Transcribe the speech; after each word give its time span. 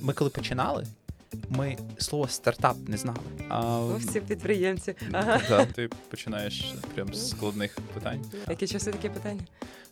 ми 0.00 0.12
коли 0.12 0.30
починали, 0.30 0.86
ми 1.48 1.76
слово 1.98 2.28
стартап 2.28 2.76
не 2.88 2.96
знали. 2.96 3.18
А, 3.48 3.78
О, 3.78 3.96
всі 3.96 4.20
підприємці. 4.20 4.94
Ага. 5.12 5.40
да, 5.48 5.64
ти 5.64 5.90
починаєш 6.10 6.74
прям 6.94 7.14
з 7.14 7.30
складних 7.30 7.78
питань. 7.94 8.24
Які 8.48 8.66
часи 8.66 8.92
такі 8.92 9.08
питання? 9.08 9.40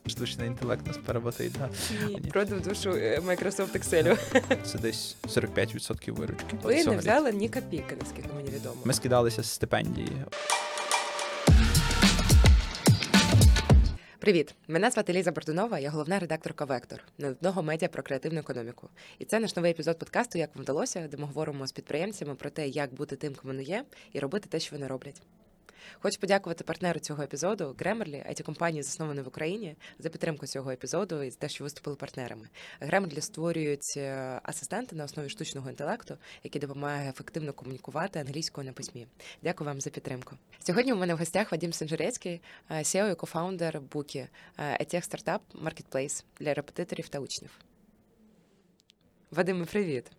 Штучний 0.07 0.47
інтелект 0.47 0.87
нас 0.87 0.97
переботить. 1.07 1.53
Да. 1.53 1.69
Ні. 2.07 2.21
Продав 2.21 2.61
душу 2.61 2.91
е, 2.91 3.21
Microsoft 3.27 3.79
Excel. 3.79 4.19
Це 4.65 4.79
десь 4.79 5.17
45% 5.25 6.11
виручки. 6.13 6.57
Ви 6.63 6.85
не 6.85 6.97
взяли 6.97 7.33
ні 7.33 7.49
копійки, 7.49 7.97
наскільки 8.03 8.29
мені 8.37 8.51
відомо. 8.51 8.77
Ми 8.85 8.93
скидалися 8.93 9.43
з 9.43 9.51
стипендії. 9.51 10.13
Привіт! 14.29 14.55
Мене 14.69 14.91
звати 14.91 15.13
Ліза 15.13 15.33
Бортунова, 15.33 15.79
я 15.79 15.91
головна 15.91 16.19
редакторка 16.19 16.65
Вектор 16.65 17.03
одного 17.23 17.63
медіа 17.63 17.89
про 17.89 18.03
креативну 18.03 18.41
економіку. 18.41 18.89
І 19.19 19.25
це 19.25 19.41
наш 19.41 19.57
новий 19.57 19.71
епізод 19.71 19.99
подкасту 19.99 20.39
Як 20.39 20.57
вам 20.57 20.63
вдалося, 20.63 21.09
де 21.11 21.17
ми 21.17 21.25
говоримо 21.25 21.67
з 21.67 21.73
підприємцями 21.73 22.35
про 22.35 22.51
те, 22.51 22.69
як 22.69 22.95
бути 22.95 23.17
тим, 23.17 23.35
кому 23.35 23.53
вони 23.53 23.63
є, 23.63 23.85
і 24.13 24.19
робити 24.19 24.49
те, 24.49 24.61
що 24.61 24.77
вони 24.77 24.87
роблять. 24.87 25.23
Хочу 26.01 26.21
подякувати 26.21 26.65
партнеру 26.65 27.01
цього 27.01 27.23
епізоду 27.23 27.77
Grammarly, 27.79 28.31
it 28.31 28.43
компанії 28.43 28.83
заснованої 28.83 29.25
в 29.25 29.29
Україні, 29.29 29.77
за 29.99 30.09
підтримку 30.09 30.47
цього 30.47 30.71
епізоду 30.71 31.23
і 31.23 31.31
за 31.31 31.39
те, 31.39 31.49
що 31.49 31.65
виступили 31.65 31.97
партнерами. 31.97 32.49
Grammarly 32.81 33.21
створюють 33.21 33.95
е, 33.97 34.41
асистенти 34.43 34.97
на 34.97 35.05
основі 35.05 35.29
штучного 35.29 35.71
інтелекту, 35.71 36.19
який 36.45 36.61
допомагає 36.61 37.11
ефективно 37.11 37.53
комунікувати 37.53 38.19
англійською 38.19 38.67
на 38.67 38.73
письмі. 38.73 39.07
Дякую 39.43 39.71
вам 39.71 39.81
за 39.81 39.91
підтримку. 39.91 40.37
Сьогодні 40.59 40.93
у 40.93 40.97
мене 40.97 41.15
в 41.15 41.19
гостях 41.19 41.53
Вадим 41.53 41.73
Сенжерецький, 41.73 42.41
е, 42.71 42.79
SEO 42.79 43.13
і 43.13 43.15
кофаундер 43.15 43.81
Букі, 43.81 44.27
етіх 44.59 45.05
стартап 45.05 45.43
маркетплейс 45.55 46.25
для 46.41 46.55
репетиторів 46.55 47.09
та 47.09 47.19
учнів. 47.19 47.51
Вадиме, 49.31 49.65
привіт! 49.65 50.11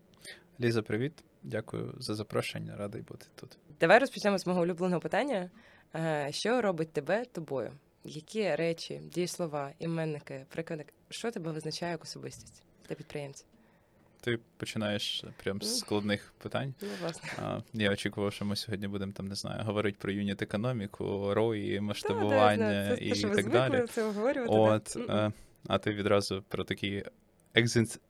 Ліза, 0.62 0.82
привіт. 0.82 1.24
Дякую 1.44 1.96
за 2.00 2.16
запрошення. 2.16 2.78
Радий 2.78 3.02
бути 3.02 3.26
тут. 3.36 3.58
Давай 3.80 4.00
розпочнемо 4.00 4.38
з 4.38 4.48
мого 4.48 4.62
улюбленого 4.62 5.02
питання. 5.02 5.50
Е, 5.96 6.28
Що 6.32 6.62
робить 6.62 6.94
тебе 6.94 7.26
тобою? 7.26 7.72
Які 8.04 8.56
речі, 8.56 9.02
дієслова, 9.14 9.72
іменники, 9.80 10.46
приклади, 10.50 10.86
що 11.10 11.32
тебе 11.32 11.52
визначає 11.52 11.92
як 11.92 12.04
особистість 12.04 12.64
для 12.90 12.96
підприємця? 12.96 13.44
Ти 14.22 14.40
починаєш 14.58 15.24
прям 15.44 15.62
з 15.62 15.80
складних 15.80 16.34
питань. 16.38 16.74
Ну, 16.82 16.88
власне. 17.02 17.30
А, 17.38 17.60
Я 17.74 17.92
очікував, 17.92 18.34
що 18.34 18.46
ми 18.46 18.56
сьогодні 18.56 18.88
будемо 18.88 19.12
там, 19.12 19.28
не 19.28 19.36
знаю, 19.36 19.64
говорити 19.64 19.98
про 20.02 20.12
юніт 20.12 20.42
економіку, 20.42 21.34
рої, 21.34 21.82
масштабування 21.82 22.58
да, 22.58 22.74
я 22.74 22.84
знаю. 22.84 22.98
Це 22.98 23.06
і 23.06 23.16
що 23.16 23.30
так 23.30 23.50
далі. 23.50 23.86
Це 23.88 24.04
обговорювати. 24.04 24.54
От, 25.00 25.08
да. 25.08 25.14
М-м. 25.14 25.28
е, 25.28 25.34
а 25.68 25.78
ти 25.78 25.94
відразу 25.94 26.44
про 26.48 26.64
такі 26.64 27.04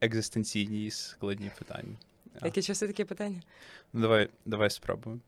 екзистенційні 0.02 0.92
складні 0.92 1.52
питання. 1.60 1.96
Які 2.44 2.62
часи 2.62 2.88
такі 2.88 3.06
питання? 3.06 3.42
Ну, 3.94 4.02
давай, 4.02 4.30
давай 4.46 4.70
спробуємо. 4.70 5.22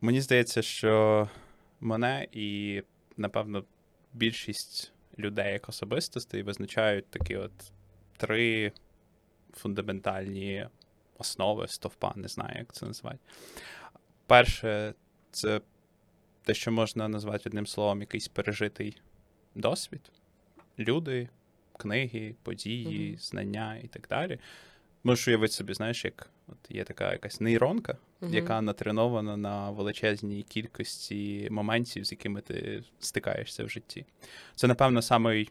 Мені 0.00 0.20
здається, 0.20 0.62
що 0.62 1.28
мене 1.80 2.26
і, 2.32 2.82
напевно, 3.16 3.64
більшість 4.12 4.92
людей 5.18 5.52
як 5.52 5.68
особистостей 5.68 6.42
визначають 6.42 7.06
такі 7.06 7.36
от 7.36 7.52
три 8.16 8.72
фундаментальні 9.52 10.66
основи 11.18 11.68
стовпа, 11.68 12.12
не 12.16 12.28
знаю, 12.28 12.58
як 12.58 12.72
це 12.72 12.86
назвати. 12.86 13.18
Перше, 14.26 14.94
це 15.30 15.60
те, 16.42 16.54
що 16.54 16.72
можна 16.72 17.08
назвати 17.08 17.48
одним 17.48 17.66
словом, 17.66 18.00
якийсь 18.00 18.28
пережитий 18.28 19.00
досвід, 19.54 20.10
люди, 20.78 21.28
книги, 21.76 22.34
події, 22.42 23.16
знання 23.16 23.76
і 23.76 23.88
так 23.88 24.06
далі. 24.08 24.38
Можеш 25.04 25.28
уявити 25.28 25.52
собі, 25.52 25.74
знаєш, 25.74 26.04
як 26.04 26.30
от 26.48 26.56
є 26.68 26.84
така 26.84 27.12
якась 27.12 27.40
нейронка, 27.40 27.96
Мгм. 28.20 28.34
яка 28.34 28.60
натренована 28.60 29.36
на 29.36 29.70
величезній 29.70 30.42
кількості 30.42 31.48
моментів, 31.50 32.04
з 32.04 32.12
якими 32.12 32.40
ти 32.40 32.84
стикаєшся 32.98 33.64
в 33.64 33.68
житті. 33.68 34.06
Це, 34.54 34.66
напевно, 34.66 35.02
самий 35.02 35.50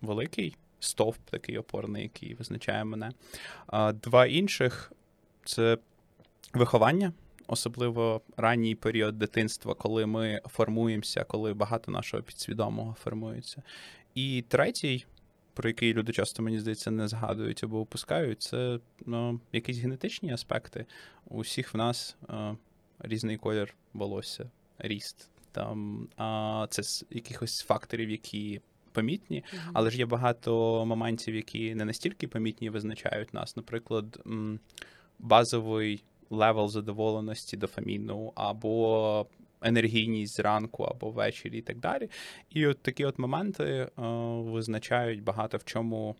великий 0.00 0.56
стовп, 0.80 1.18
такий 1.30 1.58
опорний, 1.58 2.02
який 2.02 2.34
визначає 2.34 2.84
мене. 2.84 3.12
А 3.66 3.92
два 3.92 4.26
інших 4.26 4.92
це 5.44 5.78
виховання. 6.54 7.12
Особливо 7.46 8.20
ранній 8.36 8.74
період 8.74 9.18
дитинства, 9.18 9.74
коли 9.74 10.06
ми 10.06 10.40
формуємося, 10.46 11.24
коли 11.24 11.54
багато 11.54 11.90
нашого 11.92 12.22
підсвідомого 12.22 12.96
формується. 13.04 13.62
І 14.14 14.44
третій, 14.48 15.06
про 15.58 15.68
який 15.68 15.94
люди 15.94 16.12
часто, 16.12 16.42
мені 16.42 16.60
здається, 16.60 16.90
не 16.90 17.08
згадують 17.08 17.64
або 17.64 17.80
опускають, 17.80 18.42
це 18.42 18.78
ну, 19.06 19.40
якісь 19.52 19.78
генетичні 19.78 20.32
аспекти. 20.32 20.86
У 21.26 21.40
всіх 21.40 21.74
в 21.74 21.76
нас 21.76 22.16
е, 22.30 22.56
різний 22.98 23.36
колір 23.36 23.74
волосся, 23.92 24.50
ріст. 24.78 25.30
Там, 25.52 26.08
а, 26.16 26.66
це 26.70 26.82
з 26.82 27.04
якихось 27.10 27.60
факторів, 27.60 28.10
які 28.10 28.60
помітні, 28.92 29.44
але 29.72 29.90
ж 29.90 29.98
є 29.98 30.06
багато 30.06 30.84
моментів, 30.86 31.34
які 31.34 31.74
не 31.74 31.84
настільки 31.84 32.28
помітні 32.28 32.70
визначають 32.70 33.34
нас. 33.34 33.56
Наприклад, 33.56 34.20
базовий 35.18 36.02
level 36.30 36.68
задоволеності 36.68 37.56
дофаміну, 37.56 38.32
або 38.34 39.26
енергійність 39.62 40.36
зранку, 40.36 40.82
або 40.84 41.10
ввечері, 41.10 41.58
і 41.58 41.62
так 41.62 41.78
далі. 41.78 42.10
І 42.50 42.66
от 42.66 42.82
такі 42.82 43.04
от 43.04 43.18
моменти 43.18 43.64
е, 43.64 43.90
визначають 44.42 45.22
багато 45.22 45.56
в 45.56 45.64
чому, 45.64 46.16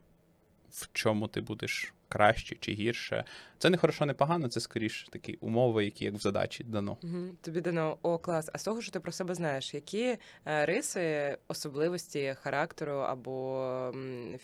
в 0.70 0.88
чому 0.92 1.28
ти 1.28 1.40
будеш 1.40 1.94
краще 2.08 2.56
чи 2.60 2.72
гірше. 2.72 3.24
Це 3.58 3.70
не 3.70 3.76
хорошо, 3.76 4.06
не 4.06 4.14
погано, 4.14 4.48
це 4.48 4.60
скоріше 4.60 5.10
такі 5.10 5.34
умови, 5.34 5.84
які 5.84 6.04
як 6.04 6.14
в 6.14 6.18
задачі 6.18 6.64
дано. 6.64 6.96
Мгм. 7.02 7.36
Тобі 7.40 7.60
дано 7.60 7.98
о 8.02 8.18
клас. 8.18 8.50
А 8.52 8.58
з 8.58 8.64
того, 8.64 8.82
що 8.82 8.92
ти 8.92 9.00
про 9.00 9.12
себе 9.12 9.34
знаєш, 9.34 9.74
які 9.74 10.16
е, 10.46 10.66
риси, 10.66 11.36
особливості 11.48 12.36
характеру 12.40 12.92
або 12.92 13.92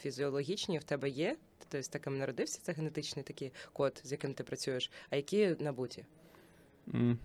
фізіологічні 0.01 0.79
в 0.79 0.85
тебе 0.85 1.09
є? 1.09 1.37
Ти 1.69 1.83
з 1.83 1.89
таким 1.89 2.19
народився, 2.19 2.61
це 2.63 2.73
генетичний 2.73 3.23
такий 3.23 3.53
код, 3.73 4.01
з 4.05 4.13
яким 4.13 4.35
ти 4.35 4.45
працюєш, 4.45 4.91
а 5.11 5.17
які 5.17 5.57
набуті? 5.61 6.05
М, 6.95 7.19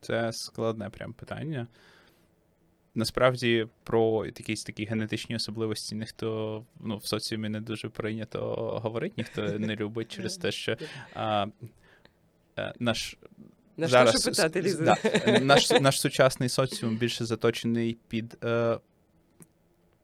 Це 0.00 0.32
складне 0.32 0.90
прям 0.90 1.12
питання. 1.12 1.66
Насправді 2.94 3.66
про 3.84 4.26
якісь 4.26 4.64
такі 4.64 4.84
генетичні 4.84 5.36
особливості 5.36 5.94
ніхто 5.94 6.64
ну, 6.80 6.96
в 6.96 7.06
соціумі 7.06 7.48
не 7.48 7.60
дуже 7.60 7.88
прийнято 7.88 8.40
говорить, 8.82 9.18
ніхто 9.18 9.42
не 9.42 9.76
любить 9.76 10.12
через 10.12 10.36
те, 10.36 10.52
що 10.52 10.76
а, 11.14 11.46
а 12.56 12.72
наш 12.78 13.16
На 13.76 13.88
зараз 13.88 14.24
питати, 14.24 14.76
да, 14.80 14.96
наш, 15.40 15.70
наш 15.70 16.00
сучасний 16.00 16.48
соціум 16.48 16.96
більше 16.96 17.24
заточений 17.24 17.98
під 18.08 18.38
е, 18.44 18.78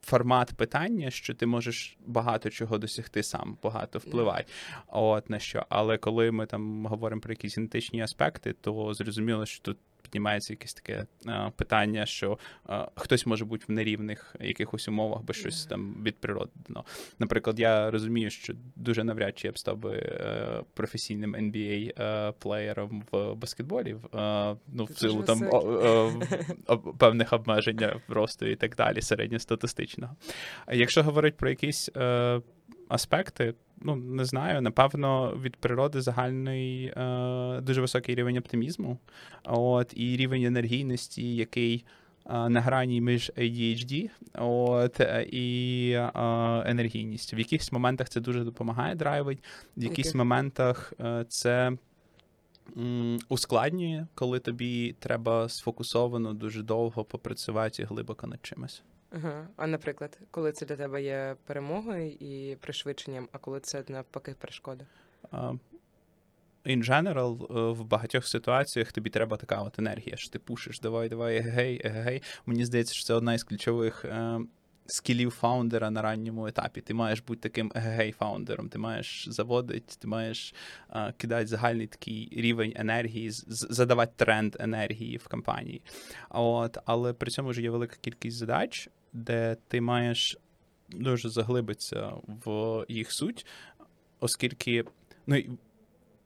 формат 0.09 0.53
питання, 0.55 1.11
що 1.11 1.35
ти 1.35 1.47
можеш 1.47 1.97
багато 2.07 2.51
чого 2.51 2.79
досягти 2.79 3.23
сам, 3.23 3.59
багато 3.63 3.99
впливай. 3.99 4.45
От 4.87 5.31
на 5.31 5.39
що. 5.39 5.67
Але 5.69 5.99
коли 5.99 6.31
ми 6.31 6.47
там 6.47 6.87
говоримо 6.87 7.21
про 7.21 7.33
якісь 7.33 7.57
генетичні 7.57 8.03
аспекти, 8.03 8.53
то 8.53 8.95
зрозуміло, 8.95 9.47
що 9.47 9.63
тут. 9.63 9.79
Піднімається 10.11 10.53
якесь 10.53 10.75
таке 10.75 11.07
е, 11.27 11.53
питання, 11.57 12.07
що 12.07 12.39
е, 12.71 12.87
хтось 12.95 13.27
може 13.27 13.45
бути 13.45 13.65
в 13.69 13.71
нерівних 13.73 14.37
якихось 14.41 14.89
умовах, 14.89 15.23
бо 15.23 15.33
щось 15.33 15.67
там 15.67 16.03
від 16.03 16.17
природи 16.21 16.51
дано. 16.69 16.85
Наприклад, 17.19 17.61
я 17.61 17.91
розумію, 17.91 18.31
що 18.31 18.55
дуже 18.77 19.05
навряд 19.05 19.39
чи 19.39 19.47
я 19.47 19.53
б 19.53 19.59
став 19.59 19.77
би 19.77 19.93
е, 19.97 20.63
професійним 20.75 21.37
NBA-плеєром 21.37 23.03
в 23.13 23.35
баскетболі, 23.35 23.95
в, 23.95 24.17
е, 24.17 24.57
ну, 24.67 24.85
в 24.85 24.99
силу 24.99 25.23
там 25.23 25.43
о- 25.51 25.59
о- 25.59 26.13
о- 26.67 26.79
певних 26.79 27.33
обмежень 27.33 27.81
росту 28.09 28.47
і 28.47 28.57
так 28.57 28.77
далі, 28.77 29.03
середньостатистичного. 29.03 30.17
Якщо 30.73 31.03
говорити 31.03 31.37
про 31.39 31.49
якісь 31.49 31.91
е, 31.97 32.41
аспекти, 32.89 33.55
ну 33.83 33.97
не 33.97 34.25
знаю, 34.25 34.63
напевно, 34.63 35.37
від 35.43 35.57
природи 35.57 36.01
загальний 36.01 36.85
е, 36.85 37.61
дуже 37.63 37.81
високий 37.81 38.15
рівень 38.15 38.37
оптимізму, 38.37 38.99
от, 39.45 39.93
і 39.97 40.17
рівень 40.17 40.43
енергійності, 40.45 41.37
який. 41.37 41.85
е, 42.27 42.49
На 42.49 42.61
грані 42.61 43.01
між 43.01 43.33
ADHD 43.37 44.11
от, 44.39 45.01
е, 45.01 45.27
і 45.33 45.91
е, 45.91 46.11
енергійністю. 46.67 47.37
В 47.37 47.39
якихось 47.39 47.73
моментах 47.73 48.09
це 48.09 48.21
дуже 48.21 48.45
допомагає 48.45 48.95
драйвить, 48.95 49.39
в 49.77 49.83
якихось 49.83 49.99
Яких? 49.99 50.15
моментах 50.15 50.93
е, 51.01 51.25
це 51.29 51.73
м, 52.77 53.19
ускладнює, 53.29 54.07
коли 54.15 54.39
тобі 54.39 54.95
треба 54.99 55.49
сфокусовано 55.49 56.33
дуже 56.35 56.63
довго 56.63 57.05
попрацювати 57.05 57.85
глибоко 57.85 58.27
над 58.27 58.39
чимось. 58.43 58.83
Ага. 59.11 59.49
А 59.57 59.67
наприклад, 59.67 60.19
коли 60.31 60.53
це 60.53 60.67
для 60.67 60.77
тебе 60.77 61.03
є 61.03 61.37
перемогою 61.45 62.11
і 62.11 62.57
пришвидшенням, 62.61 63.29
а 63.33 63.39
коли 63.39 63.61
це 63.61 63.85
навпаки 63.89 64.35
перешкода? 64.39 64.87
А, 65.31 65.53
In 66.67 66.85
general, 66.85 67.59
е, 67.59 67.73
в 67.73 67.85
багатьох 67.85 68.27
ситуаціях 68.27 68.93
тобі 68.93 69.11
треба 69.11 69.37
така 69.37 69.63
от 69.63 69.79
енергія, 69.79 70.17
що 70.17 70.31
ти 70.31 70.39
пушиш, 70.39 70.81
давай, 70.81 71.09
давай, 71.09 71.37
егей, 71.37 71.81
егей. 71.85 72.23
Мені 72.47 72.65
здається, 72.65 72.95
що 72.95 73.05
це 73.05 73.15
одна 73.15 73.35
із 73.35 73.45
ключових 73.45 74.05
е, 74.05 74.41
скілів 74.89 75.31
фаундера 75.31 75.91
на 75.91 76.03
ранньому 76.03 76.47
етапі. 76.47 76.81
Ти 76.81 76.95
маєш 76.95 77.21
бути 77.21 77.41
таким 77.41 77.73
егегей 77.75 78.13
фаундером, 78.13 78.69
ти 78.69 78.79
маєш 78.79 79.29
заводити, 79.31 79.95
ти 79.99 80.09
маєш 80.09 80.55
а, 80.89 81.13
кидати 81.13 81.47
загальний 81.47 81.87
такий 81.87 82.29
рівень 82.33 82.73
енергії, 82.77 83.31
задавати 83.49 84.13
тренд 84.17 84.57
енергії 84.61 85.17
в 85.17 85.29
компанії. 85.29 85.83
От, 86.31 86.79
але 86.85 87.13
при 87.13 87.31
цьому 87.31 87.53
ж 87.53 87.63
є 87.63 87.71
велика 87.71 87.97
кількість 88.01 88.37
задач, 88.37 88.89
де 89.13 89.57
ти 89.69 89.81
маєш 89.81 90.39
дуже 90.89 91.29
заглибитися 91.29 92.13
в 92.45 92.85
їх 92.89 93.13
суть, 93.13 93.47
оскільки 94.21 94.85
ну, 95.27 95.59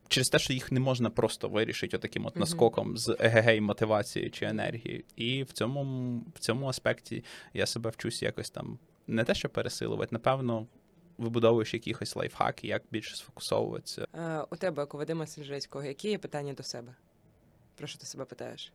через 0.09 0.29
те, 0.29 0.39
що 0.39 0.53
їх 0.53 0.73
не 0.73 0.81
можна 0.81 1.11
просто 1.11 1.49
вирішити 1.49 1.97
отаким 1.97 2.27
от 2.27 2.37
наскоком 2.37 2.99
з 2.99 3.17
егегей 3.21 3.61
мотивації 3.61 4.31
чи 4.31 4.45
енергії. 4.45 5.05
І 5.17 5.43
в 5.43 5.53
цьому, 5.53 6.17
в 6.35 6.39
цьому 6.39 6.67
аспекті 6.67 7.25
я 7.55 7.67
себе 7.67 7.91
вчусь 7.91 8.23
якось 8.23 8.51
там 8.51 8.79
не 9.07 9.25
те, 9.25 9.35
що 9.35 9.49
пересилувати, 9.49 10.09
напевно, 10.13 10.67
вибудовуєш 11.19 11.75
якихось 11.75 12.17
лайфхаки, 12.17 12.67
як 12.67 12.83
більше 12.91 13.17
сфокусовуватися. 13.17 14.07
Е, 14.15 14.45
у 14.51 14.57
тебе, 14.57 14.83
як 14.83 14.95
у 14.95 14.99
Вадима 14.99 15.27
Сенжецького, 15.27 15.85
які 15.85 16.11
є 16.11 16.19
питання 16.19 16.53
до 16.53 16.63
себе? 16.63 16.95
Про 17.77 17.87
що 17.87 17.99
ти 17.99 18.07
себе 18.07 18.25
питаєш? 18.25 18.73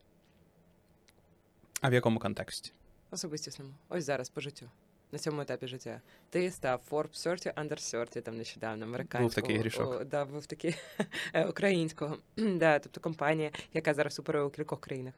А 1.81 1.89
в 1.89 1.93
якому 1.93 2.19
контексті? 2.19 2.71
Особистісному. 3.11 3.73
Ось 3.89 4.03
зараз 4.03 4.29
по 4.29 4.41
життю. 4.41 4.69
На 5.11 5.19
цьому 5.19 5.41
етапі 5.41 5.67
життя. 5.67 6.01
Ти 6.29 6.51
став 6.51 6.81
Forbes 6.91 7.23
30 7.23 7.57
Under 7.57 7.67
30 7.67 8.23
там 8.23 8.37
нещодавно, 8.37 8.85
американського. 8.85 9.41
такий 9.41 9.57
грішок. 9.57 10.01
О, 10.01 10.03
да, 10.03 10.25
був 10.25 10.45
такий 10.45 10.75
е, 11.33 11.45
українського. 11.45 12.17
да, 12.37 12.79
тобто 12.79 13.01
компанія, 13.01 13.51
яка 13.73 13.93
зараз 13.93 14.19
оперує 14.19 14.45
у 14.45 14.49
кількох 14.49 14.81
країнах. 14.81 15.13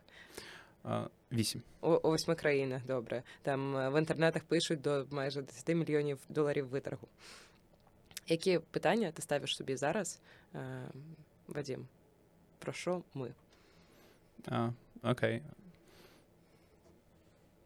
Вісім. 1.31 1.61
У, 1.81 1.91
у 1.91 2.09
восьми 2.09 2.35
країнах, 2.35 2.85
добре. 2.85 3.23
Там 3.41 3.77
е, 3.77 3.89
в 3.89 3.99
інтернетах 3.99 4.43
пишуть 4.43 4.81
до 4.81 5.05
майже 5.11 5.41
10 5.41 5.69
мільйонів 5.69 6.19
доларів 6.29 6.67
виторгу. 6.67 7.07
Які 8.27 8.59
питання 8.59 9.11
ти 9.11 9.21
ставиш 9.21 9.55
собі 9.55 9.75
зараз, 9.75 10.19
е, 10.55 10.59
Вадім? 11.47 11.87
Про 12.59 12.73
що 12.73 13.03
ми? 13.13 13.33
А, 14.47 14.69
окей. 15.03 15.41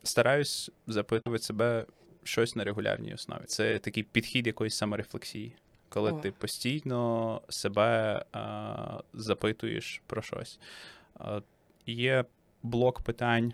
Стараюсь 0.03 0.71
запитувати 0.87 1.43
себе 1.43 1.85
щось 2.23 2.55
на 2.55 2.63
регулярній 2.63 3.13
основі. 3.13 3.43
Це 3.45 3.79
такий 3.79 4.03
підхід 4.03 4.47
якоїсь 4.47 4.75
саморефлексії, 4.75 5.55
коли 5.89 6.11
О. 6.11 6.19
ти 6.19 6.31
постійно 6.31 7.41
себе 7.49 8.25
а, 8.31 9.01
запитуєш 9.13 10.01
про 10.07 10.21
щось. 10.21 10.59
А, 11.15 11.41
є 11.85 12.25
блок 12.63 13.01
питань 13.01 13.53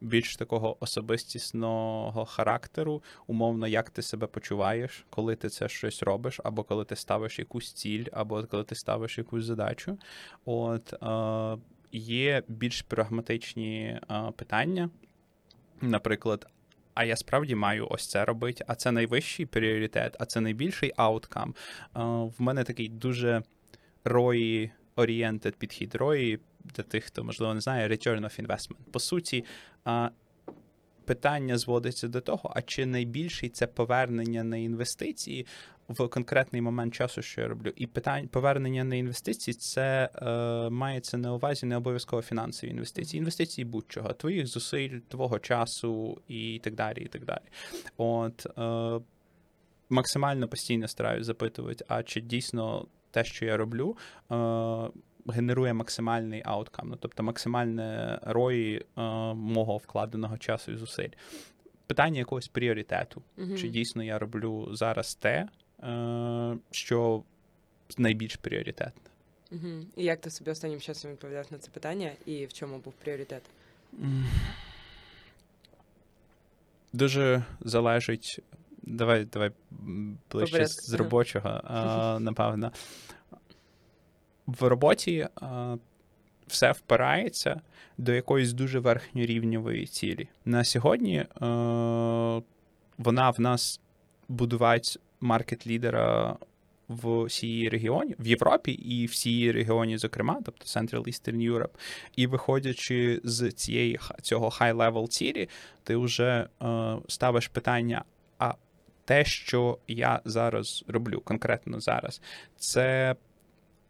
більш 0.00 0.36
такого 0.36 0.76
особистісного 0.80 2.24
характеру, 2.24 3.02
умовно, 3.26 3.66
як 3.66 3.90
ти 3.90 4.02
себе 4.02 4.26
почуваєш, 4.26 5.06
коли 5.10 5.36
ти 5.36 5.48
це 5.48 5.68
щось 5.68 6.02
робиш, 6.02 6.40
або 6.44 6.62
коли 6.62 6.84
ти 6.84 6.96
ставиш 6.96 7.38
якусь 7.38 7.72
ціль, 7.72 8.04
або 8.12 8.44
коли 8.44 8.64
ти 8.64 8.74
ставиш 8.74 9.18
якусь 9.18 9.44
задачу. 9.44 9.98
От 10.44 10.92
е, 10.92 11.62
є 11.92 12.42
більш 12.48 12.82
прагматичні 12.82 14.00
е, 14.10 14.32
питання, 14.36 14.90
наприклад. 15.80 16.46
А 16.94 17.04
я 17.04 17.16
справді 17.16 17.54
маю 17.54 17.86
ось 17.90 18.06
це 18.06 18.24
робити, 18.24 18.64
а 18.66 18.74
це 18.74 18.92
найвищий 18.92 19.46
пріоритет, 19.46 20.16
а 20.20 20.26
це 20.26 20.40
найбільший 20.40 20.92
ауткам. 20.96 21.54
Е, 21.80 22.00
В 22.02 22.34
мене 22.38 22.64
такий 22.64 22.88
дуже 22.88 23.42
рої 24.04 24.70
oriented 24.96 25.52
підхід. 25.52 25.94
Рої 25.94 26.40
для 26.64 26.82
тих, 26.82 27.04
хто 27.04 27.24
можливо 27.24 27.54
не 27.54 27.60
знає, 27.60 27.88
return 27.88 28.20
of 28.20 28.46
investment. 28.46 28.76
По 28.92 29.00
суті, 29.00 29.44
питання 31.04 31.58
зводиться 31.58 32.08
до 32.08 32.20
того, 32.20 32.52
а 32.56 32.62
чи 32.62 32.86
найбільший 32.86 33.48
це 33.48 33.66
повернення 33.66 34.44
на 34.44 34.56
інвестиції 34.56 35.46
в 35.88 36.08
конкретний 36.08 36.62
момент 36.62 36.94
часу, 36.94 37.22
що 37.22 37.40
я 37.40 37.48
роблю. 37.48 37.72
І 37.76 37.86
питання 37.86 38.28
повернення 38.28 38.84
на 38.84 38.96
інвестиції 38.96 39.54
це 39.54 40.10
е, 40.14 40.70
мається 40.70 41.18
на 41.18 41.34
увазі 41.34 41.66
не 41.66 41.76
обов'язково 41.76 42.22
фінансові 42.22 42.70
інвестиції. 42.70 43.18
Інвестиції 43.18 43.64
будь-чого, 43.64 44.12
твоїх 44.12 44.46
зусиль, 44.46 44.98
твого 45.08 45.38
часу 45.38 46.20
і 46.28 46.60
так 46.64 46.74
далі. 46.74 47.02
і 47.02 47.08
так 47.08 47.24
далі. 47.24 47.44
От 47.96 48.46
е, 48.58 49.04
максимально 49.88 50.48
постійно 50.48 50.88
стараюсь 50.88 51.26
запитувати, 51.26 51.84
а 51.88 52.02
чи 52.02 52.20
дійсно 52.20 52.86
те, 53.10 53.24
що 53.24 53.44
я 53.44 53.56
роблю, 53.56 53.96
е, 54.30 54.34
генерує 55.26 55.72
максимальний 55.72 56.42
ауткам, 56.44 56.88
ну, 56.88 56.96
тобто 57.00 57.22
максимальне 57.22 58.18
рої 58.22 58.76
е, 58.76 59.02
мого 59.34 59.76
вкладеного 59.76 60.38
часу 60.38 60.72
і 60.72 60.76
зусиль. 60.76 61.08
Питання 61.86 62.18
якогось 62.18 62.48
пріоритету. 62.48 63.22
Мгм. 63.36 63.56
Чи 63.56 63.68
дійсно 63.68 64.02
я 64.02 64.18
роблю 64.18 64.68
зараз 64.72 65.14
те, 65.14 65.48
що 66.70 67.22
найбільш 67.98 68.36
пріоритетне? 68.36 69.10
Мгм. 69.50 69.86
І 69.96 70.04
як 70.04 70.20
ти 70.20 70.30
собі 70.30 70.50
останнім 70.50 70.80
часом 70.80 71.10
відповідав 71.10 71.46
на 71.50 71.58
це 71.58 71.70
питання, 71.70 72.10
і 72.26 72.46
в 72.46 72.52
чому 72.52 72.78
був 72.78 72.92
пріоритет? 72.92 73.42
Дуже 76.92 77.44
залежить. 77.60 78.40
Давай, 78.82 79.24
давай 79.24 79.50
ближче 80.30 80.52
порядку, 80.52 80.82
з 80.82 80.92
робочого, 80.92 81.48
а, 81.64 82.18
напевно. 82.20 82.72
В 84.46 84.68
роботі 84.68 85.28
а, 85.34 85.76
все 86.46 86.72
впирається 86.72 87.60
до 87.98 88.12
якоїсь 88.12 88.52
дуже 88.52 88.78
верхньорівньової 88.78 89.86
цілі. 89.86 90.28
На 90.44 90.64
сьогодні 90.64 91.16
е, 91.16 91.26
вона 92.98 93.30
в 93.30 93.40
нас 93.40 93.80
будувати 94.28 95.00
маркет-лідера 95.24 96.36
в 96.88 97.24
всій 97.24 97.68
регіоні, 97.68 98.14
в 98.18 98.26
Європі 98.26 98.72
і 98.72 99.06
в 99.06 99.14
цій 99.14 99.52
регіоні, 99.52 99.98
зокрема, 99.98 100.40
тобто 100.44 100.64
Central 100.64 101.02
Eastern 101.08 101.52
Europe. 101.52 101.74
І 102.16 102.26
виходячи 102.26 103.20
з 103.24 103.50
цієї 103.50 103.98
цього 104.22 104.48
high-level 104.48 105.08
цілі, 105.08 105.48
ти 105.82 105.96
вже 105.96 106.48
е, 106.62 106.96
ставиш 107.08 107.48
питання: 107.48 108.04
а 108.38 108.54
те, 109.04 109.24
що 109.24 109.78
я 109.88 110.20
зараз 110.24 110.84
роблю, 110.88 111.20
конкретно 111.20 111.80
зараз, 111.80 112.20
це 112.56 113.16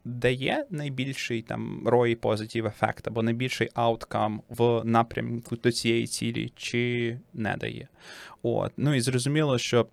дає 0.05 0.65
найбільший 0.69 1.41
там 1.41 1.83
ROI 1.85 2.17
positive 2.17 2.67
ефект 2.67 3.07
або 3.07 3.23
найбільший 3.23 3.69
ауткам 3.73 4.41
в 4.49 4.81
напрямку 4.83 5.55
до 5.55 5.71
цієї 5.71 6.07
цілі, 6.07 6.53
чи 6.55 7.19
не 7.33 7.57
дає. 7.57 7.87
От. 8.43 8.71
Ну 8.77 8.95
і 8.95 9.01
зрозуміло, 9.01 9.57
що 9.57 9.87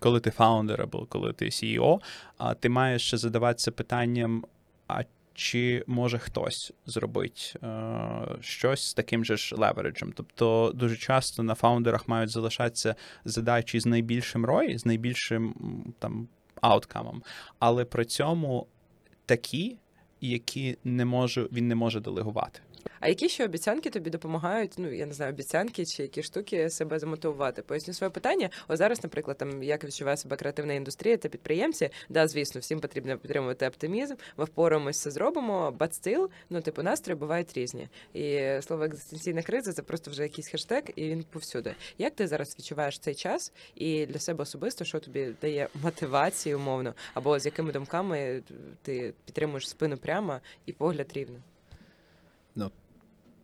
коли 0.00 0.20
ти 0.20 0.30
фаундер 0.30 0.82
або 0.82 1.06
коли 1.06 1.32
ти 1.32 1.44
CEO, 1.44 2.00
а 2.38 2.54
ти 2.54 2.68
маєш 2.68 3.06
ще 3.06 3.16
задаватися 3.16 3.72
питанням, 3.72 4.44
а 4.88 5.02
чи 5.36 5.84
може 5.86 6.18
хтось 6.18 6.72
зробить 6.86 7.56
е, 7.62 7.98
щось 8.40 8.84
з 8.84 8.94
таким 8.94 9.24
же 9.24 9.36
ж 9.36 9.56
левереджем. 9.56 10.12
Тобто 10.16 10.72
дуже 10.74 10.96
часто 10.96 11.42
на 11.42 11.54
фаундерах 11.54 12.08
мають 12.08 12.30
залишатися 12.30 12.94
задачі 13.24 13.80
з 13.80 13.86
найбільшим 13.86 14.46
ROI, 14.46 14.78
з 14.78 14.86
найбільшим 14.86 15.54
там 15.98 16.28
ауткамом, 16.60 17.22
але 17.58 17.84
при 17.84 18.04
цьому 18.04 18.66
такі, 19.26 19.78
які 20.20 20.78
не 20.84 21.04
може, 21.04 21.48
він 21.52 21.68
не 21.68 21.74
може 21.74 22.00
делегувати. 22.00 22.60
А 23.00 23.08
які 23.08 23.28
ще 23.28 23.44
обіцянки 23.44 23.90
тобі 23.90 24.10
допомагають? 24.10 24.72
Ну 24.78 24.92
я 24.92 25.06
не 25.06 25.12
знаю, 25.12 25.32
обіцянки 25.32 25.86
чи 25.86 26.02
які 26.02 26.22
штуки 26.22 26.70
себе 26.70 26.98
замотивувати? 26.98 27.62
Поясню 27.62 27.94
своє 27.94 28.10
питання. 28.10 28.50
Ось 28.68 28.78
зараз, 28.78 29.04
наприклад, 29.04 29.38
там 29.38 29.62
як 29.62 29.84
відчуває 29.84 30.16
себе 30.16 30.36
креативна 30.36 30.72
індустрія 30.72 31.16
та 31.16 31.28
підприємці. 31.28 31.90
Да, 32.08 32.28
звісно, 32.28 32.60
всім 32.60 32.80
потрібно 32.80 33.18
підтримувати 33.18 33.68
оптимізм. 33.68 34.14
Ми 34.36 34.44
впораємось, 34.44 34.96
все 34.96 35.10
зробимо, 35.10 35.74
but 35.78 35.90
still, 35.90 36.28
ну 36.50 36.60
типу 36.60 36.82
настрої 36.82 37.18
бувають 37.18 37.56
різні. 37.56 37.88
І 38.14 38.48
слово 38.60 38.84
екзистенційна 38.84 39.42
криза 39.42 39.72
це 39.72 39.82
просто 39.82 40.10
вже 40.10 40.22
якийсь 40.22 40.48
хештег, 40.48 40.82
і 40.96 41.08
він 41.08 41.24
повсюди. 41.30 41.74
Як 41.98 42.14
ти 42.14 42.26
зараз 42.26 42.56
відчуваєш 42.58 42.98
цей 42.98 43.14
час 43.14 43.52
і 43.74 44.06
для 44.06 44.18
себе 44.18 44.42
особисто, 44.42 44.84
що 44.84 45.00
тобі 45.00 45.34
дає 45.40 45.68
мотивації, 45.82 46.54
умовно, 46.54 46.94
або 47.14 47.38
з 47.38 47.46
якими 47.46 47.72
думками 47.72 48.42
ти 48.82 49.14
підтримуєш 49.24 49.68
спину 49.68 49.96
прямо 49.96 50.40
і 50.66 50.72
погляд 50.72 51.10
рівно? 51.14 51.38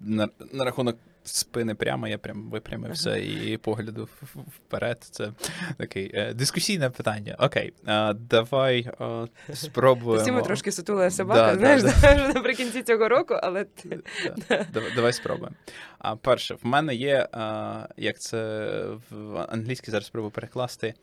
На, 0.03 0.29
на 0.53 0.65
рахунок 0.65 0.97
спини 1.25 1.75
прямо, 1.75 2.09
я 2.09 2.19
прям 2.19 2.51
випрямився 2.51 3.17
і 3.17 3.57
погляду 3.57 4.09
вперед. 4.47 4.99
Це 5.11 5.33
таке 5.77 6.11
е, 6.15 6.35
дискусійне 6.35 6.91
питання. 6.91 7.37
Окей, 7.39 7.73
е, 7.87 8.15
давай 8.15 8.91
е, 9.01 9.55
спробуємо. 9.55 10.23
Всі 10.23 10.33
ми 10.33 10.43
трошки 10.43 10.73
сутула 10.73 11.11
собака, 11.11 11.41
Да, 11.41 11.53
да, 11.53 11.59
знаєш, 11.59 11.83
да. 11.83 12.15
вже 12.15 12.29
наприкінці 12.35 12.83
цього 12.83 13.09
року, 13.09 13.35
але 13.43 13.67
Да, 14.49 14.83
Давай, 14.97 15.13
спробуємо. 15.13 15.57
А 15.99 16.17
перше, 16.17 16.55
в 16.55 16.67
мене 16.67 16.95
є, 16.95 17.29
а, 17.33 17.87
як 17.97 18.19
це 18.19 18.69
в 19.11 19.47
англійській 19.49 19.91
зараз 19.91 20.07
спробую 20.07 20.31
перекласти, 20.31 20.95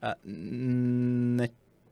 а, 0.00 0.14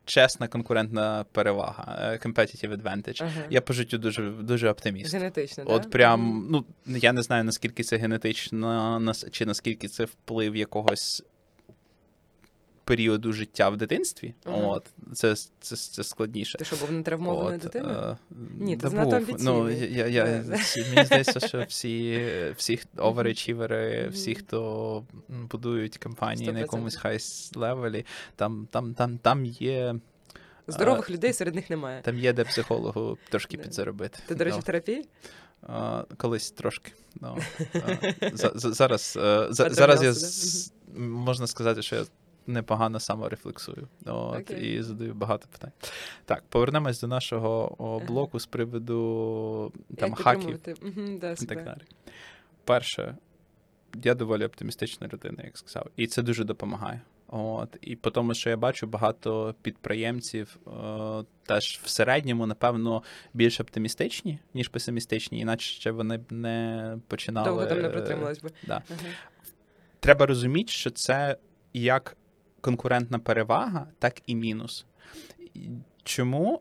нечесна 0.04 0.48
конкурентна 0.48 1.24
перевага, 1.32 1.98
е, 1.98 2.28
competitive 2.28 2.76
advantage. 2.76 3.22
ага. 3.22 3.46
Я 3.50 3.60
по 3.60 3.72
життю 3.72 3.98
дуже, 3.98 4.30
дуже 4.30 4.68
оптиміст. 4.68 5.14
генетично, 5.14 5.64
От 5.66 5.82
да? 5.82 5.88
прям, 5.88 6.46
ну 6.50 6.64
я 6.86 7.12
не 7.12 7.22
знаю 7.22 7.44
наскільки 7.44 7.82
це 7.82 7.96
генетично, 7.96 9.14
чи 9.30 9.46
наскільки 9.46 9.88
це 9.88 10.04
вплив 10.04 10.56
якогось 10.56 11.22
періоду 12.84 13.32
життя 13.32 13.68
в 13.68 13.76
дитинстві. 13.76 14.34
Ага. 14.44 14.56
От 14.56 14.86
це, 15.12 15.34
це, 15.60 15.76
це 15.76 16.04
складніше. 16.04 16.58
Ти 16.58 16.64
що 16.64 16.76
був 16.76 16.92
нетравмованою 16.92 17.54
От, 17.56 17.60
дитиною? 17.62 17.96
е, 17.98 18.16
Ні, 18.58 18.76
ти 18.76 18.90
та. 18.90 19.20
Ну, 19.40 19.70
я, 19.70 20.06
я, 20.06 20.24
мені 20.94 21.04
здається, 21.06 21.40
що 21.48 21.64
всі, 21.68 22.26
всі 22.56 22.78
оверачівери, 22.96 24.02
Мгм. 24.02 24.12
всі, 24.12 24.34
хто 24.34 25.04
будують 25.28 25.98
компанії 25.98 26.46
на 26.52 26.58
100%. 26.58 26.60
якомусь 26.60 26.96
хай-левелі, 26.96 28.06
там, 28.36 28.68
там, 28.70 28.94
там, 28.94 29.18
там 29.18 29.44
є. 29.44 29.94
Здорових 30.68 31.10
людей 31.10 31.32
серед 31.32 31.54
них 31.54 31.70
немає. 31.70 32.02
Там 32.02 32.18
є 32.18 32.32
де 32.32 32.44
психологу 32.44 33.18
трошки 33.30 33.56
підзаробити. 33.56 34.18
Ти, 34.26 34.34
до 34.34 34.44
речі, 34.44 34.54
Ну, 34.56 34.60
в 34.60 34.64
терапії? 34.64 35.04
а, 35.62 36.04
колись 36.16 36.50
трошки. 36.50 36.92
Ну, 37.20 37.38
а, 37.74 37.78
за- 38.36 38.52
за- 38.54 38.72
зараз, 38.72 39.18
е, 39.22 39.46
за- 39.50 39.70
зараз 39.70 40.02
я 40.02 40.12
можна 41.00 41.46
сказати, 41.46 41.82
що 41.82 41.96
я 41.96 42.04
непогано 42.46 43.00
саморефлексую. 43.00 43.88
От, 44.06 44.40
Окей. 44.40 44.76
і 44.76 44.82
задаю 44.82 45.14
багато 45.14 45.48
питань. 45.52 45.72
Так, 46.24 46.44
повернемось 46.48 47.00
до 47.00 47.06
нашого 47.06 47.74
о, 47.78 48.00
блоку 48.00 48.40
з 48.40 48.46
приводу 48.46 49.72
там 49.96 50.10
Як 50.10 50.18
хаків? 50.18 50.60
Да, 51.20 51.32
і 51.32 51.46
так 51.46 51.64
далі. 51.64 51.80
Перше, 52.64 53.16
я 54.02 54.14
доволі 54.14 54.44
оптимістична 54.44 55.08
людина, 55.12 55.42
як 55.44 55.58
сказав, 55.58 55.86
і 55.96 56.06
це 56.06 56.22
дуже 56.22 56.44
допомагає. 56.44 57.00
От, 57.28 57.76
і 57.80 57.96
по 57.96 58.10
тому, 58.10 58.34
що 58.34 58.50
я 58.50 58.56
бачу, 58.56 58.86
багато 58.86 59.54
підприємців 59.62 60.56
е, 60.66 61.24
теж 61.42 61.80
в 61.82 61.88
середньому, 61.88 62.46
напевно, 62.46 63.02
більш 63.34 63.60
оптимістичні, 63.60 64.38
ніж 64.54 64.68
песимістичні, 64.68 65.40
іначе 65.40 65.66
ще 65.66 65.90
вони 65.90 66.18
б 66.18 66.32
не 66.32 66.98
починали. 67.08 67.48
Довго 67.48 67.66
там 67.66 67.82
не 67.82 67.88
е, 67.88 67.90
протрималась 67.90 68.42
би. 68.42 68.50
Да. 68.66 68.82
Ага. 68.90 69.00
Треба 70.00 70.26
розуміти, 70.26 70.72
що 70.72 70.90
це 70.90 71.36
як 71.72 72.16
конкурентна 72.64 73.18
перевага, 73.18 73.86
так 73.98 74.22
і 74.26 74.34
мінус. 74.34 74.86
Чому 76.04 76.60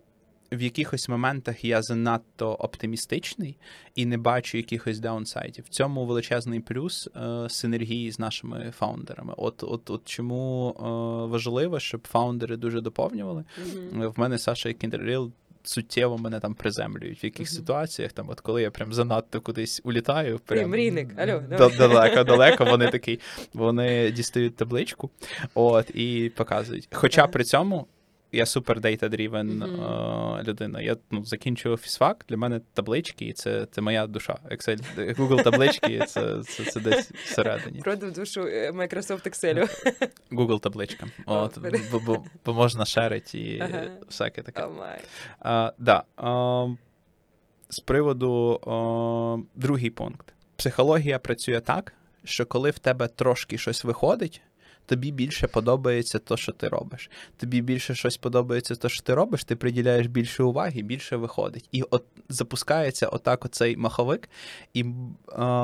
в 0.51 0.61
якихось 0.61 1.09
моментах 1.09 1.65
я 1.65 1.81
занадто 1.81 2.53
оптимістичний 2.53 3.57
і 3.95 4.05
не 4.05 4.17
бачу 4.17 4.57
якихось 4.57 4.99
даунсайдів? 4.99 5.65
В 5.65 5.69
цьому 5.69 6.05
величезний 6.05 6.59
плюс 6.59 7.09
е, 7.15 7.49
синергії 7.49 8.11
з 8.11 8.19
нашими 8.19 8.73
фаундерами. 8.77 9.33
От, 9.37 9.63
от, 9.63 9.89
от 9.89 10.01
чому 10.05 10.69
е, 10.69 10.83
важливо, 11.31 11.79
щоб 11.79 12.07
фаундери 12.07 12.57
дуже 12.57 12.81
доповнювали. 12.81 13.43
Мгм. 13.57 14.11
В 14.11 14.19
мене 14.19 14.37
Саша 14.37 14.73
Кіндерліл 14.73 15.31
суттєво 15.63 16.17
мене 16.17 16.39
там 16.39 16.53
приземлюють. 16.53 17.23
В 17.23 17.25
яких 17.25 17.47
Мгм. 17.47 17.55
ситуаціях, 17.55 18.13
там, 18.13 18.29
от 18.29 18.39
коли 18.41 18.61
я 18.61 18.71
прям 18.71 18.93
занадто 18.93 19.41
кудись 19.41 19.81
улітаю, 19.83 20.39
прям 20.45 20.69
мрійник, 20.69 21.09
алло, 21.19 21.43
далеко, 21.77 22.23
далеко. 22.23 22.65
Вони 22.65 22.87
такі, 22.91 23.19
вони 23.53 24.11
дістають 24.11 24.55
табличку, 24.55 25.09
от 25.53 25.91
і 25.95 26.31
показують. 26.35 26.87
Хоча 26.91 27.27
при 27.27 27.43
цьому. 27.43 27.87
Я 28.33 28.45
супер 28.45 28.79
е, 30.39 30.43
людина. 30.43 30.81
Я 30.81 30.97
ну, 31.11 31.25
закінчував 31.25 31.77
фізфак, 31.77 32.25
для 32.29 32.37
мене 32.37 32.61
таблички, 32.73 33.25
і 33.25 33.33
це, 33.33 33.67
це 33.71 33.81
моя 33.81 34.07
душа. 34.07 34.37
Excel, 34.51 34.81
Google 35.15 35.43
таблички, 35.43 35.99
це, 36.07 36.43
це, 36.43 36.63
це 36.63 36.79
десь 36.79 37.11
всередині. 37.11 37.79
Продав 37.79 38.11
душу 38.11 38.41
е, 38.41 38.71
Microsoft 38.71 39.27
Excel. 39.27 39.85
Google 40.31 40.59
табличка. 40.59 41.07
От, 41.25 41.57
бо, 41.91 41.99
бо, 41.99 42.23
бо 42.45 42.53
можна 42.53 42.85
share 42.85 43.19
ити 43.19 43.39
і 43.39 43.59
Ага. 43.59 43.87
всяке 44.07 44.41
таке. 44.41 44.63
Oh, 44.63 44.69
my. 44.69 44.99
А, 45.39 45.73
да. 45.77 46.03
А, 46.17 46.67
з 47.69 47.79
приводу 47.79 48.59
а, 48.67 49.59
другий 49.59 49.89
пункт. 49.89 50.33
Психологія 50.55 51.19
працює 51.19 51.59
так, 51.59 51.93
що 52.23 52.45
коли 52.45 52.71
в 52.71 52.79
тебе 52.79 53.07
трошки 53.07 53.57
щось 53.57 53.83
виходить, 53.83 54.41
тобі 54.85 55.11
більше 55.11 55.47
подобається 55.47 56.19
те, 56.19 56.37
що 56.37 56.51
ти 56.51 56.67
робиш. 56.67 57.09
Тобі 57.37 57.61
більше 57.61 57.95
щось 57.95 58.17
подобається, 58.17 58.75
то, 58.75 58.89
що 58.89 59.03
ти 59.03 59.13
робиш, 59.13 59.43
ти 59.43 59.55
приділяєш 59.55 60.07
більше 60.07 60.43
уваги, 60.43 60.81
більше 60.81 61.15
виходить. 61.15 61.69
І 61.71 61.83
от 61.89 62.03
запускається 62.29 63.07
отак 63.07 63.45
оцей 63.45 63.77
маховик, 63.77 64.29
і 64.73 64.81
е, 64.81 64.87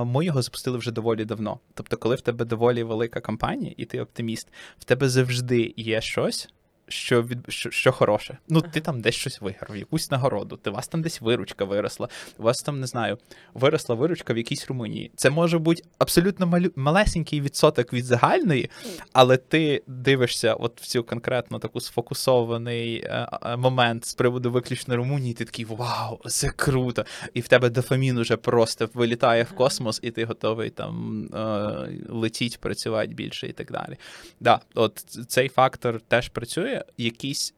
ми 0.04 0.26
його 0.26 0.42
запустили 0.42 0.78
вже 0.78 0.92
доволі 0.92 1.26
давно. 1.26 1.60
Тобто, 1.74 1.98
коли 1.98 2.16
в 2.16 2.22
тебе 2.22 2.46
доволі 2.46 2.84
велика 2.84 3.22
компанія, 3.22 3.74
і 3.78 3.86
ти 3.86 4.02
оптиміст, 4.02 4.48
в 4.80 4.84
тебе 4.84 5.10
завжди 5.10 5.74
є 5.78 6.02
щось, 6.02 6.50
що 6.90 7.24
від 7.24 7.40
що, 7.48 7.72
що 7.72 7.92
хороше. 7.92 8.38
Ну, 8.48 8.62
ти 8.62 8.82
там 8.82 9.02
десь 9.02 9.16
щось 9.16 9.42
виграв, 9.42 9.78
якусь 9.78 10.12
нагороду. 10.12 10.58
Ти 10.58 10.70
вас 10.70 10.88
там 10.88 11.02
десь 11.02 11.22
виручка 11.22 11.66
виросла. 11.66 12.10
У 12.38 12.44
вас 12.44 12.58
там 12.58 12.80
не 12.80 12.88
знаю, 12.88 13.18
виросла 13.54 13.96
виручка 13.96 14.34
в 14.34 14.38
якійсь 14.38 14.68
Румунії. 14.68 15.12
Це 15.16 15.30
може 15.30 15.58
бути 15.58 15.84
абсолютно 15.98 16.48
малю, 16.48 16.72
малесенький 16.76 17.42
відсоток 17.42 17.94
від 17.94 18.06
загальної, 18.06 18.70
але 19.14 19.38
ти 19.38 19.84
дивишся 19.88 20.54
от 20.54 20.82
в 20.82 20.86
цю 20.86 21.04
конкретно 21.04 21.60
таку 21.60 21.82
сфокусований 21.82 22.96
е, 22.96 23.28
е, 23.44 23.58
момент 23.58 24.06
з 24.06 24.14
приводу 24.14 24.52
виключно 24.52 24.96
Румунії. 24.96 25.34
Ти 25.34 25.46
такий 25.46 25.66
вау, 25.66 26.20
це 26.26 26.50
круто! 26.50 27.06
І 27.34 27.42
в 27.42 27.48
тебе 27.48 27.70
дофамін 27.70 28.18
уже 28.18 28.38
просто 28.38 28.90
вилітає 28.94 29.44
в 29.44 29.52
космос, 29.52 30.00
і 30.04 30.12
ти 30.12 30.26
готовий 30.26 30.70
там 30.70 31.26
е, 31.34 31.90
летіть, 32.10 32.60
працювати 32.60 33.14
більше 33.14 33.48
і 33.48 33.54
так 33.54 33.72
далі. 33.72 33.96
Да, 34.40 34.60
от 34.76 34.98
цей 35.28 35.50
фактор 35.50 36.02
теж 36.08 36.30
працює. 36.30 36.79
Якісь 36.98 37.54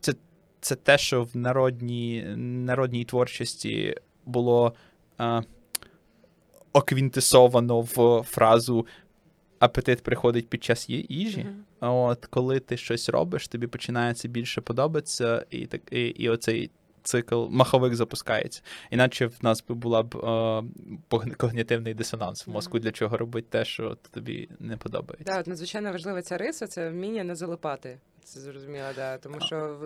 це, 0.00 0.14
це 0.60 0.74
те, 0.74 0.98
що 0.98 1.22
в 1.22 1.36
народній, 1.36 2.24
народній 2.36 3.04
творчості 3.04 3.94
було 4.24 4.74
е, 5.20 5.42
оквінтисовано 6.72 7.80
в 7.80 8.22
фразу 8.22 8.86
апетит 9.58 10.02
приходить 10.02 10.48
під 10.48 10.64
час 10.64 10.88
їжі. 10.88 11.44
Мгм. 11.44 11.64
От 11.94 12.26
коли 12.26 12.60
ти 12.60 12.76
щось 12.76 13.08
робиш, 13.08 13.48
тобі 13.48 13.66
починає 13.66 14.14
це 14.14 14.28
більше 14.28 14.60
подобатися, 14.60 15.46
і 15.50 15.66
так 15.66 15.80
і, 15.90 16.00
і 16.00 16.28
оцей 16.28 16.70
цикл 17.06 17.46
маховик 17.50 17.94
запускається. 17.94 18.62
Іначе 18.90 19.26
в 19.26 19.38
нас 19.42 19.64
була 19.68 20.02
б 20.02 20.16
е, 20.16 21.34
когнітивний 21.36 21.94
дисонанс 21.94 22.46
в 22.46 22.50
мозку, 22.50 22.78
для 22.78 22.92
чого 22.92 23.16
робити 23.16 23.46
те, 23.50 23.64
що 23.64 23.96
тобі 24.10 24.48
не 24.60 24.76
подобається. 24.76 25.42
Да, 25.42 25.50
надзвичайно 25.50 25.92
важлива 25.92 26.22
ця 26.22 26.36
риса 26.36 26.66
це 26.66 26.90
вміння 26.90 27.24
не 27.24 27.34
залипати. 27.34 27.98
Це 28.26 28.40
зрозуміло, 28.40 28.86
да. 28.96 29.18
Тому 29.18 29.40
що 29.40 29.78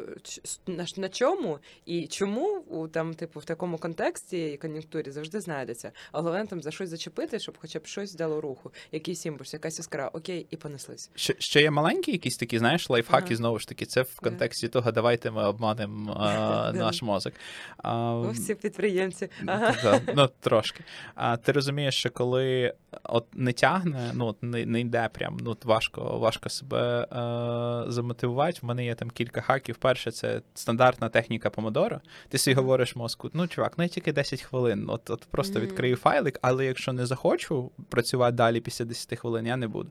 на, 0.97 1.09
чому 1.09 1.59
і 1.87 2.07
чому 2.07 2.59
у 2.59 2.89
там, 2.89 3.15
типу, 3.15 3.41
в 3.41 3.45
такому 3.45 3.79
контексті 3.79 4.47
і 4.47 4.57
кон'юнктурі 4.57 5.11
завжди 5.11 5.41
знайдеться. 5.41 5.93
А 6.13 6.21
головне 6.21 6.47
там 6.47 6.63
за 6.63 6.71
щось 6.71 6.89
зачепити, 6.89 7.39
щоб 7.39 7.59
хоча 7.61 7.79
б 7.79 7.87
щось 7.87 8.15
дало 8.15 8.41
руху, 8.41 8.73
якийсь 8.93 9.27
імпульс, 9.27 9.53
якась 9.53 9.79
іскра, 9.79 10.09
окей, 10.09 10.47
і 10.51 10.57
понеслись. 10.57 11.11
Ще, 11.15 11.35
ще 11.39 11.63
є 11.63 11.71
маленькі 11.71 12.13
якісь 12.13 12.37
такі, 12.37 12.59
знаєш, 12.59 12.91
лайфхаки, 12.91 13.27
Ага. 13.27 13.37
знову 13.37 13.59
ж 13.59 13.69
таки, 13.69 13.87
це 13.87 14.03
в 14.03 14.21
контексті 14.21 14.69
того, 14.69 14.93
давайте 14.93 15.31
ми 15.31 15.45
обманемо 15.49 16.15
Да. 16.19 16.73
наш 16.73 17.03
мозок. 17.03 17.33
А, 17.77 18.15
О, 18.15 18.31
всі 18.31 18.55
підприємці. 18.55 19.29
Ага. 19.47 19.77
Да, 19.83 20.01
ну, 20.17 20.29
трошки. 20.41 20.85
А 21.15 21.37
ти 21.37 21.53
розумієш, 21.53 21.95
що 21.95 22.11
коли 22.11 22.75
от 23.03 23.27
не 23.35 23.53
тягне, 23.53 24.11
ну 24.15 24.37
не, 24.41 24.67
не 24.67 24.81
йде 24.81 25.09
прям, 25.13 25.39
ну 25.41 25.57
важко, 25.65 26.19
важко 26.19 26.49
себе 26.49 27.03
е, 27.03 27.91
замотивувати. 27.93 28.30
В 28.31 28.67
мене 28.67 28.85
є 28.85 28.95
там 28.95 29.11
кілька 29.11 29.41
хаків. 29.41 29.77
Перше, 29.77 30.11
це 30.11 30.43
стандартна 30.55 31.09
техніка 31.09 31.51
помодоро. 31.51 32.01
Ти 32.29 32.39
собі 32.39 32.55
говориш 32.55 32.97
мозку, 32.97 33.31
ну 33.33 33.47
чувак, 33.47 33.73
ну 33.77 33.85
я 33.85 33.89
тільки 33.89 34.13
10 34.13 34.43
хвилин. 34.43 34.85
От, 34.89 35.11
от 35.11 35.27
просто 35.31 35.61
відкрию 35.61 35.97
файлик, 35.97 36.39
але 36.43 36.67
якщо 36.67 36.93
не 36.93 37.07
захочу 37.07 37.71
працювати 37.89 38.37
далі 38.37 38.61
після 38.61 38.85
10 38.85 39.19
хвилин, 39.19 39.47
я 39.47 39.57
не 39.57 39.69
буду. 39.69 39.91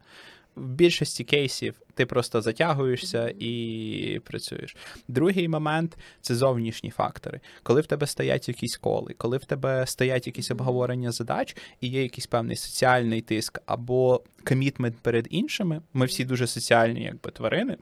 В 0.55 0.67
більшості 0.67 1.24
кейсів 1.24 1.81
ти 1.93 2.05
просто 2.05 2.41
затягуєшся 2.41 3.34
і 3.39 4.22
працюєш. 4.24 4.75
Другий 5.08 5.48
момент 5.48 5.98
це 6.22 6.36
зовнішні 6.36 6.89
фактори. 6.89 7.39
Коли 7.63 7.81
в 7.81 7.86
тебе 7.86 8.08
стоять 8.08 8.48
якісь 8.48 8.77
коли, 8.77 9.13
коли 9.13 9.38
в 9.38 9.46
тебе 9.46 9.88
стоять 9.88 10.27
якісь 10.27 10.51
обговорення 10.51 11.12
задач 11.12 11.58
і 11.81 11.88
є 11.88 12.03
якийсь 12.03 12.27
певний 12.27 12.55
соціальний 12.55 13.22
тиск 13.22 13.62
або 13.65 14.24
комітмент 14.43 14.98
перед 14.98 15.27
іншими, 15.29 15.81
ми 15.93 16.05
всі 16.05 16.25
дуже 16.25 16.48
соціальні, 16.48 17.03
якби 17.03 17.31
тварини. 17.31 17.77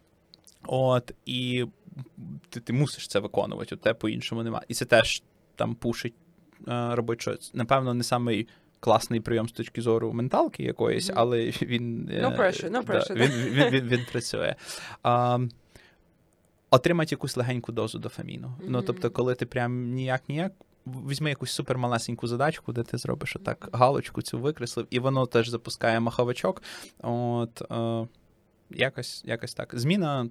От, 0.67 1.11
і 1.25 1.65
ти, 2.49 2.59
ти 2.59 2.73
мусиш 2.73 3.07
це 3.07 3.19
виконувати, 3.19 3.75
тебе 3.75 3.93
по-іншому 3.93 4.43
немає. 4.43 4.65
І 4.67 4.73
це 4.73 4.85
теж 4.85 5.23
там 5.55 5.75
пушить 5.75 6.15
е, 6.67 6.95
робити 6.95 7.21
щось. 7.21 7.51
Напевно, 7.53 7.93
не 7.93 8.03
самий 8.03 8.47
класний 8.79 9.19
прийом 9.19 9.49
з 9.49 9.51
точки 9.51 9.81
зору 9.81 10.13
менталки 10.13 10.63
якоїсь, 10.63 11.11
але 11.15 11.45
він, 11.61 12.09
е, 12.11 12.21
No 12.21 12.37
pressure, 12.37 12.69
no 12.69 12.85
да, 12.85 12.93
pressure, 12.93 13.15
він, 13.15 13.31
він, 13.31 13.69
він, 13.69 13.87
він 13.87 14.05
працює. 14.11 14.55
А, 15.03 15.39
отримати 16.69 17.15
якусь 17.15 17.37
легеньку 17.37 17.71
дозу 17.71 17.99
дофаміну. 17.99 18.53
Ну, 18.67 18.81
тобто, 18.81 19.11
коли 19.11 19.35
ти 19.35 19.45
прям 19.45 19.93
ніяк-ніяк. 19.93 20.51
Візьми 21.09 21.29
якусь 21.29 21.51
супермалесеньку 21.51 22.27
задачку, 22.27 22.73
де 22.73 22.83
ти 22.83 22.97
зробиш 22.97 23.35
отак 23.35 23.69
галочку 23.71 24.21
цю 24.21 24.39
викреслив, 24.39 24.87
і 24.89 24.99
воно 24.99 25.25
теж 25.25 25.49
запускає 25.49 25.99
маховичок. 25.99 26.63
От 27.01 27.61
е, 27.71 28.07
якось, 28.69 29.23
якось 29.25 29.53
так. 29.53 29.79
Зміна 29.79 30.29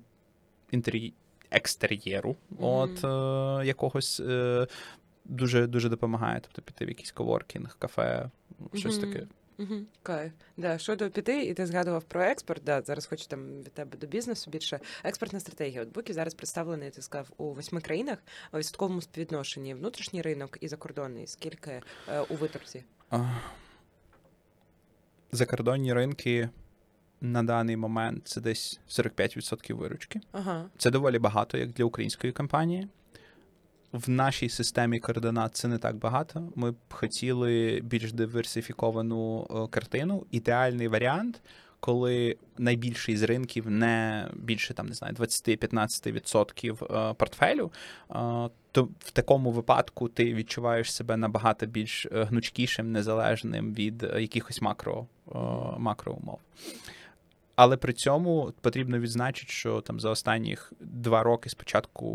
інтері... 0.70 1.14
екстер'єру 1.50 2.36
от 2.58 3.04
е, 3.04 3.66
якогось 3.66 4.20
е, 4.20 4.66
дуже 5.24 5.66
дуже 5.66 5.88
допомагає. 5.88 6.40
Тобто 6.40 6.62
піти 6.62 6.84
в 6.84 6.88
якийсь 6.88 7.12
коворкінг, 7.12 7.76
кафе, 7.78 8.30
щось 8.74 8.98
Мгм. 8.98 9.12
таке 9.12 9.26
Угу, 9.58 9.74
Кайф. 10.02 10.32
Да, 10.56 10.78
щодо 10.78 11.10
піти, 11.10 11.42
і 11.44 11.54
ти 11.54 11.66
згадував 11.66 12.04
про 12.04 12.22
експорт. 12.22 12.64
Да, 12.64 12.82
зараз 12.82 13.06
хочу 13.06 13.26
там 13.26 13.62
від 13.62 13.72
тебе 13.72 13.98
до 13.98 14.06
бізнесу 14.06 14.50
більше. 14.50 14.80
Експортна 15.04 15.40
стратегія. 15.40 15.82
От 15.82 15.88
Буки 15.88 16.12
зараз 16.12 16.34
представлений, 16.34 16.90
ти 16.90 17.02
сказав, 17.02 17.28
у 17.36 17.52
восьми 17.52 17.80
країнах 17.80 18.18
у 18.52 18.58
відсотковому 18.58 19.00
співвідношенні 19.00 19.74
внутрішній 19.74 20.22
ринок 20.22 20.58
і 20.60 20.68
закордонний. 20.68 21.26
Скільки 21.26 21.82
е, 22.08 22.20
у 22.20 22.34
виторці? 22.34 22.84
Закордонні 25.32 25.92
ринки 25.92 26.48
на 27.20 27.42
даний 27.42 27.76
момент 27.76 28.28
це 28.28 28.40
десь 28.40 28.80
45% 28.88 29.74
виручки. 29.74 30.20
Ага. 30.32 30.64
Це 30.78 30.90
доволі 30.90 31.18
багато, 31.18 31.58
як 31.58 31.72
для 31.72 31.84
української 31.84 32.32
компанії. 32.32 32.88
В 33.92 34.10
нашій 34.10 34.48
системі 34.48 35.00
координат 35.00 35.54
це 35.56 35.68
не 35.68 35.78
так 35.78 35.96
багато. 35.96 36.52
Ми 36.54 36.70
б 36.70 36.76
хотіли 36.90 37.80
більш 37.84 38.12
диверсифіковану 38.12 39.46
е, 39.50 39.70
картину. 39.70 40.26
Ідеальний 40.30 40.88
варіант, 40.88 41.40
коли 41.80 42.36
найбільший 42.58 43.16
з 43.16 43.22
ринків 43.22 43.70
не 43.70 44.28
більше 44.34 44.74
там 44.74 44.86
не 44.86 44.94
знаю 44.94 45.14
20-15% 45.14 47.10
е, 47.10 47.14
портфелю. 47.14 47.72
е, 48.10 48.14
То 48.72 48.88
в 48.98 49.10
такому 49.10 49.50
випадку 49.50 50.08
ти 50.08 50.34
відчуваєш 50.34 50.92
себе 50.92 51.16
набагато 51.16 51.66
більш 51.66 52.06
гнучкішим, 52.12 52.92
незалежним 52.92 53.74
від 53.74 54.02
якихось 54.02 54.62
макро, 54.62 55.06
макроумов. 55.78 56.38
Але 57.56 57.76
при 57.76 57.92
цьому 57.92 58.52
потрібно 58.60 58.98
відзначити, 58.98 59.52
що 59.52 59.80
там 59.80 60.00
за 60.00 60.10
останніх 60.10 60.72
два 60.80 61.22
роки 61.22 61.50
спочатку 61.50 62.06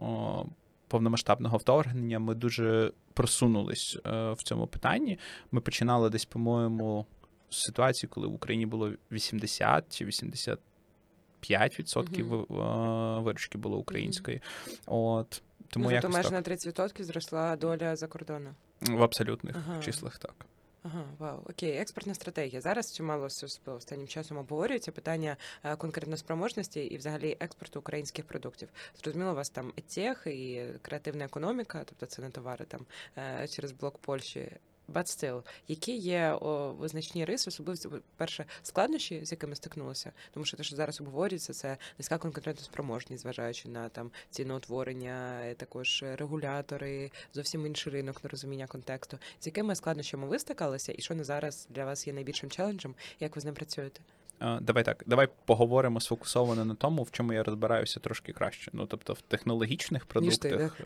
о, 0.00 0.44
повномасштабного 0.88 1.56
вторгнення 1.56 2.18
ми 2.18 2.34
дуже 2.34 2.92
просунулись 3.14 3.98
е, 4.06 4.32
в 4.32 4.42
цьому 4.42 4.66
питанні. 4.66 5.18
Ми 5.50 5.60
починали 5.60 6.10
десь, 6.10 6.24
по-моєму, 6.24 7.06
з 7.50 7.62
ситуації, 7.62 8.10
коли 8.10 8.26
в 8.26 8.34
Україні 8.34 8.66
було 8.66 8.92
80 9.12 9.96
чи 9.98 10.04
85 10.04 11.78
відсотків 11.78 12.26
Мгм. 12.32 12.60
е, 12.60 13.20
виручки 13.20 13.58
було 13.58 13.78
української. 13.78 14.40
От 14.86 15.42
тому 15.68 15.84
ну, 15.84 15.90
якось 15.92 16.12
майже 16.12 16.30
на 16.30 16.42
30% 16.42 17.02
зросла 17.02 17.56
доля 17.56 17.96
за 17.96 18.06
кордону. 18.06 18.50
в 18.80 19.02
абсолютних 19.02 19.56
Ага. 19.56 19.82
числах 19.82 20.18
так. 20.18 20.46
Ага, 20.82 21.04
вау, 21.18 21.42
окей, 21.50 21.76
експортна 21.76 22.14
стратегія. 22.14 22.60
Зараз 22.60 22.92
чимало 22.92 23.28
останнім 23.66 24.08
часом 24.08 24.36
обговорюється 24.38 24.92
питання 24.92 25.36
е, 25.64 25.76
конкурентоспроможності 25.76 26.80
і 26.80 26.96
взагалі 26.96 27.36
експорту 27.40 27.78
українських 27.78 28.24
продуктів. 28.24 28.68
Зрозуміло, 29.02 29.32
у 29.32 29.34
вас 29.34 29.50
там 29.50 29.72
і 29.76 29.80
тех, 29.80 30.26
і 30.26 30.64
креативна 30.82 31.24
економіка, 31.24 31.82
тобто 31.86 32.06
це 32.06 32.22
не 32.22 32.30
товари 32.30 32.64
там 32.64 32.86
е, 33.18 33.48
через 33.48 33.72
блок 33.72 33.98
Польщі. 33.98 34.52
But 34.94 35.04
still, 35.04 35.42
які 35.68 35.96
є 35.96 36.38
о, 36.40 36.72
визначні 36.72 37.24
риси, 37.24 37.44
особливо 37.48 37.98
перше 38.16 38.44
складнощі, 38.62 39.24
з 39.24 39.32
якими 39.32 39.56
стикнулися, 39.56 40.12
тому 40.34 40.46
що 40.46 40.56
те, 40.56 40.62
що 40.62 40.76
зараз 40.76 41.00
обговорюється, 41.00 41.52
це 41.52 41.76
низька 41.98 42.18
конкурентоспроможність, 42.18 43.22
зважаючи 43.22 43.68
на 43.68 43.88
там 43.88 44.10
ціноутворення, 44.30 45.40
е, 45.44 45.54
також 45.54 46.04
регулятори, 46.16 47.10
зовсім 47.34 47.66
інший 47.66 47.92
ринок 47.92 48.24
нерозуміння 48.24 48.66
контексту. 48.66 49.18
З 49.40 49.46
якими 49.46 49.74
складнощами 49.74 50.26
ви 50.26 50.38
стикалися, 50.38 50.92
і 50.98 51.02
що 51.02 51.14
на 51.14 51.24
зараз 51.24 51.66
для 51.70 51.84
вас 51.84 52.06
є 52.06 52.12
найбільшим 52.12 52.50
челенджем? 52.50 52.94
Як 53.20 53.36
ви 53.36 53.42
з 53.42 53.44
ним 53.44 53.54
працюєте? 53.54 54.00
Е, 54.42 54.58
Давай 54.60 54.84
так, 54.84 55.02
давай 55.06 55.28
поговоримо 55.44 56.00
сфокусовано 56.00 56.64
на 56.64 56.74
тому, 56.74 57.02
в 57.02 57.10
чому 57.10 57.32
я 57.32 57.42
розбираюся 57.42 58.00
трошки 58.00 58.32
краще. 58.32 58.70
Ну, 58.74 58.86
тобто, 58.86 59.12
в 59.12 59.20
технологічних 59.20 60.06
продуктах, 60.06 60.80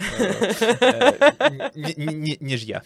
е, 0.82 1.30
е, 1.40 1.70
ні- 1.76 1.94
ні- 1.96 2.14
ні- 2.14 2.38
ніж 2.40 2.68
я. 2.68 2.82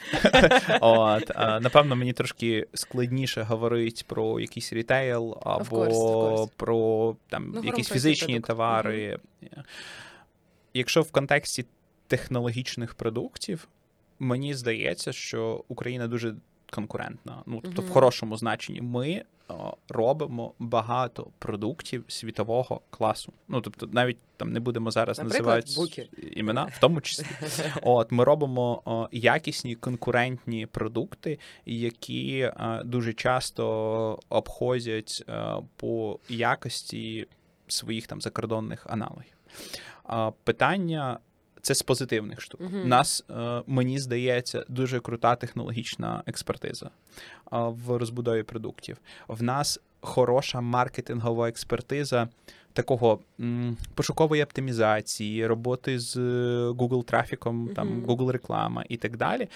От, 0.80 1.28
напевно, 1.38 1.96
мені 1.96 2.12
трошки 2.12 2.66
складніше 2.74 3.42
говорити 3.42 4.02
про 4.06 4.40
якийсь 4.40 4.72
рітейл 4.72 5.38
або 5.42 6.48
про 6.56 7.16
там 7.28 7.50
Ну, 7.54 7.62
якісь 7.64 7.88
фізичні 7.88 8.40
товари. 8.40 9.18
Якщо 10.74 11.02
в 11.02 11.10
контексті 11.10 11.64
технологічних 12.06 12.94
продуктів, 12.94 13.68
мені 14.18 14.54
здається, 14.54 15.12
що 15.12 15.64
Україна 15.68 16.08
дуже 16.08 16.34
конкурентна. 16.70 17.42
Ну, 17.46 17.60
тобто, 17.64 17.82
в 17.82 17.90
хорошому 17.90 18.36
значенні, 18.36 18.80
ми 18.80 19.24
робимо 19.88 20.54
багато 20.58 21.26
продуктів 21.38 22.04
світового 22.08 22.80
класу. 22.90 23.32
Ну, 23.48 23.60
тобто, 23.60 23.88
навіть 23.92 24.18
там 24.36 24.52
не 24.52 24.60
будемо 24.60 24.90
зараз 24.90 25.18
Наприклад, 25.18 25.64
називати 25.66 25.80
буки. 25.80 26.30
імена, 26.36 26.64
в 26.64 26.80
тому 26.80 27.00
числі. 27.00 27.26
От 27.82 28.12
ми 28.12 28.24
робимо 28.24 28.82
о, 28.84 29.08
якісні 29.12 29.74
конкурентні 29.74 30.66
продукти, 30.66 31.38
які 31.66 32.38
е, 32.40 32.82
дуже 32.84 33.12
часто 33.12 34.18
обходять 34.28 35.24
е, 35.28 35.54
по 35.76 36.18
якості 36.28 37.26
своїх 37.68 38.06
там 38.06 38.20
закордонних 38.20 38.86
аналогів. 38.90 39.34
Питання 40.44 41.18
це 41.62 41.74
з 41.74 41.82
позитивних 41.82 42.40
штук. 42.40 42.60
Мгм. 42.60 42.82
У 42.82 42.86
нас, 42.86 43.24
е, 43.30 43.62
мені 43.66 43.98
здається, 43.98 44.64
дуже 44.68 45.00
крута 45.00 45.36
технологічна 45.36 46.22
експертиза 46.26 46.90
в 47.50 47.96
розбудові 47.96 48.42
продуктів. 48.42 48.96
В 49.28 49.42
нас 49.42 49.80
хороша 50.00 50.60
маркетингова 50.60 51.48
експертиза 51.48 52.28
такого 52.72 53.20
пошукової 53.94 54.42
оптимізації, 54.42 55.46
роботи 55.46 55.98
з 55.98 56.16
е, 56.16 56.20
Google 56.70 57.04
трафіком, 57.04 57.68
там 57.76 58.04
Google 58.06 58.30
реклама 58.30 58.84
і 58.88 58.96
так 58.96 59.16
далі. 59.16 59.48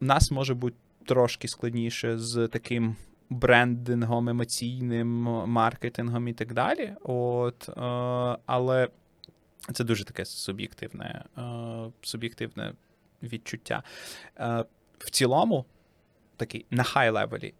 Нас 0.00 0.30
може 0.30 0.54
бути 0.54 0.76
трошки 1.04 1.48
складніше 1.48 2.18
з 2.18 2.48
таким. 2.48 2.96
Брендингом, 3.30 4.28
емоційним 4.28 5.08
маркетингом 5.46 6.28
і 6.28 6.32
так 6.32 6.52
далі. 6.52 6.92
От, 7.02 7.68
е, 7.68 7.72
але 8.46 8.88
це 9.72 9.84
дуже 9.84 10.04
таке 10.04 10.24
суб'єктивне, 10.24 11.24
е, 11.38 11.42
суб'єктивне 12.02 12.72
відчуття. 13.22 13.82
Е, 14.38 14.64
в 14.98 15.10
цілому, 15.10 15.64
такий 16.36 16.66
на 16.70 16.82
хай 16.82 17.10
левелі, 17.10 17.54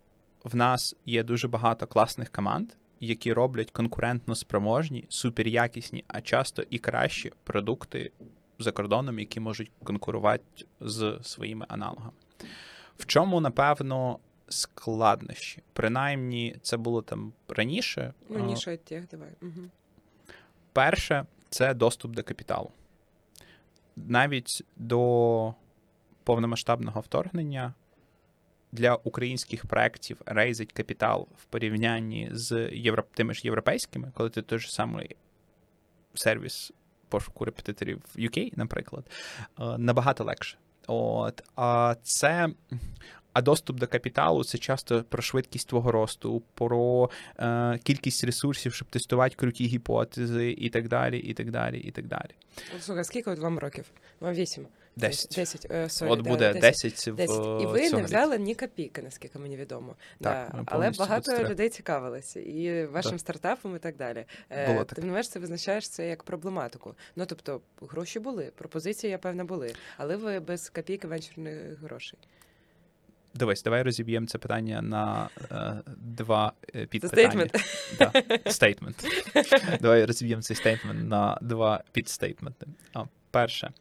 в 0.44 0.56
нас 0.56 0.96
є 1.06 1.22
дуже 1.22 1.48
багато 1.48 1.86
класних 1.86 2.30
команд, 2.30 2.72
які 3.00 3.32
роблять 3.32 3.70
конкурентно 3.70 4.34
спроможні, 4.34 5.04
суперякісні, 5.08 6.04
а 6.08 6.20
часто 6.20 6.62
і 6.70 6.78
кращі 6.78 7.32
продукти 7.44 8.12
за 8.58 8.72
кордоном, 8.72 9.18
які 9.18 9.40
можуть 9.40 9.70
конкурувати 9.84 10.66
з 10.80 11.18
своїми 11.22 11.66
аналогами. 11.68 12.12
В 12.98 13.06
чому, 13.06 13.40
напевно, 13.40 14.18
складнощі? 14.48 15.62
Принаймні, 15.72 16.56
це 16.62 16.76
було 16.76 17.02
там 17.02 17.32
раніше. 17.48 18.12
Ну, 18.28 18.56
е, 18.66 18.76
тех, 18.76 19.08
давай. 19.08 19.30
Угу. 19.42 19.70
Перше 20.72 21.26
це 21.50 21.74
доступ 21.74 22.12
до 22.12 22.22
капіталу. 22.22 22.70
Навіть 23.96 24.64
до 24.76 25.54
повномасштабного 26.24 27.00
вторгнення 27.00 27.74
для 28.72 28.94
українських 28.94 29.66
проєктів 29.66 30.20
рейзить 30.26 30.72
капітал 30.72 31.28
в 31.36 31.44
порівнянні 31.44 32.28
з 32.32 32.70
євро... 32.72 33.04
тими 33.14 33.34
ж 33.34 33.40
європейськими, 33.44 34.12
коли 34.14 34.30
ти 34.30 34.42
той 34.42 34.58
же 34.58 34.68
самий 34.68 35.16
сервіс 36.14 36.72
пошуку 37.08 37.44
репетиторів 37.44 38.02
в 38.14 38.18
UK, 38.18 38.52
наприклад, 38.56 39.10
е, 39.60 39.78
набагато 39.78 40.24
легше. 40.24 40.58
От, 40.86 41.42
а 41.56 41.96
це. 42.02 42.48
А 43.36 43.42
доступ 43.42 43.78
до 43.78 43.86
капіталу 43.86 44.44
це 44.44 44.58
часто 44.58 45.04
про 45.08 45.22
швидкість 45.22 45.68
твого 45.68 45.92
росту, 45.92 46.42
про 46.54 47.10
е, 47.38 47.78
кількість 47.82 48.24
ресурсів, 48.24 48.74
щоб 48.74 48.88
тестувати 48.88 49.34
круті 49.36 49.66
гіпотези, 49.66 50.50
і 50.50 50.70
так 50.70 50.88
далі, 50.88 51.18
і 51.18 51.34
так 51.34 51.50
далі, 51.50 51.78
і 51.78 51.90
так 51.90 52.06
далі. 52.06 52.30
Слухай, 52.80 53.04
скільки 53.04 53.30
от 53.30 53.38
вам 53.38 53.58
років? 53.58 53.84
Вам 54.20 54.34
вісім. 54.34 54.66
Десять. 54.96 55.32
Десять. 55.36 55.66
Е, 55.70 55.84
sorry, 55.84 56.10
От 56.10 56.22
да, 56.22 56.30
буде 56.30 56.54
10 56.54 57.08
в 57.08 57.14
10. 57.14 57.62
І 57.62 57.66
ви 57.66 57.90
не 57.90 58.02
взяли 58.02 58.38
ні 58.38 58.54
копійки, 58.54 59.02
наскільки 59.02 59.38
мені 59.38 59.56
відомо. 59.56 59.94
Так, 60.20 60.50
да. 60.52 60.62
Але 60.66 60.90
багато 60.90 61.32
bootstrap. 61.32 61.48
людей 61.48 61.68
цікавилися 61.68 62.40
і 62.40 62.86
вашим 62.86 63.18
стартапом, 63.18 63.76
і 63.76 63.78
так 63.78 63.96
далі. 63.96 64.24
Е, 64.50 64.72
Було. 64.72 64.84
Тим 64.84 65.06
не 65.06 65.12
менш, 65.12 65.28
ти 65.28 65.38
визначаєш 65.38 65.88
це 65.88 66.08
як 66.08 66.22
проблематику. 66.22 66.94
Ну 67.16 67.26
тобто, 67.26 67.60
гроші 67.80 68.20
були, 68.20 68.52
пропозиції, 68.56 69.10
я 69.10 69.18
певно, 69.18 69.44
були, 69.44 69.74
але 69.96 70.16
ви 70.16 70.40
без 70.40 70.68
копійки 70.68 71.08
венчурних 71.08 71.80
грошей. 71.82 72.18
Дивись, 73.36 73.62
давай 73.62 73.82
розіб'ємо 73.82 74.26
це 74.26 74.38
питання 74.38 74.82
на 74.82 75.28
е, 75.50 75.82
два 75.96 76.52
е, 76.74 76.86
підпитання. 76.86 77.48
statement. 78.46 79.04
Да. 79.34 79.78
Давай 79.80 80.04
розіб'ємо 80.04 80.42
цей 80.42 80.56
statement 80.56 81.08
на 81.08 81.38
два 81.42 81.82
під 81.92 82.08
statement 82.08 82.56
и. 82.56 82.66
А, 82.94 83.04
перше, 83.30 83.72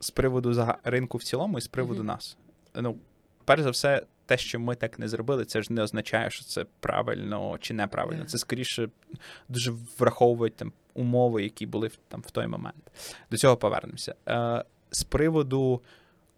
з 0.00 0.10
приводу 0.10 0.66
ринку 0.84 1.18
в 1.18 1.22
цілому 1.22 1.58
і 1.58 1.60
з 1.60 1.68
приводу 1.68 1.98
Мгм. 1.98 2.06
нас. 2.06 2.36
Ну, 2.74 2.96
перш 3.44 3.62
за 3.62 3.70
все, 3.70 4.02
те, 4.26 4.36
що 4.36 4.60
ми 4.60 4.74
так 4.74 4.98
не 4.98 5.08
зробили, 5.08 5.44
це 5.44 5.62
ж 5.62 5.72
не 5.72 5.82
означає, 5.82 6.30
що 6.30 6.44
це 6.44 6.66
правильно 6.80 7.58
чи 7.60 7.74
неправильно. 7.74 8.22
Да. 8.22 8.28
Це 8.28 8.38
скоріше 8.38 8.88
дуже 9.48 9.72
враховують 9.98 10.56
там 10.56 10.72
умови, 10.94 11.42
які 11.42 11.66
були 11.66 11.90
там 12.08 12.20
в 12.26 12.30
той 12.30 12.46
момент. 12.46 12.90
До 13.30 13.36
цього 13.36 13.56
повернемося. 13.56 14.14
Е, 14.28 14.64
з 14.90 15.02
приводу 15.04 15.82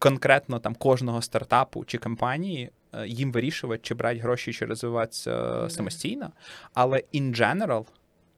конкретно 0.02 0.58
там 0.58 0.74
кожного 0.74 1.22
стартапу 1.22 1.84
чи 1.84 1.98
компанії 1.98 2.70
е, 2.92 3.08
їм 3.08 3.32
вирішувати, 3.32 3.80
чи 3.82 3.94
брати 3.94 4.20
гроші, 4.20 4.52
чи 4.52 4.64
розвиватися 4.64 5.66
самостійно. 5.70 6.30
Але 6.74 7.02
in 7.14 7.36
general, 7.36 7.86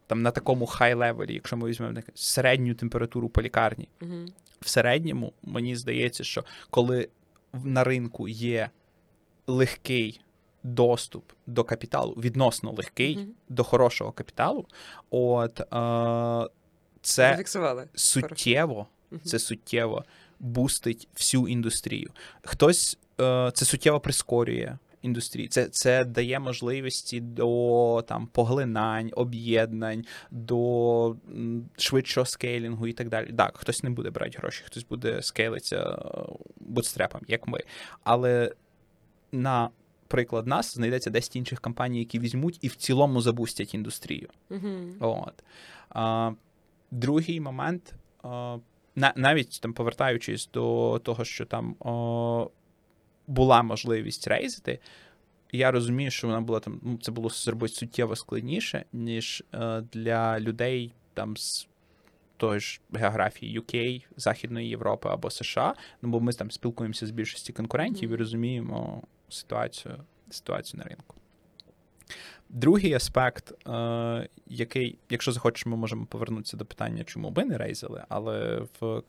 там 0.07 0.23
на 0.23 0.31
такому 0.31 0.67
хай 0.67 0.95
левелі, 0.95 1.35
якщо 1.35 1.57
ми 1.57 1.69
візьмемо 1.69 2.01
середню 2.15 2.75
температуру 2.75 3.29
по 3.29 3.43
лікарні, 3.43 3.89
в 4.61 4.69
середньому 4.69 5.33
мені 5.43 5.77
здається, 5.77 6.25
що 6.25 6.45
коли 6.71 7.09
на 7.53 7.85
ринку 7.85 8.29
є 8.29 8.71
легкий 9.47 10.21
доступ 10.63 11.33
до 11.47 11.65
капіталу, 11.65 12.13
відносно 12.13 12.73
легкий 12.73 13.17
Мгм. 13.17 13.27
до 13.49 13.65
хорошого 13.65 14.13
капіталу, 14.13 14.67
от 15.11 15.61
е, 15.61 16.51
це 17.03 17.31
Зафіксували. 17.31 17.89
суттєво, 17.95 18.87
Мгм. 19.11 19.21
це 19.25 19.39
суттєво 19.39 20.05
бустить 20.41 21.09
всю 21.17 21.49
індустрію. 21.49 22.11
Хтось 22.43 22.99
е, 23.21 23.51
це 23.55 23.65
суттєво 23.65 24.01
прискорює 24.01 24.79
індустрію. 25.05 25.49
Це, 25.49 25.69
це 25.69 26.05
дає 26.05 26.39
можливості 26.39 27.21
до 27.21 28.05
там 28.09 28.27
поглинань, 28.27 29.11
об'єднань, 29.13 30.05
до 30.31 31.17
швидшого 31.77 32.27
скейлінгу 32.27 32.87
і 32.87 32.93
так 32.93 33.09
далі. 33.09 33.33
Так, 33.33 33.57
хтось 33.57 33.83
не 33.83 33.91
буде 33.91 34.11
брати 34.11 34.39
гроші, 34.39 34.63
хтось 34.67 34.85
буде 34.85 35.23
скейлитися 35.23 35.99
бутстрепом, 36.57 37.21
як 37.29 37.49
ми. 37.49 37.61
Але 38.05 38.53
на 39.33 39.71
приклад 40.09 40.47
нас 40.47 40.75
знайдеться 40.75 41.11
10 41.11 41.37
інших 41.37 41.61
компаній, 41.61 41.99
які 41.99 42.19
візьмуть 42.19 42.59
і 42.61 42.69
в 42.69 42.77
цілому 42.77 43.21
забустять 43.21 43.75
індустрію. 43.75 44.29
Мгм. 44.51 44.97
От. 45.01 45.45
А, 45.91 46.33
другий 46.91 47.41
момент, 47.41 47.95
а, 48.23 48.29
на, 48.29 48.61
навіть 48.97 49.61
там 49.61 49.73
повертаючись 49.73 50.51
до 50.53 51.01
того, 51.05 51.25
що 51.25 51.45
там 51.45 51.77
о, 51.81 52.51
була 53.27 53.63
можливість 53.63 54.29
рейзити, 54.29 54.79
я 55.53 55.71
розумію, 55.71 56.11
що 56.11 56.27
вона 56.27 56.41
була 56.41 56.61
там, 56.61 56.81
ну, 56.83 56.99
це 57.03 57.13
було 57.13 57.29
зробити 57.29 57.75
суттєво 57.75 58.17
складніше, 58.17 58.85
ніж 58.93 59.43
е, 59.55 59.81
для 59.93 60.41
людей 60.41 60.93
там 61.15 61.37
з 61.37 61.69
тої 62.37 62.61
ж 62.61 62.81
географії 62.93 63.61
UK, 63.61 64.05
Західної 64.17 64.69
Європи 64.69 65.09
або 65.09 65.31
США. 65.31 65.75
Ну, 66.03 66.09
бо 66.09 66.21
ми 66.21 66.33
там 66.33 66.51
спілкуємося 66.51 67.07
з 67.07 67.11
більшості 67.11 67.53
конкурентів 67.53 68.11
і 68.11 68.17
розуміємо 68.17 69.03
ситуацію, 69.29 69.97
ситуацію 70.31 70.79
на 70.79 70.85
ринку. 70.85 71.17
Другий 72.57 72.95
аспект, 72.95 73.69
е, 73.69 74.29
який, 74.47 74.99
якщо 75.11 75.33
захочеш, 75.33 75.67
ми 75.67 75.77
можемо 75.77 76.07
повернутися 76.07 76.57
до 76.57 76.65
питання, 76.65 77.05
чому 77.05 77.31
би 77.31 77.45
не 77.45 77.59
рейзили, 77.59 78.05
але 78.09 78.63
в 78.81 79.01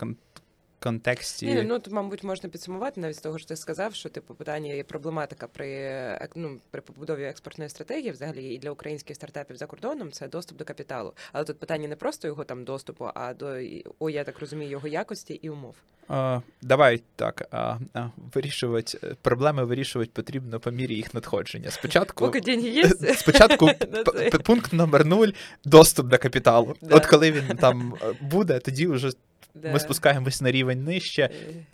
контексті. 0.85 1.45
Ні, 1.45 1.63
ну 1.63 1.79
тут, 1.79 1.93
мабуть, 1.93 2.23
можна 2.23 2.49
підсумувати 2.49 3.01
навіть 3.01 3.15
з 3.15 3.21
того, 3.21 3.37
що 3.37 3.47
ти 3.47 3.55
сказав, 3.55 3.95
що 3.95 4.09
типу 4.09 4.35
питання 4.35 4.73
є 4.73 4.83
проблематика 4.83 5.47
при 5.47 6.29
ну, 6.35 6.57
при 6.71 6.81
побудові 6.81 7.23
експортної 7.23 7.69
стратегії, 7.69 8.11
взагалі 8.11 8.53
і 8.53 8.57
для 8.57 8.71
українських 8.71 9.15
стартапів 9.15 9.57
за 9.57 9.65
кордоном 9.65 10.11
це 10.11 10.27
доступ 10.27 10.57
до 10.57 10.65
капіталу. 10.65 11.13
Але 11.31 11.45
тут 11.45 11.59
питання 11.59 11.87
не 11.87 11.95
просто 11.95 12.27
його 12.27 12.43
там 12.43 12.63
доступу, 12.63 13.09
а 13.13 13.33
до 13.33 13.59
о, 13.99 14.09
я 14.09 14.23
так 14.23 14.39
розумію, 14.39 14.71
його 14.71 14.87
якості 14.87 15.33
і 15.33 15.49
умов. 15.49 15.75
Е, 16.11 16.41
давай 16.61 17.01
так, 17.15 17.47
а, 17.51 17.77
а, 17.93 18.07
вирішувати 18.33 18.99
е, 19.03 19.15
проблеми 19.21 19.65
вирішувати 19.65 20.11
потрібно 20.13 20.59
по 20.59 20.71
мірі 20.71 20.95
їх 20.95 21.13
надходження. 21.13 21.71
Спочатку, 21.71 22.25
Поки 22.25 22.41
деньги 22.41 22.69
є, 22.69 22.89
спочатку 23.17 23.69
пункт 24.43 24.73
номер 24.73 25.05
нуль 25.05 25.29
доступ 25.63 26.07
до 26.07 26.17
капіталу. 26.17 26.75
От 26.89 27.05
коли 27.05 27.31
він 27.31 27.57
там 27.57 27.93
е, 28.01 28.13
буде, 28.21 28.59
тоді 28.59 28.87
вже 28.87 29.11
Да. 29.55 29.71
ми 29.71 29.79
спускаємось 29.79 30.41
на 30.41 30.51
рівень 30.51 30.83
нижче. 30.83 31.21
Е, 31.21 31.29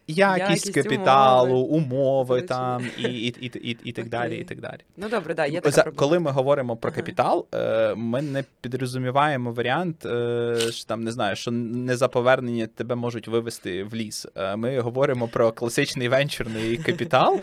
Якість, 0.07 0.49
Якість, 0.49 0.73
капіталу, 0.73 1.59
умови, 1.59 1.77
умови, 1.77 2.41
там 2.41 2.85
і, 2.97 3.03
і, 3.03 3.27
і, 3.27 3.69
і, 3.71 3.77
і 3.83 3.91
так 3.91 4.09
далі. 4.09 4.37
І 4.37 4.43
так 4.43 4.59
далі. 4.59 4.79
Ну 4.97 5.09
добре, 5.09 5.33
да, 5.33 5.45
є 5.45 5.61
така 5.61 5.71
За, 5.71 5.83
коли 5.83 6.19
ми 6.19 6.31
говоримо 6.31 6.75
про 6.75 6.91
капітал, 6.91 7.45
е, 7.55 7.95
ми 7.95 8.21
не 8.21 8.43
підрозуміваємо 8.61 9.51
варіант, 9.51 10.05
е, 10.05 10.55
що 10.71 10.85
там 10.85 11.03
не 11.03 11.11
знаю, 11.11 11.35
що 11.35 11.51
не 11.51 11.97
за 11.97 12.07
повернення 12.07 12.67
тебе 12.67 12.95
можуть 12.95 13.27
вивести 13.27 13.83
в 13.83 13.95
ліс. 13.95 14.27
Ми 14.57 14.79
говоримо 14.79 15.27
про 15.27 15.51
класичний 15.51 16.07
венчурний 16.07 16.77
капітал, 16.77 17.41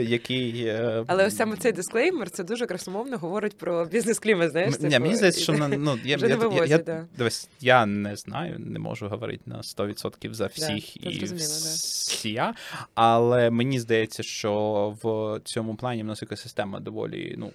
який 0.00 0.72
Але 1.06 1.26
ось 1.26 1.36
саме 1.36 1.56
цей 1.56 1.72
дисклеймер 1.72 2.30
це 2.30 2.44
дуже 2.44 2.66
красномовно 2.66 3.18
говорить 3.18 3.58
про 3.58 3.84
бізнес-клімат, 3.84 4.50
знаєш? 4.50 4.80
Ні, 4.80 4.90
типу, 4.90 5.02
мені 5.02 5.16
здається, 5.16 5.40
що 5.40 5.52
ну, 5.52 5.98
я, 6.04 6.16
я, 6.16 6.26
я, 6.26 6.64
я, 6.64 7.04
дивись, 7.18 7.48
я 7.60 7.86
не 7.86 8.16
знаю, 8.16 8.56
не 8.58 8.78
можу 8.78 9.08
говорити 9.08 9.42
на 9.46 9.62
100% 9.64 10.34
за 10.34 10.46
всіх 10.46 10.92
це 10.92 11.10
і 11.10 11.26
зрозуміло, 11.26 12.34
да. 12.34 12.54
але 12.94 13.50
мені 13.50 13.80
здається, 13.80 14.22
що 14.22 14.96
в 15.02 15.40
цьому 15.44 15.74
плані 15.74 16.02
в 16.02 16.06
нас 16.06 16.22
екосистема 16.22 16.80
доволі 16.80 17.34
ну, 17.38 17.52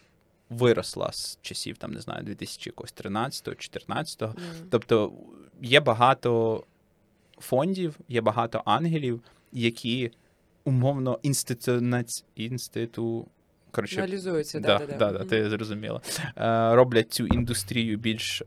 виросла 0.50 1.12
з 1.12 1.40
часів, 1.42 1.78
там, 1.78 1.92
не 1.92 2.02
знаю, 2.02 2.24
2013-14. 2.24 4.28
Мгм. 4.28 4.36
Тобто 4.70 5.14
є 5.62 5.80
багато 5.80 6.64
фондів, 7.38 8.00
є 8.08 8.22
багато 8.22 8.62
ангелів, 8.66 9.22
які 9.52 10.12
умовно 10.64 11.20
інституціонац... 11.24 12.26
інститу... 12.36 13.28
Коротше, 13.72 13.98
Реалізується, 13.98 14.60
да, 14.60 14.78
да, 14.78 14.86
да, 14.86 14.98
да, 14.98 15.12
да, 15.12 15.26
ти 15.26 15.50
зрозуміла. 15.50 16.02
Е, 16.38 16.76
роблять 16.76 17.14
цю 17.14 17.28
індустрію 17.28 17.98
більш 17.98 18.42
е, 18.42 18.46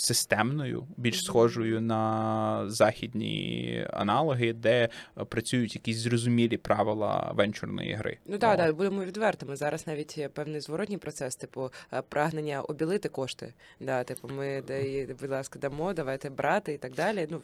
системною, 0.00 0.86
більш 0.96 1.24
схожою 1.24 1.80
на 1.80 2.64
західні 2.66 3.86
аналоги, 3.92 4.52
де 4.52 4.88
е, 5.18 5.24
працюють 5.24 5.74
якісь 5.74 5.96
зрозумілі 5.96 6.56
правила 6.56 7.32
венчурної 7.34 7.92
гри. 7.92 8.18
Ну 8.26 8.38
так, 8.38 8.56
так, 8.56 8.76
будемо 8.76 9.04
відвертими. 9.04 9.56
Зараз 9.56 9.86
навіть 9.86 10.28
певний 10.34 10.60
зворотній 10.60 10.98
процес, 10.98 11.36
типу 11.36 11.70
е, 11.92 12.02
прагнення 12.08 12.60
обілити 12.60 13.08
кошти. 13.08 13.54
Да, 13.80 14.04
типу, 14.04 14.28
ми 14.28 14.62
дай, 14.68 15.08
будь 15.20 15.30
ласка, 15.30 15.58
дамо, 15.58 15.92
давайте 15.92 16.30
брати 16.30 16.72
і 16.72 16.78
так 16.78 16.94
далі. 16.94 17.26
Ну 17.30 17.42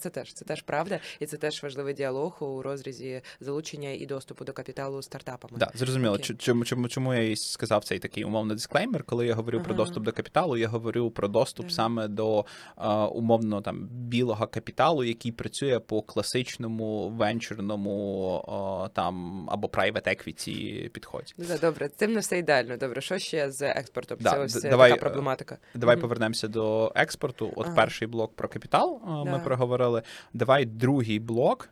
це 0.00 0.10
теж 0.10 0.32
це 0.32 0.44
теж 0.44 0.62
правда, 0.62 1.00
і 1.20 1.26
це 1.26 1.36
теж 1.36 1.62
важливий 1.62 1.94
діалог 1.94 2.36
у 2.40 2.62
розрізі 2.62 3.22
залучення 3.40 3.90
і 3.90 4.06
доступу 4.06 4.44
до 4.44 4.52
капіталу 4.52 5.02
стартапами. 5.02 5.58
Да, 5.58 5.70
зрозуміло. 5.74 6.18
Чому, 6.18 6.64
чому, 6.64 6.88
чому 6.88 7.14
я 7.14 7.22
і 7.30 7.36
сказав 7.36 7.84
цей 7.84 7.98
такий 7.98 8.24
умовний 8.24 8.56
дисклеймер, 8.56 9.04
коли 9.04 9.26
я 9.26 9.34
говорю 9.34 9.60
про 9.60 9.74
доступ 9.74 10.04
до 10.04 10.12
капіталу, 10.12 10.56
я 10.56 10.68
говорю 10.68 11.10
про 11.10 11.28
доступ 11.28 11.66
Так. 11.66 11.74
саме 11.74 12.08
до 12.08 12.44
е, 12.78 12.88
умовно 12.88 13.60
там 13.60 13.88
білого 13.90 14.46
капіталу, 14.46 15.04
який 15.04 15.32
працює 15.32 15.78
по 15.78 16.02
класичному 16.02 17.08
венчурному 17.08 18.84
е, 18.86 18.90
там 18.94 19.44
або 19.50 19.68
private 19.68 20.08
equity 20.08 20.88
підході. 20.88 21.34
Да, 21.38 21.58
добре, 21.58 21.88
цим 21.88 22.12
не 22.12 22.20
все 22.20 22.38
ідеально. 22.38 22.76
Добре, 22.76 23.00
що 23.00 23.18
ще 23.18 23.50
з 23.50 23.62
експортом? 23.62 24.18
Да, 24.20 24.30
це 24.30 24.38
ось 24.38 24.64
е, 24.64 24.70
давай, 24.70 24.90
така 24.90 24.98
е, 24.98 25.00
проблематика. 25.00 25.58
Давай 25.74 25.96
Мгм. 25.96 26.02
повернемося 26.02 26.48
до 26.48 26.92
експорту. 26.94 27.52
От 27.56 27.66
Ага. 27.66 27.76
перший 27.76 28.08
блок 28.08 28.36
про 28.36 28.48
капітал 28.48 29.00
е, 29.04 29.10
ми 29.10 29.24
Да. 29.24 29.38
Проговорили. 29.68 30.02
Давай 30.32 30.64
другий 30.64 31.18
блок, 31.18 31.68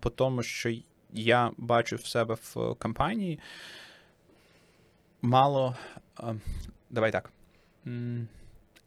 по 0.00 0.10
тому, 0.10 0.42
що 0.42 0.72
я 1.12 1.50
бачу 1.56 1.96
в 1.96 2.06
себе 2.06 2.34
в 2.34 2.74
компанії. 2.74 3.38
Мало. 5.22 5.76
Давай 6.90 7.12
так. 7.12 7.30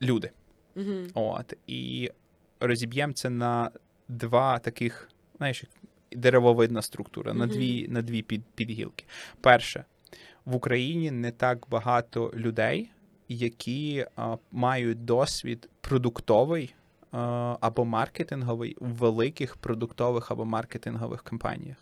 Люди. 0.01 0.31
Мгм. 0.75 1.07
От. 1.13 1.53
І 1.67 2.11
розіб'ємо 2.59 3.13
це 3.13 3.29
на 3.29 3.71
два 4.07 4.59
таких, 4.59 5.09
знаєш, 5.37 5.63
деревовидна 6.11 6.81
структура, 6.81 7.33
на 7.33 7.47
дві, 7.47 7.87
на 7.87 8.01
дві 8.01 8.21
під, 8.21 8.43
підгілки. 8.55 9.05
Перше, 9.41 9.85
в 10.45 10.55
Україні 10.55 11.11
не 11.11 11.31
так 11.31 11.65
багато 11.69 12.33
людей, 12.35 12.89
які 13.29 14.05
а, 14.15 14.37
мають 14.51 15.05
досвід 15.05 15.69
продуктовий 15.81 16.73
або 17.11 17.85
маркетинговий 17.85 18.75
в 18.79 18.93
великих 18.93 19.55
продуктових 19.55 20.31
або 20.31 20.45
маркетингових 20.45 21.23
компаніях. 21.23 21.77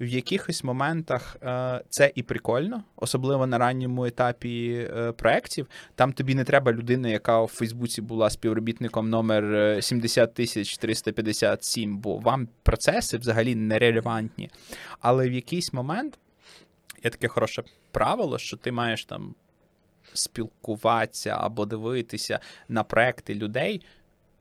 В 0.00 0.06
якихось 0.06 0.64
моментах 0.64 1.36
е, 1.42 1.82
це 1.88 2.12
і 2.14 2.22
прикольно, 2.22 2.84
особливо 2.96 3.46
на 3.46 3.58
ранньому 3.58 4.04
етапі 4.04 4.86
е, 4.96 5.12
проєктів. 5.12 5.66
Там 5.94 6.12
тобі 6.12 6.34
не 6.34 6.44
треба 6.44 6.72
людина, 6.72 7.08
яка 7.08 7.42
у 7.42 7.46
Фейсбуці 7.46 8.02
була 8.02 8.30
співробітником 8.30 9.10
номер 9.10 9.44
е, 9.44 9.82
70 9.82 10.34
тисяч 10.34 10.78
357, 10.78 11.98
бо 11.98 12.18
вам 12.18 12.48
процеси 12.62 13.18
взагалі 13.18 13.54
нерелевантні. 13.54 14.50
Але 15.00 15.28
в 15.28 15.32
якийсь 15.32 15.72
момент 15.72 16.18
є 17.04 17.10
таке 17.10 17.28
хороше 17.28 17.62
правило, 17.90 18.38
що 18.38 18.56
ти 18.56 18.72
маєш 18.72 19.04
там 19.04 19.34
спілкуватися 20.12 21.36
або 21.40 21.66
дивитися 21.66 22.40
на 22.68 22.84
проекти 22.84 23.34
людей. 23.34 23.82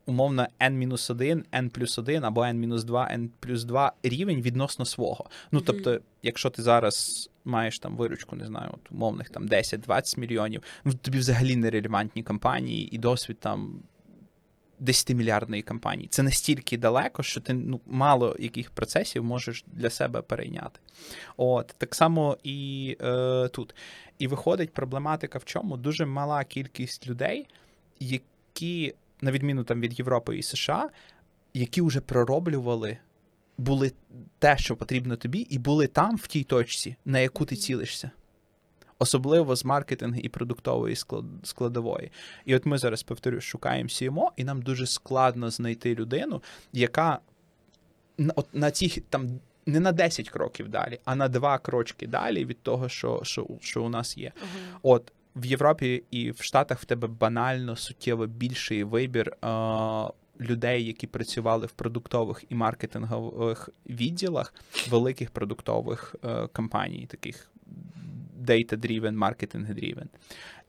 Умовно, 0.06 0.48
N-1, 0.60 1.44
N 1.54 1.70
плюс 1.70 2.00
1 2.00 2.24
або 2.24 2.42
N-2, 2.42 3.14
N 3.14 3.30
плюс 3.40 3.64
2 3.64 3.92
рівень 4.04 4.42
відносно 4.42 4.86
свого. 4.86 5.30
Ну, 5.52 5.62
тобто, 5.62 6.00
якщо 6.24 6.50
ти 6.50 6.62
зараз 6.62 7.30
маєш 7.46 7.80
там 7.80 7.98
виручку, 7.98 8.36
не 8.36 8.46
знаю, 8.46 8.70
от 8.74 8.92
умовних 8.92 9.30
там 9.30 9.48
10-20 9.48 10.20
мільйонів, 10.20 10.62
ну 10.84 10.94
тобі 10.94 11.18
взагалі 11.18 11.56
нерелевантні 11.56 12.24
компанії 12.24 12.96
і 12.96 12.98
досвід 12.98 13.38
там 13.40 13.80
10-мільярдної 14.82 15.62
компанії. 15.62 16.08
Це 16.08 16.24
настільки 16.24 16.78
далеко, 16.78 17.24
що 17.24 17.42
ти 17.42 17.54
ну, 17.54 17.82
мало 17.86 18.36
яких 18.40 18.72
процесів 18.72 19.24
можеш 19.24 19.66
для 19.68 19.90
себе 19.90 20.22
перейняти. 20.22 20.80
От 21.38 21.76
Так 21.78 21.96
само 21.96 22.38
і 22.44 22.98
е, 23.02 23.48
тут. 23.48 23.76
І 24.20 24.28
виходить 24.28 24.74
проблематика 24.74 25.38
в 25.38 25.46
чому? 25.46 25.78
Дуже 25.78 26.06
мала 26.06 26.44
кількість 26.44 27.08
людей, 27.08 27.48
які, 28.00 28.94
на 29.22 29.32
відміну 29.32 29.64
там 29.64 29.82
від 29.82 30.00
Європи 30.00 30.38
і 30.38 30.44
США, 30.44 30.90
які 31.54 31.82
вже 31.82 32.02
пророблювали. 32.02 32.98
Були 33.58 33.92
те, 34.40 34.58
що 34.58 34.76
потрібно 34.76 35.16
тобі, 35.16 35.40
і 35.40 35.58
були 35.58 35.88
там, 35.88 36.18
в 36.18 36.28
тій 36.28 36.44
точці, 36.44 36.96
на 37.06 37.20
яку 37.20 37.46
ти 37.46 37.56
цілишся 37.56 38.12
особливо 39.00 39.56
з 39.56 39.66
маркетингу 39.66 40.20
і 40.20 40.30
продуктової 40.30 40.96
складової. 41.44 42.12
І 42.46 42.56
от 42.56 42.66
ми 42.66 42.78
зараз 42.78 43.04
повторю, 43.04 43.42
шукаємо 43.42 43.90
CMO, 43.90 44.28
і 44.36 44.44
нам 44.44 44.62
дуже 44.62 44.88
складно 44.88 45.50
знайти 45.50 45.96
людину, 45.96 46.44
яка 46.74 47.20
от 48.36 48.48
на 48.54 48.72
ці 48.72 49.04
там. 49.10 49.40
Не 49.68 49.80
на 49.80 49.92
10 49.92 50.30
кроків 50.30 50.70
далі, 50.70 51.00
а 51.06 51.16
на 51.16 51.28
2 51.28 51.58
крочки 51.58 52.08
далі 52.08 52.46
від 52.46 52.62
того, 52.62 52.90
що 52.90 53.22
що, 53.24 53.48
що 53.62 53.84
у 53.84 53.90
нас 53.90 54.18
є. 54.18 54.28
Uh-huh. 54.36 54.78
От 54.84 55.12
в 55.36 55.46
Європі 55.46 56.04
і 56.12 56.32
в 56.32 56.42
Штатах 56.42 56.80
в 56.80 56.86
тебе 56.86 57.08
банально 57.08 57.76
суттєво 57.76 58.28
більший 58.28 58.84
вибір 58.84 59.28
е, 59.28 59.48
людей, 60.42 60.86
які 60.86 61.08
працювали 61.08 61.66
в 61.66 61.72
продуктових 61.72 62.44
і 62.50 62.56
маркетингових 62.56 63.70
відділах 63.90 64.54
великих 64.90 65.32
продуктових 65.32 66.16
е, 66.24 66.48
компаній, 66.48 67.06
таких 67.06 67.52
data-driven, 68.42 69.18
marketing-driven. 69.18 70.08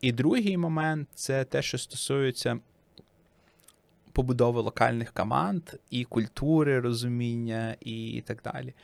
І 0.00 0.12
другий 0.12 0.56
момент 0.56 1.08
це 1.14 1.44
те, 1.44 1.62
що 1.62 1.78
стосується 1.78 2.58
побудови 4.12 4.60
локальних 4.60 5.12
команд 5.12 5.62
і 5.90 6.04
культури 6.04 6.80
розуміння, 6.80 7.76
і 7.80 8.22
так 8.26 8.42
далі. 8.44 8.74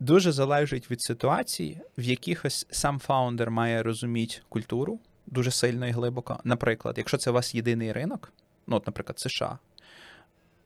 Дуже 0.00 0.32
залежить 0.32 0.90
від 0.90 1.02
ситуації, 1.02 1.80
в 1.98 2.02
якихось 2.02 2.66
сам 2.70 2.98
фаундер 2.98 3.50
має 3.50 3.82
розуміти 3.82 4.36
культуру 4.48 5.00
дуже 5.26 5.50
сильно 5.50 5.86
і 5.86 5.90
глибоко. 5.90 6.40
Наприклад, 6.44 6.94
якщо 6.98 7.16
це 7.16 7.30
у 7.30 7.34
вас 7.34 7.54
єдиний 7.54 7.92
ринок, 7.92 8.32
ну, 8.66 8.76
от, 8.76 8.86
наприклад, 8.86 9.18
США, 9.18 9.58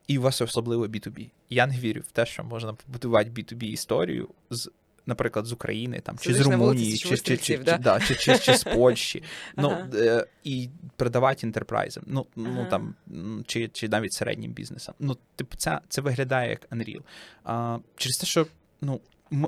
і 0.06 0.18
у 0.18 0.22
вас 0.22 0.42
особливо 0.42 0.86
B2B. 0.86 1.30
Я 1.50 1.66
не 1.66 1.78
вірю 1.78 2.00
в 2.00 2.12
те, 2.12 2.26
що 2.26 2.44
можна 2.44 2.72
побудувати 2.72 3.30
B2B 3.30 3.64
історію 3.64 4.28
з 4.50 4.70
наприклад, 5.06 5.46
з 5.46 5.52
України 5.52 6.00
там, 6.00 6.18
чи 6.18 6.34
з 6.34 6.40
Румунії, 6.40 6.96
чи 6.96 7.16
чи, 7.16 7.36
чи, 7.36 7.58
да? 7.58 7.78
да, 7.78 8.00
чи, 8.00 8.14
чи, 8.14 8.38
чи 8.38 8.54
з 8.54 8.64
Польщі, 8.64 9.22
ну, 9.56 9.68
ага. 9.68 9.88
е, 9.94 10.26
і 10.44 10.68
продавати 10.96 11.46
інтерпрайзам, 11.46 12.04
ну, 12.06 12.26
ну 12.36 12.50
ага. 12.50 12.62
ну 12.62 12.70
там, 12.70 12.94
чи 13.46 13.68
чи 13.68 13.88
навіть 13.88 14.12
середнім 14.12 14.52
бізнесам. 14.52 14.94
Ну, 14.98 15.16
типу, 15.36 15.56
це 15.56 15.80
це 15.88 16.00
виглядає 16.00 16.50
як 16.50 16.68
Unreal. 16.70 17.00
А, 17.44 17.78
Через 17.96 18.16
те, 18.16 18.26
що 18.26 18.46
ну, 18.80 19.00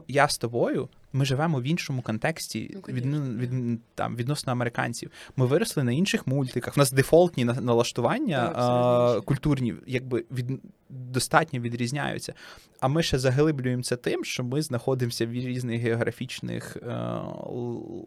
я 0.08 0.28
з 0.28 0.38
тобою 0.38 0.88
ми 1.14 1.24
живемо 1.24 1.60
в 1.60 1.62
іншому 1.62 2.02
контексті 2.02 2.70
ну, 2.74 2.80
від, 2.88 3.06
від, 3.38 3.80
там, 3.94 4.16
відносно 4.16 4.52
американців. 4.52 5.10
Ми 5.36 5.46
виросли 5.46 5.84
на 5.84 5.92
інших 5.92 6.26
мультиках. 6.26 6.76
У 6.76 6.80
нас 6.80 6.92
дефолтні 6.92 7.44
налаштування 7.44 8.52
а, 8.54 9.20
культурні, 9.20 9.74
якби 9.86 10.24
від 10.30 10.60
достатньо 10.90 11.60
відрізняються. 11.60 12.34
А 12.80 12.88
ми 12.88 13.02
ще 13.02 13.18
заглиблюємо 13.18 13.82
це 13.82 13.96
тим, 13.96 14.24
що 14.24 14.44
ми 14.44 14.62
знаходимося 14.62 15.26
в 15.26 15.32
різних 15.32 15.80
географічних 15.80 16.76
а, 16.76 16.88
е, 16.88 17.54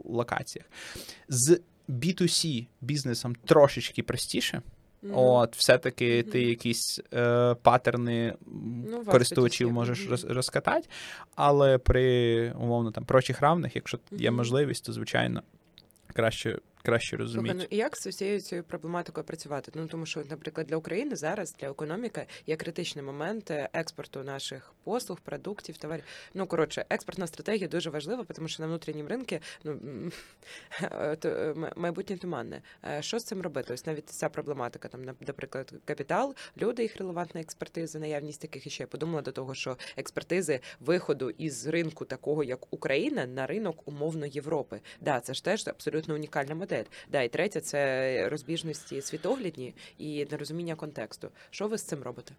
локаціях. 0.06 0.66
З 1.30 1.62
B2C 1.90 2.68
бізнесом 2.82 3.36
трошечки 3.46 4.04
простіше. 4.04 4.62
Mm-hmm. 5.04 5.12
От, 5.14 5.56
все-таки 5.56 6.06
mm-hmm. 6.06 6.32
ти 6.32 6.42
якісь 6.44 7.00
е, 7.14 7.56
патерни 7.62 8.34
ну, 8.92 9.06
користувачів 9.06 9.72
можеш 9.72 10.08
mm-hmm. 10.08 10.34
розкатати, 10.34 10.90
але 11.36 11.78
при 11.78 12.52
умовно 12.52 12.92
там 12.92 13.06
прочих 13.06 13.42
равних, 13.42 13.76
якщо 13.76 14.00
є 14.12 14.32
можливість, 14.32 14.86
то 14.86 14.94
звичайно 14.94 15.42
краще 16.14 16.58
краще 16.88 17.18
розуміти. 17.18 17.54
Слухай, 17.54 17.68
ну 17.72 17.78
як 17.78 17.98
з 17.98 18.08
усією 18.08 18.42
цією 18.42 18.64
проблематикою 18.64 19.26
працювати? 19.26 19.72
Ну 19.76 19.88
тому 19.88 20.06
що, 20.06 20.24
наприклад, 20.30 20.68
для 20.68 20.76
України 20.76 21.16
зараз 21.16 21.56
для 21.60 21.70
економіки 21.70 22.26
є 22.46 22.56
критичний 22.56 23.06
момент 23.06 23.52
експорту 23.74 24.24
наших 24.24 24.74
послуг, 24.84 25.20
продуктів, 25.22 25.78
товарів. 25.78 26.04
Ну 26.34 26.48
коротше, 26.48 26.86
експортна 26.90 27.28
стратегія 27.28 27.68
дуже 27.68 27.90
важлива, 27.90 28.26
тому 28.36 28.48
що 28.48 28.64
на 28.64 28.68
внутрішнім 28.68 29.08
ринку 29.08 29.36
ну 29.64 29.80
майбутнє 31.76 32.18
туманне. 32.18 32.62
Е, 32.86 33.02
що 33.02 33.20
з 33.20 33.24
цим 33.24 33.42
робити? 33.42 33.74
Ось 33.74 33.86
навіть 33.86 34.10
ця 34.10 34.30
проблематика, 34.30 34.88
там, 34.88 35.02
наприклад, 35.04 35.74
капітал, 35.86 36.36
люди, 36.62 36.82
їх 36.82 36.98
релевантна 36.98 37.42
експертиза, 37.42 38.00
наявність 38.00 38.42
таких 38.42 38.68
і 38.68 38.70
ще 38.70 38.84
я 38.84 38.88
подумала 38.88 39.22
до 39.22 39.32
того, 39.32 39.56
що 39.56 39.78
експертизи 39.98 40.60
виходу 40.80 41.30
із 41.30 41.68
ринку 41.68 42.06
такого, 42.06 42.44
як 42.44 42.74
Україна, 42.74 43.26
на 43.26 43.48
ринок 43.48 43.88
умовно 43.88 44.26
Європи. 44.26 44.82
Да, 45.02 45.20
це 45.20 45.34
ж 45.34 45.44
теж 45.44 45.68
абсолютно 45.68 46.16
унікальна 46.16 46.56
модель 46.56 46.77
пріоритет. 46.78 47.10
Да, 47.12 47.22
і 47.22 47.30
третє 47.30 47.62
це 47.62 48.30
розбіжності 48.30 49.02
світоглядні 49.02 49.74
і 49.98 50.28
нерозуміння 50.32 50.76
контексту. 50.76 51.30
Що 51.50 51.68
ви 51.68 51.78
з 51.78 51.84
цим 51.84 52.04
робите? 52.04 52.34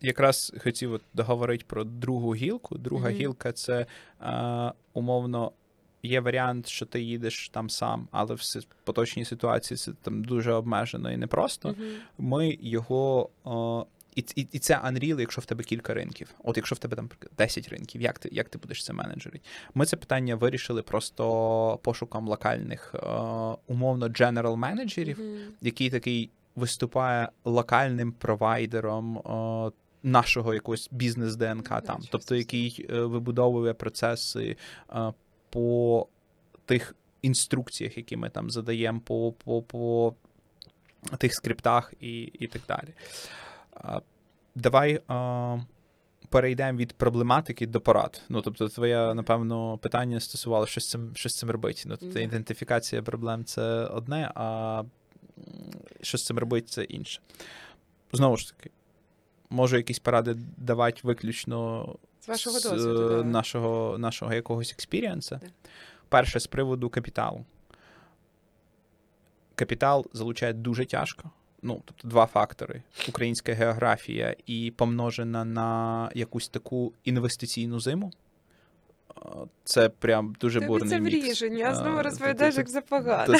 Якраз 0.00 0.52
хотів 0.58 0.92
от 0.92 1.02
договорити 1.14 1.64
про 1.66 1.84
другу 1.84 2.34
гілку. 2.34 2.78
Друга 2.78 3.08
mm-hmm. 3.08 3.16
гілка 3.16 3.52
це 3.52 3.86
а, 4.20 4.72
умовно. 4.92 5.52
Є 6.02 6.20
варіант, 6.20 6.68
що 6.68 6.86
ти 6.86 7.00
їдеш 7.00 7.48
там 7.48 7.70
сам, 7.70 8.08
але 8.10 8.34
в 8.34 8.40
поточній 8.84 9.24
ситуації 9.24 9.78
це 9.78 9.92
там 10.02 10.24
дуже 10.24 10.52
обмежено 10.52 11.12
і 11.12 11.16
непросто. 11.16 11.68
Mm-hmm. 11.68 11.94
Ми 12.18 12.58
його 12.60 13.30
о, 13.44 13.86
і 14.18 14.24
і, 14.34 14.48
і 14.52 14.58
це 14.58 14.74
Unreal, 14.74 15.20
якщо 15.20 15.40
в 15.40 15.44
тебе 15.44 15.64
кілька 15.64 15.94
ринків. 15.94 16.34
От 16.44 16.56
якщо 16.56 16.74
в 16.74 16.78
тебе 16.78 16.96
там 16.96 17.10
10 17.38 17.68
ринків, 17.68 18.00
як 18.00 18.18
ти 18.18 18.28
як 18.32 18.48
ти 18.48 18.58
будеш 18.58 18.84
це 18.84 18.92
менеджерити? 18.92 19.44
Ми 19.74 19.86
це 19.86 19.96
питання 19.96 20.36
вирішили 20.36 20.82
просто 20.82 21.80
пошуком 21.82 22.28
локальних 22.28 22.94
е, 22.94 22.98
умовно 23.66 24.08
general 24.08 24.56
менеджерів, 24.56 25.20
mm-hmm. 25.20 25.50
який 25.60 25.90
такий 25.90 26.30
виступає 26.56 27.28
локальним 27.44 28.12
провайдером. 28.12 29.18
Е, 29.18 29.72
Нашого 30.02 30.54
якогось 30.54 30.88
бізнес 30.92 31.36
ДНК 31.36 31.70
mm, 31.70 31.82
там, 31.82 32.00
тобто 32.10 32.34
який 32.34 32.86
е, 32.90 33.00
вибудовує 33.00 33.74
процеси 33.74 34.56
е, 34.92 35.12
по 35.50 36.06
тих 36.64 36.94
інструкціях, 37.22 37.96
які 37.96 38.16
ми 38.16 38.30
там 38.30 38.50
задаємо, 38.50 39.00
по 39.00 39.32
по, 39.32 39.62
по 39.62 40.14
тих 41.18 41.34
скриптах 41.34 41.92
і 42.00 42.20
і 42.22 42.46
так 42.46 42.62
далі. 42.68 42.88
Давай 44.54 45.00
перейдемо 46.28 46.78
від 46.78 46.92
проблематики 46.92 47.66
до 47.66 47.80
порад. 47.80 48.22
Ну, 48.28 48.42
тобто, 48.42 48.68
твоє, 48.68 49.14
напевно, 49.14 49.78
питання 49.78 50.20
стосувало, 50.20 50.66
що 50.66 50.80
з 50.80 50.90
цим 50.90 51.12
що 51.14 51.28
з 51.28 51.38
цим 51.38 51.50
робити. 51.50 51.82
Ну, 51.86 51.96
тобто, 51.96 52.18
ідентифікація 52.18 53.02
проблем 53.02 53.44
це 53.44 53.62
одне, 53.84 54.32
а 54.34 54.82
що 56.02 56.18
з 56.18 56.26
цим 56.26 56.38
робити, 56.38 56.66
це 56.66 56.84
інше. 56.84 57.20
Знову 58.12 58.36
ж 58.36 58.52
таки, 58.56 58.70
можу 59.50 59.76
якісь 59.76 59.98
поради 59.98 60.36
давати 60.56 61.00
виключно 61.02 61.88
з 62.20 62.28
вашого 62.28 62.60
досвіду, 62.60 63.24
нашого 63.24 63.98
нашого 63.98 64.34
якогось 64.34 64.72
experience 64.72 65.29
а. 65.29 65.40
Перше, 66.08 66.40
з 66.40 66.46
приводу 66.46 66.90
капіталу. 66.90 67.44
Капітал 69.54 70.06
залучає 70.12 70.52
дуже 70.52 70.86
тяжко 70.86 71.30
ну, 71.62 71.82
тобто 71.84 72.08
два 72.08 72.26
фактори: 72.26 72.82
українська 73.08 73.52
географія 73.52 74.36
і 74.46 74.72
помножена 74.76 75.44
на 75.44 76.10
якусь 76.14 76.48
таку 76.48 76.92
інвестиційну 77.04 77.80
зиму. 77.80 78.12
Це 79.64 79.88
прям 79.88 80.36
дуже 80.40 80.60
бурний 80.60 80.90
це 80.90 81.00
мікс. 81.00 81.28
рішення, 81.28 81.68
а 81.70 81.74
знову 81.74 82.02
розповідаєш, 82.02 82.56
як 82.56 82.68
запогано. 82.68 83.34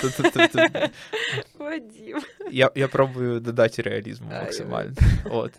Вадім. 1.58 2.22
Я 2.50 2.70
я 2.74 2.88
пробую 2.88 3.40
додати 3.40 3.82
реалізму 3.82 4.30
максимально. 4.30 4.94
От. 5.24 5.52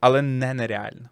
Але 0.00 0.22
не 0.22 0.54
нереально. 0.54 1.08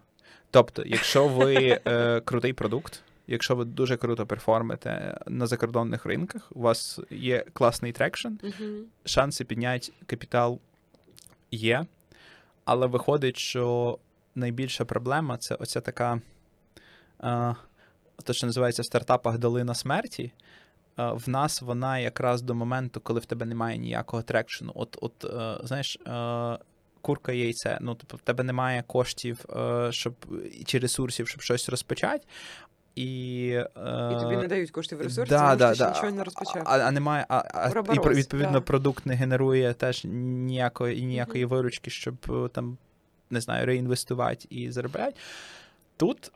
Тобто, 0.51 0.83
якщо 0.85 1.27
ви 1.27 1.79
е, 1.87 2.21
крутий 2.21 2.53
продукт, 2.53 3.01
Якщо 3.27 3.55
ви 3.55 3.65
дуже 3.65 3.97
круто 3.97 4.25
perform 4.25 4.89
ите 4.89 5.17
на 5.27 5.47
закордонних 5.47 6.05
ринках, 6.05 6.51
у 6.51 6.61
вас 6.61 6.99
є 7.09 7.45
класний 7.53 7.91
traction, 7.91 8.27
uh-huh. 8.27 8.81
шанси 9.05 9.43
підняти 9.43 9.91
капітал 10.05 10.59
є, 11.51 11.85
але 12.65 12.87
виходить, 12.87 13.37
що 13.37 13.97
найбільша 14.35 14.85
проблема 14.85 15.37
це 15.37 15.55
оця 15.55 15.81
така, 15.81 16.21
то, 18.23 18.33
що 18.33 18.47
називається 18.47 18.81
в 18.81 18.85
стартапах 18.85 19.37
долина 19.37 19.75
смерті. 19.75 20.31
В 20.97 21.29
нас 21.29 21.61
вона 21.61 21.99
якраз 21.99 22.41
до 22.41 22.55
моменту, 22.55 22.99
коли 22.99 23.19
в 23.19 23.25
тебе 23.25 23.45
немає 23.45 23.77
ніякого 23.77 24.23
трекшену. 24.23 24.71
От, 24.75 24.97
от 25.01 25.25
знаєш, 25.67 25.99
курка 27.01 27.31
яйце. 27.31 27.77
Ну, 27.81 27.95
тобто 27.95 28.17
в 28.17 28.21
тебе 28.21 28.43
немає 28.43 28.83
коштів 28.87 29.45
щоб, 29.89 30.13
чи 30.65 30.79
ресурсів, 30.79 31.27
щоб 31.27 31.41
щось 31.41 31.69
розпочати. 31.69 32.27
І, 32.95 33.49
е... 33.75 34.11
і 34.17 34.21
тобі 34.21 34.37
не 34.37 34.47
дають 34.47 34.71
коштів 34.71 34.97
в 34.97 35.01
ресурсі, 35.01 35.29
да, 35.29 35.39
тому 35.39 35.55
да, 35.55 35.75
що 35.75 35.83
да. 35.83 35.91
нічого 35.91 36.11
не 36.11 36.23
розпочав. 36.23 36.63
А, 36.65 36.77
а 36.79 36.91
немає, 36.91 37.25
а, 37.29 37.43
а 37.53 37.93
і 37.93 38.15
відповідно 38.15 38.51
да. 38.51 38.61
продукт 38.61 39.05
не 39.05 39.13
генерує 39.13 39.73
теж 39.73 40.05
ніякої 40.05 41.05
ніякої 41.05 41.45
mm-hmm. 41.45 41.49
виручки, 41.49 41.89
щоб 41.89 42.15
е, 42.29 42.49
там 42.49 42.77
не 43.29 43.41
знаю, 43.41 43.65
реінвестувати 43.65 44.47
і 44.49 44.71
заробляти. 44.71 45.13
Тут 45.97 46.31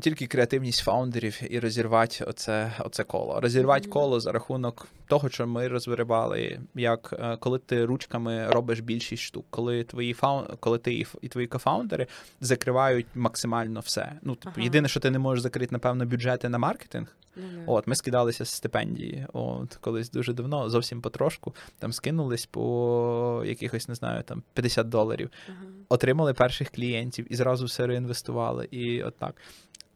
тільки 0.00 0.26
креативність 0.26 0.80
фаундерів 0.80 1.40
і 1.50 1.58
розірвати 1.58 2.24
оце 2.24 2.72
оце 2.78 3.04
коло. 3.04 3.40
Розірвати 3.40 3.88
mm-hmm. 3.88 3.92
коло 3.92 4.20
за 4.20 4.32
рахунок 4.32 4.88
того, 5.06 5.28
що 5.28 5.46
ми 5.46 5.68
розбирали, 5.68 6.60
як 6.74 7.14
е, 7.18 7.36
коли 7.36 7.58
ти 7.58 7.84
ручками 7.84 8.46
робиш 8.50 8.80
більшість 8.80 9.22
штук, 9.22 9.46
коли 9.50 9.84
твої 9.84 10.12
фаун... 10.12 10.46
коли 10.60 10.78
ти 10.78 11.06
і 11.22 11.28
твої 11.28 11.46
кофаундери 11.46 12.06
закривають 12.40 13.06
максимально 13.14 13.80
все. 13.80 14.12
Ну, 14.22 14.34
типу, 14.34 14.52
ага. 14.56 14.64
єдине, 14.64 14.88
що 14.88 15.00
ти 15.00 15.10
не 15.10 15.18
можеш 15.18 15.42
закрити, 15.42 15.72
напевно, 15.72 16.06
бюджети 16.06 16.48
на 16.48 16.58
маркетинг. 16.58 17.16
Mm-hmm. 17.36 17.64
От, 17.66 17.86
ми 17.86 17.94
скидалися 17.94 18.44
з 18.44 18.48
стипендії. 18.48 19.26
От, 19.32 19.74
колись 19.74 20.10
дуже 20.10 20.32
давно, 20.32 20.70
зовсім 20.70 21.00
потрошку, 21.00 21.54
там 21.78 21.92
скинулись 21.92 22.46
по 22.46 23.42
якихось, 23.46 23.88
не 23.88 23.94
знаю, 23.94 24.22
там 24.22 24.42
50 24.54 24.88
доларів, 24.88 25.30
uh-huh. 25.30 25.68
отримали 25.88 26.34
перших 26.34 26.70
клієнтів 26.70 27.32
і 27.32 27.36
зразу 27.36 27.64
все 27.64 27.86
реінвестували. 27.86 28.68
І 28.70 29.02
от 29.02 29.18
так 29.18 29.34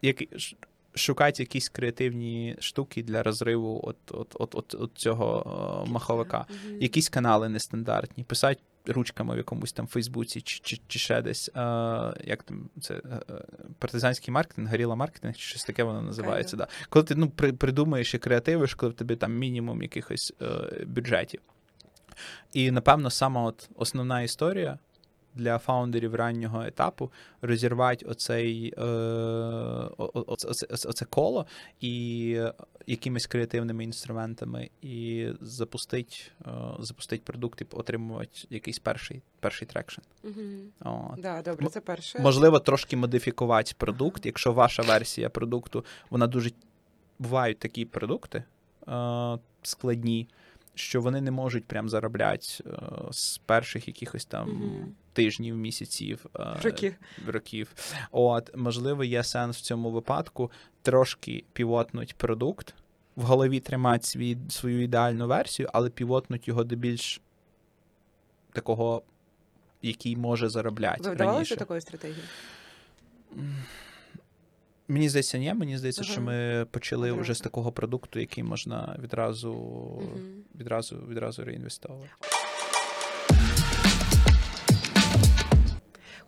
як, 0.04 0.22
шукати 0.94 1.42
якісь 1.42 1.68
креативні 1.68 2.56
штуки 2.60 3.02
для 3.02 3.22
розриву 3.22 3.80
от, 3.84 3.96
от, 4.10 4.36
от, 4.38 4.54
от, 4.54 4.74
от 4.78 4.90
цього 4.94 5.84
маховика. 5.88 6.46
Mm-hmm. 6.48 6.82
Якісь 6.82 7.08
канали 7.08 7.48
нестандартні, 7.48 8.24
писати 8.24 8.60
ручками 8.86 9.34
в 9.34 9.36
якомусь 9.36 9.72
там 9.72 9.86
Фейсбуці 9.86 10.40
чи 10.40 10.60
чи, 10.62 10.78
чи 10.88 10.98
ще 10.98 11.22
десь. 11.22 11.50
А, 11.54 12.14
Як 12.24 12.42
там 12.42 12.70
це 12.80 12.94
е, 12.94 13.00
партизанський 13.78 14.34
маркетинг, 14.34 14.70
горіла 14.70 14.94
маркетинг, 14.94 15.34
чи 15.34 15.42
щось 15.42 15.64
таке 15.64 15.82
воно 15.82 16.02
називається. 16.02 16.56
Okay. 16.56 16.58
Да. 16.58 16.68
Коли 16.88 17.04
ти 17.04 17.14
ну, 17.14 17.30
при, 17.30 17.52
придумаєш 17.52 18.14
і 18.14 18.18
креативиш, 18.18 18.74
коли 18.74 18.92
в 18.92 18.94
тебе 18.94 19.16
там 19.16 19.34
мінімум 19.34 19.82
якихось 19.82 20.32
е, 20.42 20.46
бюджетів. 20.86 21.40
І 22.52 22.70
напевно, 22.70 23.10
сама 23.10 23.42
от 23.42 23.70
основна 23.76 24.22
історія 24.22 24.78
для 25.34 25.58
фаундерів 25.58 26.14
раннього 26.14 26.62
етапу 26.62 27.12
розірвати 27.42 28.06
оцей, 28.06 28.74
е, 28.78 28.82
оце, 29.96 30.48
оце, 30.48 30.66
оце 30.88 31.04
коло 31.04 31.46
і 31.80 32.40
якимись 32.86 33.26
креативними 33.26 33.84
інструментами, 33.84 34.70
і 34.82 35.28
запустить 35.40 36.32
е, 36.46 36.50
запустить 36.78 37.24
продукт 37.24 37.60
і 37.60 37.66
отримувати 37.70 38.38
якийсь 38.50 38.78
перший 38.78 39.22
перший 39.40 39.68
traction. 39.68 40.00
Угу. 40.24 41.14
Да, 41.18 41.42
добре, 41.42 41.66
це 41.68 41.80
перше. 41.80 42.18
Можливо, 42.18 42.58
трошки 42.58 42.96
модифікувати 42.96 43.72
продукт, 43.78 44.16
ага. 44.16 44.26
якщо 44.26 44.52
ваша 44.52 44.82
версія 44.82 45.30
продукту, 45.30 45.84
вона 46.10 46.26
дуже 46.26 46.50
бувають 47.18 47.58
такі 47.58 47.84
продукти 47.84 48.44
е, 48.88 49.38
складні 49.62 50.28
що 50.74 51.00
вони 51.00 51.20
не 51.20 51.30
можуть 51.30 51.64
прям 51.64 51.88
заробляти 51.88 52.46
е, 52.66 52.70
з 53.10 53.38
перших 53.38 53.88
якихось 53.88 54.24
там 54.24 54.48
mm-hmm. 54.48 54.86
Тижнів, 55.14 55.56
місяців 55.56 56.26
е, 56.36 56.56
років. 56.62 56.94
років. 57.26 57.74
От, 58.10 58.56
можливо, 58.56 59.04
є 59.04 59.24
сенс 59.24 59.56
в 59.56 59.60
цьому 59.60 59.90
випадку 59.90 60.50
трошки 60.82 61.44
півотнуть 61.52 62.14
продукт, 62.14 62.74
в 63.16 63.22
голові 63.22 63.60
тримати 63.60 64.06
свій, 64.06 64.36
свою 64.48 64.82
ідеальну 64.82 65.26
версію, 65.26 65.68
але 65.72 65.90
півотнуть 65.90 66.48
його 66.48 66.64
до 66.64 66.76
більш 66.76 67.20
такого, 68.52 69.02
який 69.82 70.16
може 70.16 70.48
заробляти. 70.48 71.02
Ви 71.02 71.10
вдавалося 71.10 71.56
такої 71.56 71.80
стратегії? 71.80 72.24
Мені 74.88 75.08
здається, 75.08 75.38
ні. 75.38 75.54
Мені 75.54 75.78
здається, 75.78 76.02
ага. 76.04 76.12
що 76.12 76.20
ми 76.20 76.66
почали 76.70 77.10
ага. 77.10 77.20
вже 77.20 77.34
з 77.34 77.40
такого 77.40 77.72
продукту, 77.72 78.20
який 78.20 78.44
можна 78.44 78.96
відразу 79.02 79.52
угу. 79.52 80.18
відразу, 80.54 80.96
відразу 80.96 81.44
реінвестовувати. 81.44 82.10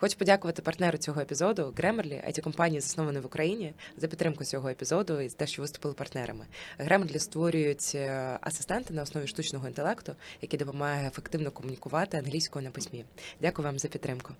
Хочу 0.00 0.18
подякувати 0.18 0.62
партнеру 0.62 0.98
цього 0.98 1.20
епізоду 1.20 1.74
Grammarly, 1.76 2.28
it 2.28 2.40
компанії 2.40 2.80
заснованої 2.80 3.22
в 3.22 3.26
Україні, 3.26 3.74
за 3.96 4.08
підтримку 4.08 4.44
цього 4.44 4.68
епізоду 4.68 5.20
і 5.20 5.28
за 5.28 5.36
те, 5.36 5.46
що 5.46 5.62
виступили 5.62 5.94
партнерами. 5.94 6.46
Grammarly 6.78 7.18
створюють 7.18 7.92
е, 7.94 8.38
асистенти 8.40 8.94
на 8.94 9.02
основі 9.02 9.26
штучного 9.26 9.68
інтелекту, 9.68 10.16
який 10.42 10.58
допомагає 10.58 11.08
ефективно 11.08 11.50
комунікувати 11.50 12.16
англійською 12.16 12.64
на 12.64 12.70
письмі. 12.70 13.04
Дякую 13.40 13.66
вам 13.66 13.78
за 13.78 13.88
підтримку. 13.88 14.32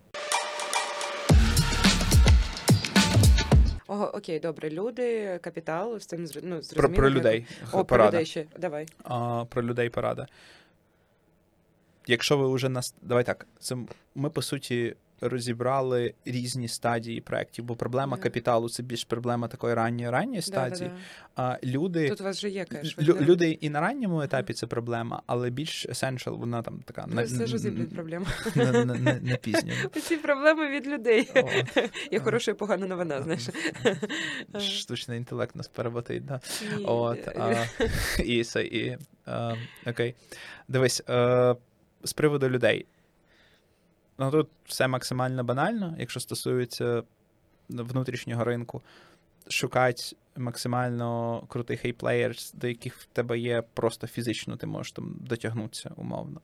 Ого, 3.87 4.17
окей, 4.17 4.41
добре. 4.41 4.71
Люди, 4.71 5.39
капітал, 5.43 5.99
з 5.99 6.07
цим 6.07 6.21
ну, 6.21 6.63
зрозуміло. 6.63 6.63
Про, 6.77 6.91
про 6.91 7.11
людей. 7.11 7.47
О, 7.73 7.85
порада. 7.85 8.11
про 8.11 8.19
людей 8.19 8.27
ще. 8.27 8.47
Давай. 8.59 8.87
А, 9.05 9.45
Про 9.49 9.63
людей 9.63 9.91
порада. 9.91 10.27
Якщо 12.07 12.39
ви 12.39 12.55
вже 12.55 12.69
нас. 12.69 12.95
Давай 13.03 13.25
так. 13.25 13.47
Це 13.59 13.77
ми, 14.15 14.31
по 14.31 14.43
суті, 14.43 14.97
розібрали 15.21 16.15
різні 16.25 16.69
стадії 16.69 17.21
проєктів, 17.21 17.65
бо 17.65 17.77
проблема 17.77 18.17
mm. 18.17 18.21
капіталу 18.21 18.69
це 18.69 18.83
більш 18.83 19.05
проблема 19.05 19.49
такої 19.49 19.75
ранньої 19.75 20.11
ранньої 20.11 20.43
стадії. 20.43 20.91
А 21.37 21.59
люди 21.65 22.09
тут 22.09 22.21
у 22.21 22.25
вас 22.25 22.37
вже 22.37 22.51
є 22.51 22.65
кеш. 22.65 22.99
Лю, 22.99 23.17
люди 23.21 23.51
і 23.51 23.71
на 23.71 23.81
ранньому 23.81 24.23
етапі 24.23 24.53
це 24.53 24.67
проблема, 24.67 25.23
але 25.27 25.51
більш 25.51 25.87
essential, 25.87 26.39
вона 26.39 26.63
там 26.63 26.81
така 26.85 27.07
на, 27.07 27.23
все 27.23 27.47
ж 27.47 27.59
проблема. 27.95 28.27
На, 29.23 29.37
пізньому. 29.37 29.89
Ці 30.03 30.17
проблеми 30.17 30.71
від 30.71 30.87
людей. 30.87 31.31
Є 32.11 32.21
хороша 32.25 32.51
і 32.51 32.55
погана 32.55 32.87
новина. 32.87 33.23
Знаєш, 33.23 33.49
штучний 34.81 35.19
інтелект 35.19 35.57
нас 35.57 35.69
переботить, 35.69 36.25
да. 36.25 36.41
От 36.85 37.29
і 38.25 38.45
і 38.59 38.97
окей. 39.87 40.15
Дивись 40.69 41.03
з 42.05 42.13
приводу 42.13 42.49
людей. 42.49 42.87
Ну 44.19 44.31
тут 44.31 44.49
все 44.65 44.89
максимально 44.89 45.45
банально, 45.45 45.95
якщо 45.99 46.21
стосується 46.21 47.03
внутрішнього 47.69 48.45
ринку. 48.45 48.83
Шукати 49.49 50.03
максимально 50.37 51.43
крутих 51.49 51.85
A-players, 51.85 52.53
до 52.53 52.69
яких 52.69 52.97
в 52.97 53.05
тебе 53.05 53.39
є 53.39 53.63
просто 53.75 54.07
фізично, 54.07 54.57
ти 54.57 54.67
можеш 54.67 54.93
там 54.93 55.17
дотягнутися 55.21 55.91
умовно. 55.97 56.41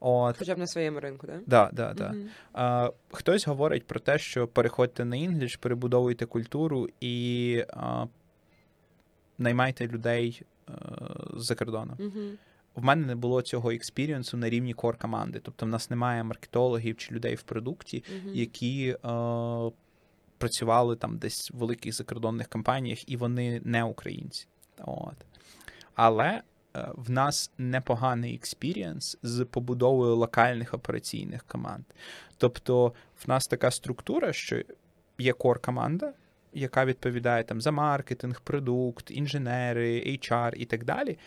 От. 0.00 0.38
Хоча 0.38 0.54
б 0.54 0.58
на 0.58 0.66
своєму 0.66 1.00
ринку, 1.00 1.26
так? 1.26 1.40
Да, 1.46 1.70
да, 1.72 1.94
да. 1.94 2.10
Uh-huh. 2.10 2.26
А, 2.52 2.90
Хтось 3.10 3.46
говорить 3.46 3.86
про 3.86 4.00
те, 4.00 4.18
що 4.18 4.48
переходьте 4.48 5.04
на 5.04 5.16
English, 5.16 5.56
перебудовуйте 5.56 6.26
культуру 6.26 6.88
і 7.00 7.64
а, 7.68 8.06
наймайте 9.38 9.88
людей 9.88 10.42
а, 10.66 10.72
з-за 11.36 11.54
кордону. 11.54 11.92
Uh-huh 11.98 12.36
в 12.74 12.84
мене 12.84 13.06
не 13.06 13.14
було 13.14 13.42
цього 13.42 13.70
experience 13.70 14.30
у 14.30 14.36
на 14.36 14.50
рівні 14.50 14.74
core 14.74 14.96
команди. 14.96 15.40
Тобто, 15.42 15.66
в 15.66 15.68
нас 15.68 15.90
немає 15.90 16.24
маркетологів 16.24 16.96
чи 16.96 17.14
людей 17.14 17.34
в 17.34 17.42
продукті, 17.42 18.04
uh-huh. 18.12 18.34
які 18.34 18.88
е, 18.88 18.96
працювали 20.38 20.96
там 20.96 21.18
десь 21.18 21.50
в 21.50 21.56
великих 21.56 21.94
закордонних 21.94 22.48
компаніях, 22.48 23.08
і 23.08 23.16
вони 23.16 23.60
не 23.64 23.84
українці. 23.84 24.46
От. 24.78 25.16
Але 25.94 26.42
е, 26.76 26.88
в 26.94 27.10
нас 27.10 27.50
непоганий 27.58 28.34
experience 28.34 29.18
з 29.22 29.44
побудовою 29.44 30.16
локальних 30.16 30.74
операційних 30.74 31.44
команд. 31.44 31.84
Тобто, 32.38 32.92
в 33.24 33.28
нас 33.28 33.46
така 33.46 33.70
структура, 33.70 34.32
що 34.32 34.62
є 35.18 35.32
кор 35.32 35.58
команда. 35.58 36.12
Яка 36.52 36.84
відповідає 36.84 37.44
там 37.44 37.60
за 37.60 37.70
маркетинг, 37.70 38.40
продукт, 38.40 39.10
інженери, 39.10 40.00
HR 40.06 40.54
і 40.54 40.64
так 40.64 40.84
далі 40.84 41.18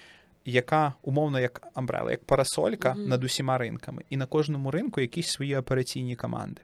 яка 0.45 0.93
умовно 1.01 1.39
як 1.39 1.67
амбрела, 1.73 2.11
як 2.11 2.23
парасолька 2.23 2.89
mm-hmm. 2.89 3.07
над 3.07 3.23
усіма 3.23 3.57
ринками, 3.57 4.03
і 4.09 4.17
на 4.17 4.25
кожному 4.25 4.71
ринку 4.71 5.01
якісь 5.01 5.27
свої 5.27 5.57
операційні 5.57 6.15
команди. 6.15 6.61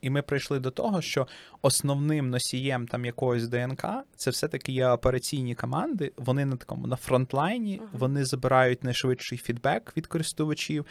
І 0.00 0.10
ми 0.10 0.22
прийшли 0.22 0.60
до 0.60 0.70
того, 0.70 1.02
що 1.02 1.26
основним 1.62 2.30
носієм 2.30 2.86
там 2.86 3.04
якогось 3.04 3.48
ДНК 3.48 3.86
це 4.16 4.30
все-таки 4.30 4.72
є 4.72 4.88
операційні 4.88 5.54
команди. 5.54 6.12
Вони 6.16 6.44
на 6.44 6.56
такому 6.56 6.86
на 6.86 6.96
фронтлайні, 6.96 7.80
uh-huh. 7.80 7.98
вони 7.98 8.24
забирають 8.24 8.84
найшвидший 8.84 9.38
фідбек 9.38 9.92
від 9.96 10.06
користувачів, 10.06 10.86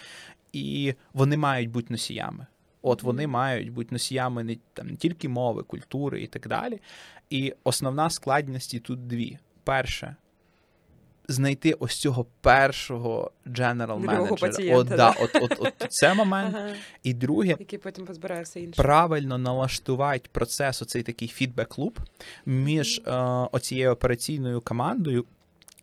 і 0.54 0.94
вони 1.14 1.38
мають 1.38 1.70
бути 1.70 1.88
носіями. 1.90 2.46
От 2.82 3.04
вони 3.04 3.28
мають 3.28 3.72
бути 3.72 3.90
носіями 3.92 4.44
не 4.44 4.58
там 4.74 4.88
не 4.88 4.96
тільки 4.96 5.30
мови, 5.30 5.64
культури 5.64 6.22
і 6.22 6.28
так 6.28 6.48
далі. 6.48 6.82
І 7.30 7.54
основна 7.64 8.10
складність 8.10 8.84
тут 8.84 9.08
дві: 9.08 9.38
перше, 9.64 10.16
знайти 11.28 11.74
ось 11.74 11.96
цього 11.96 12.26
першого 12.42 13.32
general 13.46 14.00
менеджера. 14.00 14.78
От, 14.78 14.88
да, 14.88 15.10
от, 15.10 15.36
от, 15.36 15.56
от 15.60 15.74
це 15.90 16.14
момент. 16.14 16.56
Ага. 16.56 16.74
І 17.04 17.14
друге, 17.14 17.56
який 17.60 17.80
потім 17.80 18.06
позбирає 18.06 18.44
все 18.44 18.60
інше. 18.60 18.82
правильно 18.82 19.38
налаштувати 19.38 20.30
процес, 20.32 20.82
оцей 20.82 21.04
такий 21.04 21.28
фідбек-луп 21.28 21.98
між 22.46 23.02
mm-hmm. 23.02 23.46
е, 23.46 23.50
оцією 23.52 23.92
операційною 23.92 24.62
командою 24.62 25.26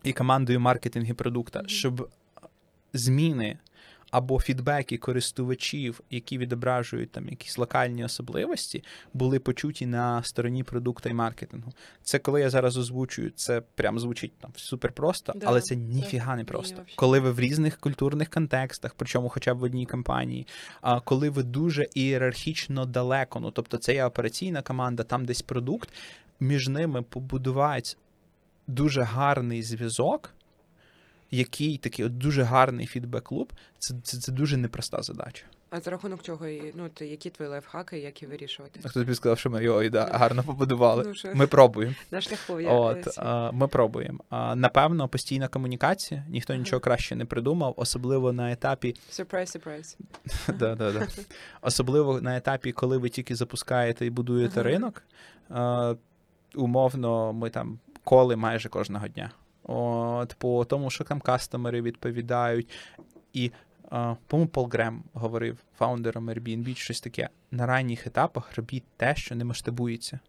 і 0.03 0.13
командою 0.13 0.59
маркетингу 0.59 1.13
продукта, 1.13 1.59
mm-hmm. 1.59 1.67
щоб 1.67 2.09
зміни 2.93 3.57
або 4.15 4.39
фідбеки 4.39 4.97
користувачів, 4.97 6.01
які 6.09 6.37
відображують 6.37 7.11
там 7.11 7.29
якісь 7.29 7.57
локальні 7.57 8.05
особливості, 8.05 8.83
були 9.13 9.39
почуті 9.39 9.85
на 9.85 10.23
стороні 10.23 10.63
продукту 10.63 11.09
і 11.09 11.13
маркетингу. 11.13 11.73
Це 12.03 12.19
коли 12.19 12.41
я 12.41 12.49
зараз 12.49 12.77
озвучую, 12.77 13.31
це 13.35 13.61
прям 13.61 13.99
звучить 13.99 14.31
там 14.39 14.51
супер 14.55 14.91
просто, 14.91 15.33
Да, 15.35 15.45
але 15.45 15.61
це 15.61 15.67
це 15.67 15.75
ніфіга 15.75 16.35
не 16.35 16.43
просто. 16.43 16.75
вообще. 16.75 16.95
Коли 16.95 17.19
ви 17.19 17.31
в 17.31 17.39
різних 17.39 17.79
культурних 17.79 18.29
контекстах, 18.29 18.95
причому 18.97 19.29
хоча 19.29 19.53
б 19.53 19.57
в 19.57 19.63
одній 19.63 19.85
компанії, 19.85 20.47
а 20.81 20.99
коли 20.99 21.29
ви 21.29 21.43
дуже 21.43 21.85
ієрархічно 21.93 22.85
далеко, 22.85 23.39
ну 23.39 23.51
тобто 23.51 23.77
це 23.77 23.93
є 23.93 24.05
операційна 24.05 24.61
команда, 24.61 25.03
там 25.03 25.25
десь 25.25 25.41
продукт, 25.41 25.89
між 26.39 26.67
ними 26.67 27.01
побудувати 27.01 27.95
дуже 28.67 29.01
гарний 29.01 29.63
зв'язок, 29.63 30.33
який 31.31 31.77
такий 31.77 32.05
от 32.05 32.17
дуже 32.17 32.43
гарний 32.43 32.87
фідбек-клуб, 32.87 33.53
це, 33.79 33.95
це, 34.03 34.17
це 34.17 34.31
дуже 34.31 34.57
непроста 34.57 35.01
задача. 35.01 35.45
А 35.69 35.79
за 35.79 35.91
рахунок 35.91 36.23
чого 36.23 36.47
і 36.47 36.73
ну 36.75 36.89
ти 36.89 37.07
які 37.07 37.29
твої 37.29 37.51
лайфхаки, 37.51 37.99
як 37.99 38.21
їх 38.21 38.31
вирішувати? 38.31 38.79
Хтось 38.79 38.93
тобі 38.93 39.15
сказав, 39.15 39.39
що 39.39 39.49
ми 39.49 39.63
його 39.63 39.89
да, 39.89 40.05
гарно 40.05 40.43
побудували. 40.43 41.03
Ну, 41.07 41.13
що? 41.13 41.31
Ми 41.35 41.47
пробуємо. 41.47 41.95
На 42.11 42.21
шляху 42.21 42.59
я 42.59 42.71
От, 42.71 43.07
а, 43.17 43.51
ми 43.51 43.67
пробуємо. 43.67 44.19
А, 44.29 44.55
напевно, 44.55 45.07
постійна 45.07 45.47
комунікація. 45.47 46.25
Ніхто 46.29 46.55
нічого 46.55 46.79
краще 46.79 47.15
не 47.15 47.25
придумав, 47.25 47.73
особливо 47.77 48.33
на 48.33 48.51
етапі 48.51 48.95
Surprise, 49.11 49.57
surprise. 49.57 49.97
да, 50.59 50.75
да, 50.75 50.91
да. 50.91 51.07
Особливо 51.61 52.21
на 52.21 52.37
етапі, 52.37 52.71
коли 52.71 52.97
ви 52.97 53.09
тільки 53.09 53.35
запускаєте 53.35 54.05
і 54.05 54.09
будуєте 54.09 54.63
ринок. 54.63 55.03
умовно, 56.55 57.33
ми 57.33 57.49
там 57.49 57.79
коли 58.03 58.35
майже 58.35 58.69
кожного 58.69 59.07
дня. 59.07 59.31
От, 59.67 60.35
по 60.37 60.65
тому, 60.65 60.89
що 60.89 61.03
там 61.03 61.19
кастомери 61.19 61.81
відповідають. 61.81 62.69
І, 63.33 63.51
по-моєму, 64.27 64.49
Пол 64.51 64.69
Грем 64.69 65.03
говорив 65.13 65.57
фаундером 65.77 66.29
Airbnb 66.29 66.75
щось 66.75 67.01
таке. 67.01 67.29
На 67.51 67.65
ранніх 67.65 68.07
етапах 68.07 68.57
робіть 68.57 68.83
те, 68.97 69.15
що 69.15 69.35
не 69.35 69.45
масштабується. 69.45 70.19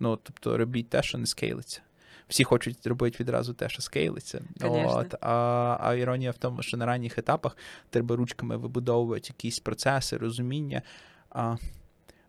Ну, 0.00 0.18
тобто 0.22 0.58
робіть 0.58 0.88
те, 0.88 1.02
що 1.02 1.18
не 1.18 1.26
скейлиться. 1.26 1.80
Всі 2.28 2.44
хочуть 2.44 2.86
робити 2.86 3.16
відразу 3.20 3.54
те, 3.54 3.68
що 3.68 3.82
скейлиться. 3.82 4.42
От, 4.60 5.14
а, 5.20 5.78
а 5.80 5.94
іронія 5.94 6.30
в 6.30 6.38
тому, 6.38 6.62
що 6.62 6.76
на 6.76 6.86
ранніх 6.86 7.18
етапах 7.18 7.56
треба 7.90 8.16
ручками 8.16 8.56
вибудовувати 8.56 9.28
якісь 9.28 9.58
процеси, 9.58 10.16
розуміння. 10.16 10.82
А, 11.30 11.56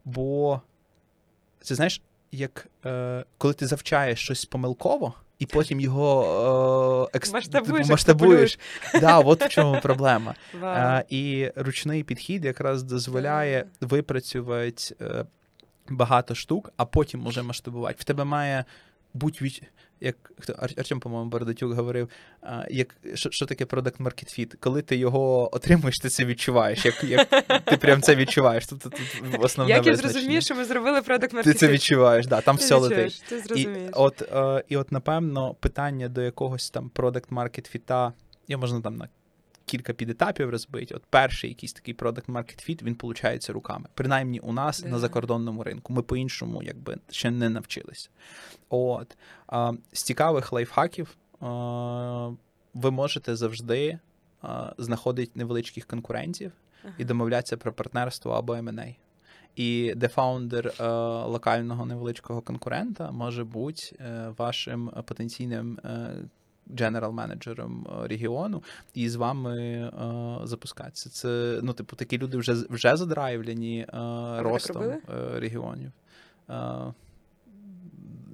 бо 0.05 0.61
це 1.61 1.75
знаєш, 1.75 2.01
як 2.31 2.67
е, 2.85 3.25
коли 3.37 3.53
ти 3.53 3.67
завчаєш 3.67 4.19
щось 4.19 4.45
помилково, 4.45 5.13
і 5.41 5.45
потім 5.45 5.79
його 5.79 7.09
е, 7.13 7.17
екс... 7.17 7.33
Масштабуєш, 7.33 7.77
типу, 7.77 7.91
масштабуєш. 7.91 8.59
Да, 9.01 9.19
от 9.19 9.43
в 9.43 9.49
чому 9.49 9.79
проблема. 9.81 10.35
Е, 10.63 11.05
і 11.09 11.51
ручний 11.55 12.03
підхід 12.03 12.45
якраз 12.45 12.83
дозволяє 12.83 13.65
випрацювати 13.81 14.95
е, 15.01 15.25
багато 15.89 16.35
штук, 16.35 16.73
а 16.77 16.85
потім 16.85 17.27
уже 17.27 17.41
масштабувати. 17.41 17.95
В 17.99 18.03
тебе 18.03 18.23
має 18.23 18.65
бути 19.13 19.45
від... 19.45 19.63
як 20.01 20.31
хто 20.39 20.53
Артем, 20.53 20.99
по-моєму, 20.99 21.29
Бардатюк 21.29 21.73
говорив, 21.73 22.09
як 22.69 22.95
що, 23.13 23.31
що 23.31 23.45
таке 23.45 23.65
product 23.65 23.97
market 23.97 24.39
fit? 24.39 24.55
Коли 24.59 24.81
ти 24.81 24.95
його 24.95 25.55
отримуєш, 25.55 25.99
ти 25.99 26.09
це 26.09 26.25
відчуваєш. 26.25 26.85
Як, 26.85 27.03
як 27.03 27.29
ти 27.65 27.77
прям 27.77 28.01
це 28.01 28.15
відчуваєш. 28.15 28.67
Тобто 28.67 28.89
тут 28.89 28.99
основне 29.39 29.73
Як 29.73 29.85
я 29.85 29.95
зрозумію, 29.95 30.41
що 30.41 30.55
ми 30.55 30.65
зробили 30.65 31.01
продакт 31.01 31.43
Ти 31.43 31.53
це 31.53 31.67
відчуваєш, 31.67 32.27
да, 32.27 32.41
там 32.41 32.55
все 32.55 32.75
летить. 32.75 33.23
Ти 33.29 33.59
І 33.61 33.67
от, 33.93 34.21
е, 34.21 34.63
і 34.69 34.77
от, 34.77 34.91
напевно, 34.91 35.53
питання 35.53 36.09
до 36.09 36.21
якогось 36.21 36.69
там 36.69 36.91
product 36.95 37.29
market 37.29 37.75
fit, 37.75 38.11
я 38.47 38.57
можна 38.57 38.81
там 38.81 38.95
на 38.95 39.09
кілька 39.71 39.93
підетапів 39.93 40.49
розбити. 40.49 40.95
От 40.95 41.03
перший 41.09 41.49
якийсь 41.49 41.73
такий 41.73 41.95
product 41.95 42.25
market 42.25 42.69
fit, 42.69 42.83
він 42.83 42.95
получається 42.95 43.53
руками. 43.53 43.85
Принаймні 43.93 44.39
у 44.39 44.53
нас 44.53 44.81
Да. 44.81 44.89
на 44.89 44.99
закордонному 44.99 45.63
ринку. 45.63 45.93
Ми 45.93 46.01
по-іншому 46.01 46.63
якби 46.63 46.97
ще 47.09 47.31
не 47.31 47.49
навчилися. 47.49 48.09
От. 48.69 49.17
А, 49.47 49.73
з 49.93 50.03
цікавих 50.03 50.51
лайфхаків 50.51 51.17
а, 51.39 52.29
ви 52.73 52.91
можете 52.91 53.35
завжди 53.35 53.99
а, 54.41 54.73
знаходити 54.77 55.31
невеличких 55.35 55.85
конкурентів 55.85 56.51
Ага. 56.83 56.93
і 56.97 57.05
домовлятися 57.05 57.57
про 57.57 57.73
партнерство 57.73 58.31
або 58.31 58.53
M&A. 58.53 58.95
І 59.55 59.93
де 59.95 60.07
фаундер 60.07 60.67
е, 60.67 60.83
локального 61.25 61.85
невеличкого 61.85 62.41
конкурента 62.41 63.11
може 63.11 63.43
бути 63.43 63.95
е, 63.99 64.33
вашим 64.37 64.91
потенційним 65.05 65.79
е, 65.85 66.09
дженерал 66.75 67.11
менеджером 67.11 67.87
е, 68.03 68.07
регіону 68.07 68.63
і 68.93 69.09
з 69.09 69.15
вами 69.15 69.57
е, 69.61 69.91
запускатися. 70.47 71.09
Це 71.09 71.59
ну, 71.63 71.73
типу, 71.73 71.95
такі 71.95 72.17
люди 72.17 72.37
вже 72.37 72.53
вже 72.69 72.95
задрайвлені 72.95 73.79
е, 73.79 73.87
ростом 74.41 74.83
е, 74.83 74.99
регіонів. 75.39 75.91
Е, 76.49 76.93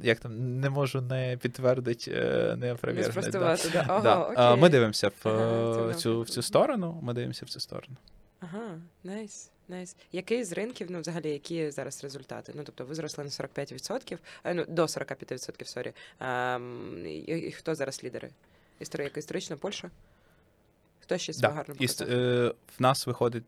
як 0.04 0.20
там 0.20 0.60
не 0.60 0.70
можу 0.70 1.02
не 1.02 1.38
підтвердити, 1.42 2.12
не 2.58 2.74
опровергнути. 2.74 3.32
Да. 3.32 3.58
да. 3.72 3.86
Ага, 3.88 4.02
Да. 4.02 4.20
окей. 4.20 4.62
Ми 4.62 4.70
дивимося 4.70 5.12
в, 5.24 5.28
Ага, 5.28 5.94
цю, 5.94 6.22
в 6.22 6.30
цю 6.30 6.42
сторону. 6.42 7.00
Ми 7.04 7.14
дивимося 7.14 7.46
в 7.46 7.50
цю 7.50 7.60
сторону. 7.60 7.96
Ага, 8.40 8.80
nice. 9.04 9.52
Nice. 9.68 9.96
Який 10.12 10.44
з 10.44 10.52
ринків, 10.52 10.88
ну 10.92 11.00
взагалі, 11.02 11.30
які 11.30 11.72
зараз 11.72 12.04
результати? 12.04 12.52
Ну 12.56 12.64
тобто 12.64 12.86
ви 12.86 12.96
зросли 12.96 13.24
на 13.24 13.30
45%, 13.30 14.18
а, 14.44 14.54
ну 14.54 14.66
до 14.68 14.84
45%, 14.88 15.66
sorry. 15.66 15.94
Ем, 16.20 17.06
і, 17.08 17.18
і 17.20 17.52
хто 17.52 17.76
зараз 17.76 18.04
лідери? 18.04 18.30
Історія, 18.80 19.04
яка 19.04 19.20
історична 19.20 19.58
Польща? 19.58 19.92
Хто 21.00 21.18
ще 21.18 21.34
Да. 21.34 21.50
гарно 21.50 21.76
І, 21.80 21.88
с- 21.88 22.02
е, 22.06 22.54
в 22.78 22.82
нас 22.82 23.08
виходить 23.08 23.44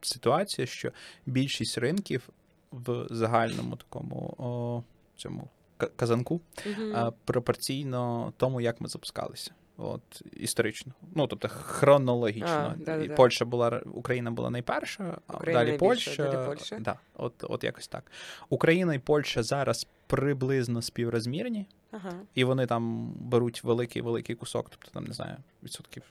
ситуація, 0.00 0.66
що 0.66 0.92
більшість 1.26 1.78
ринків 1.78 2.28
в 2.72 3.06
загальному 3.10 3.76
такому 3.76 4.34
о, 4.38 4.82
цьому 5.16 5.48
казанку 5.96 6.40
е, 6.66 7.10
пропорційно 7.24 8.32
тому, 8.36 8.60
як 8.60 8.80
ми 8.80 8.88
запускалися. 8.88 9.54
От 9.84 10.22
історично, 10.32 10.92
ну 11.14 11.26
тобто 11.26 11.48
хронологічно. 11.48 12.72
А, 12.72 12.74
І 12.80 12.84
да-да-да. 12.84 13.14
Польща 13.14 13.44
була 13.44 13.82
Україна 13.92 14.30
була 14.30 14.50
найперша, 14.50 15.18
а 15.26 15.34
Україна 15.34 15.64
далі 15.64 15.78
Польща. 15.78 16.24
далі 16.30 16.46
Польща. 16.46 16.78
Да, 16.80 16.98
от, 17.14 17.32
от 17.42 17.64
якось 17.64 17.88
так. 17.88 18.04
Україна 18.48 18.94
і 18.94 18.98
Польща 18.98 19.42
зараз 19.42 19.86
приблизно 20.06 20.82
співрозмірні, 20.82 21.66
Ага. 21.90 22.12
і 22.34 22.44
вони 22.44 22.66
там 22.66 23.12
беруть 23.20 23.64
великий 23.64 24.02
великий 24.02 24.36
кусок, 24.36 24.70
тобто 24.70 24.90
там 24.90 25.04
не 25.04 25.14
знаю, 25.14 25.36
відсотків 25.62 26.02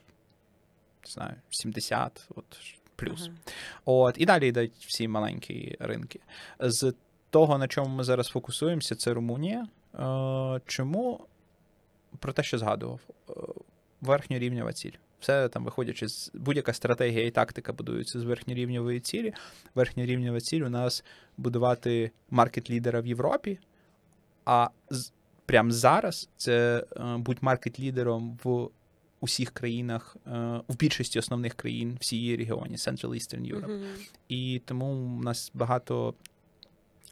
не 1.05 1.11
знаю, 1.11 1.35
70, 1.49 2.27
от 2.35 2.45
плюс. 2.95 3.21
Ага. 3.27 3.37
От, 3.85 4.15
і 4.17 4.25
далі 4.25 4.47
йдуть 4.47 4.73
всі 4.87 5.07
маленькі 5.07 5.77
ринки. 5.79 6.19
З 6.59 6.93
того, 7.29 7.57
на 7.57 7.67
чому 7.67 7.95
ми 7.95 8.03
зараз 8.03 8.27
фокусуємося, 8.27 8.95
це 8.95 9.13
Румунія. 9.13 9.67
Е, 9.99 10.61
чому 10.65 11.19
про 12.19 12.33
те, 12.33 12.43
що 12.43 12.57
згадував, 12.57 12.99
Верхньорівнева 14.01 14.73
ціль. 14.73 14.91
Все 15.19 15.49
там 15.49 15.65
виходячи 15.65 16.07
з 16.07 16.31
будь-яка 16.33 16.73
стратегія 16.73 17.25
і 17.25 17.31
тактика 17.31 17.73
будується 17.73 18.19
з 18.19 18.23
верхньорівневої 18.23 18.99
цілі. 18.99 19.33
Верхньорівнева 19.75 20.39
ціль 20.39 20.61
у 20.61 20.69
нас 20.69 21.03
будувати 21.37 22.11
маркет-лідера 22.29 23.01
в 23.01 23.07
Європі, 23.07 23.59
а 24.45 24.69
з, 24.89 25.11
прямо 25.45 25.71
зараз 25.71 26.29
це 26.37 26.85
е, 26.97 27.17
будь 27.17 27.43
маркет-лідером 27.43 28.39
в 28.43 28.69
усіх 29.19 29.51
країнах, 29.51 30.17
е, 30.27 30.29
в 30.67 30.77
більшості 30.77 31.19
основних 31.19 31.53
країн 31.53 31.97
всієї 31.99 32.37
регіоні 32.37 32.75
Central 32.75 33.09
Eastern 33.09 33.53
Europe. 33.53 33.67
Мгм. 33.67 33.85
І 34.29 34.61
тому 34.65 34.85
у 35.19 35.21
нас 35.21 35.51
багато 35.53 36.13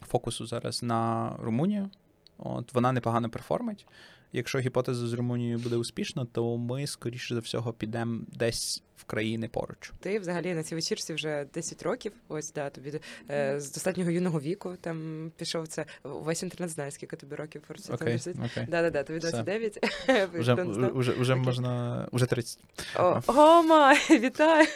фокусу 0.06 0.46
зараз 0.46 0.82
на 0.82 1.32
Румунію. 1.42 1.90
От 2.38 2.74
вона 2.74 2.92
непогано 2.92 3.30
перформить. 3.30 3.86
Якщо 4.32 4.58
гіпотеза 4.58 5.06
з 5.06 5.12
Румунією 5.12 5.58
буде 5.58 5.76
успішна, 5.76 6.26
то 6.32 6.56
ми, 6.56 6.86
скоріше 6.86 7.34
за 7.34 7.40
всього, 7.40 7.72
підемо 7.72 8.20
десь 8.32 8.82
в 8.96 9.04
країни 9.04 9.48
поруч. 9.48 9.92
Ти 10.00 10.18
взагалі 10.18 10.54
на 10.54 10.62
цій 10.62 10.74
вечірці 10.74 11.14
вже 11.14 11.46
10 11.54 11.82
років. 11.82 12.12
Ось 12.28 12.52
да, 12.52 12.70
тобі 12.70 13.00
е, 13.30 13.60
з 13.60 13.72
достатнього 13.72 14.10
юного 14.10 14.40
віку 14.40 14.76
там 14.80 15.30
пішов 15.36 15.68
це. 15.68 15.86
Весь 16.04 16.42
інтернет 16.42 16.70
знає, 16.70 16.90
скільки 16.90 17.16
тобі 17.16 17.34
років. 17.34 17.62
просто 17.66 17.94
Окей, 17.94 18.06
30. 18.06 18.36
окей. 18.36 18.66
Да, 18.68 18.82
да, 18.82 18.90
да, 18.90 19.02
тобі 19.02 19.18
Все. 19.18 19.30
29. 19.30 19.78
Вже, 20.34 20.54
вже, 20.54 21.12
вже 21.12 21.32
Окей. 21.32 21.44
можна, 21.44 22.08
вже 22.12 22.26
30. 22.26 22.58
О, 22.96 23.20
oh, 23.26 23.62
my, 23.62 23.98
вітаю! 24.10 24.66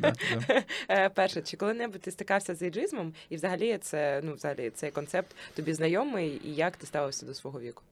Да, 0.00 0.12
да. 0.48 0.62
Е, 0.88 1.08
Перше, 1.08 1.42
чи 1.42 1.56
коли-небудь 1.56 2.00
ти 2.00 2.10
стикався 2.10 2.54
з 2.54 2.62
ейджизмом, 2.62 3.14
і 3.30 3.36
взагалі 3.36 3.78
це 3.78 4.20
ну 4.24 4.34
взагалі 4.34 4.70
цей 4.70 4.90
концепт 4.90 5.36
тобі 5.54 5.72
знайомий, 5.72 6.40
і 6.44 6.54
як 6.54 6.76
ти 6.76 6.86
ставився 6.86 7.26
до 7.26 7.34
свого 7.34 7.60
віку? 7.60 7.82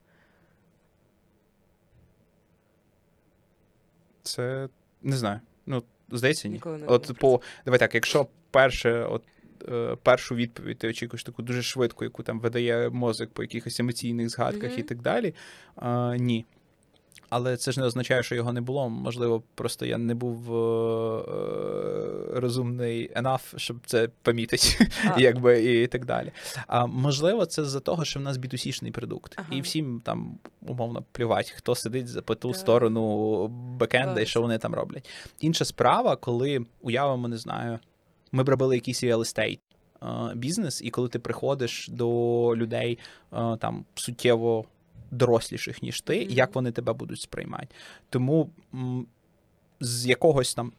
Це 4.24 4.68
не 5.02 5.16
знаю. 5.16 5.40
Ну, 5.66 5.82
здається, 6.10 6.48
ні. 6.48 6.54
Ніколи 6.54 6.78
не 6.78 6.86
От 6.86 7.12
по 7.18 7.40
давай 7.64 7.78
так, 7.78 7.94
якщо 7.94 8.26
перше, 8.50 9.04
от 9.04 9.22
е, 9.68 9.96
першу 10.02 10.34
відповідь 10.34 10.78
ти 10.78 10.88
очікуєш 10.88 11.24
таку 11.24 11.42
дуже 11.42 11.62
швидку, 11.62 12.04
яку 12.04 12.22
там 12.22 12.40
видає 12.40 12.90
мозок 12.90 13.30
по 13.30 13.42
якихось 13.42 13.80
емоційних 13.80 14.30
згадках 14.30 14.70
Мгм. 14.70 14.80
і 14.80 14.82
так 14.82 15.02
далі. 15.02 15.34
А, 15.76 16.16
ні. 16.16 16.46
Але 17.34 17.56
це 17.56 17.72
ж 17.72 17.80
не 17.80 17.86
означає, 17.86 18.22
що 18.22 18.34
його 18.34 18.52
не 18.52 18.60
було. 18.60 18.88
Можливо, 18.88 19.42
просто 19.54 19.86
я 19.86 19.98
не 19.98 20.14
був 20.14 20.56
е, 20.56 22.40
розумний 22.40 23.10
enough, 23.16 23.58
щоб 23.58 23.76
це 23.86 24.08
помітити, 24.22 24.88
якби 25.18 25.64
і 25.82 25.86
так 25.86 26.04
далі. 26.04 26.32
А 26.66 26.86
можливо, 26.86 27.46
це 27.46 27.64
з-за 27.64 27.80
того, 27.80 28.04
що 28.04 28.20
в 28.20 28.22
нас 28.22 28.38
B2C-шний 28.38 28.90
продукт, 28.90 29.32
Ага. 29.36 29.48
і 29.52 29.60
всім 29.60 30.00
там 30.04 30.38
умовно 30.66 31.04
плювати, 31.12 31.52
хто 31.56 31.74
сидить 31.74 32.08
за- 32.08 32.22
по 32.22 32.34
ту 32.34 32.48
Так. 32.48 32.56
сторону 32.56 33.46
бекенда 33.78 34.20
і 34.20 34.26
що 34.26 34.40
вони 34.40 34.58
там 34.58 34.74
роблять. 34.74 35.08
Інша 35.40 35.64
справа, 35.64 36.16
коли 36.16 36.66
уявимо, 36.82 37.28
не 37.28 37.36
знаю, 37.36 37.78
ми 38.32 38.42
б 38.42 38.48
робили 38.48 38.74
якийсь 38.74 39.04
real 39.04 39.18
estate 39.18 39.58
е, 40.02 40.34
бізнес, 40.34 40.82
і 40.84 40.90
коли 40.90 41.08
ти 41.08 41.18
приходиш 41.18 41.88
до 41.88 42.06
людей 42.56 42.98
е, 43.32 43.56
там 43.60 43.84
суттєво 43.94 44.64
доросліших, 45.10 45.82
ніж 45.82 46.00
ти, 46.00 46.20
Мгм. 46.24 46.30
як 46.30 46.54
вони 46.54 46.72
тебе 46.72 46.92
будуть 46.92 47.20
сприймати. 47.20 47.68
Тому 48.10 48.50
м, 48.74 49.06
з 49.80 50.06
якогось 50.06 50.54
там 50.54 50.72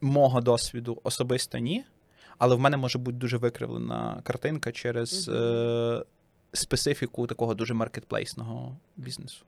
мого 0.00 0.40
досвіду 0.40 1.00
особисто 1.02 1.58
ні, 1.58 1.84
але 2.38 2.54
в 2.56 2.60
мене 2.60 2.76
може 2.76 2.98
бути 2.98 3.16
дуже 3.18 3.36
викривлена 3.36 4.20
картинка 4.24 4.72
через 4.72 5.28
Мгм. 5.28 5.36
е, 5.38 6.04
специфіку 6.52 7.26
такого 7.26 7.54
дуже 7.54 7.74
маркетплейсного 7.74 8.76
бізнесу. 8.96 9.44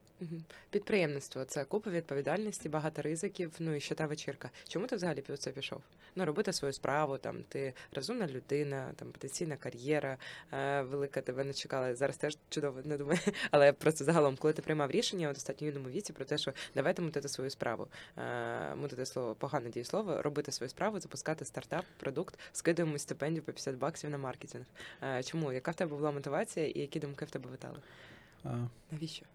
Підприємництво 0.69 1.45
це 1.45 1.65
купа 1.65 1.89
відповідальності, 1.89 2.69
багато 2.69 3.01
ризиків. 3.01 3.51
Ну 3.59 3.75
і 3.75 3.79
ще 3.79 3.95
та 3.95 4.05
вечірка. 4.05 4.49
Чому 4.67 4.87
ти 4.87 4.95
взагалі 4.95 5.21
під 5.21 5.41
це 5.41 5.51
пішов? 5.51 5.81
Ну 6.15 6.25
робити 6.25 6.53
свою 6.53 6.73
справу, 6.73 7.17
там 7.17 7.43
ти 7.49 7.73
розумна 7.93 8.27
людина, 8.27 8.91
там 8.95 9.11
потенційна 9.11 9.55
кар'єра, 9.57 10.17
е, 10.53 10.81
велика 10.81 11.21
тебе 11.21 11.43
не 11.43 11.53
чекала. 11.53 11.95
Зараз 11.95 12.17
теж 12.17 12.37
чудово 12.49 12.81
не 12.83 12.97
думаю. 12.97 13.19
Але 13.51 13.73
просто 13.73 14.03
загалом, 14.03 14.37
коли 14.37 14.53
ти 14.53 14.61
приймав 14.61 14.91
рішення 14.91 15.29
у 15.29 15.33
достатньо 15.33 15.67
юному 15.67 15.89
віці 15.89 16.13
про 16.13 16.25
те, 16.25 16.37
що 16.37 16.53
давайте 16.75 17.01
мутити 17.01 17.27
свою 17.27 17.49
справу, 17.49 17.87
е, 18.17 18.75
мутити 18.75 19.05
слово 19.05 19.35
погане 19.35 19.69
дієслово, 19.69 20.21
робити 20.21 20.51
свою 20.51 20.69
справу, 20.69 20.99
запускати 20.99 21.45
стартап, 21.45 21.85
продукт, 21.97 22.39
скидуємо 22.51 22.97
стипендію 22.97 23.43
по 23.43 23.51
50 23.51 23.75
баксів 23.75 24.09
на 24.09 24.17
маркетинг. 24.17 24.65
Е, 25.03 25.23
чому? 25.23 25.51
Яка 25.53 25.71
в 25.71 25.75
тебе 25.75 25.95
була 25.95 26.11
мотивація 26.11 26.67
і 26.67 26.79
які 26.79 26.99
думки 26.99 27.25
в 27.25 27.29
тебе 27.29 27.49
витали? 27.49 27.77
Е, 28.45 28.49
Навіщо? 28.91 29.25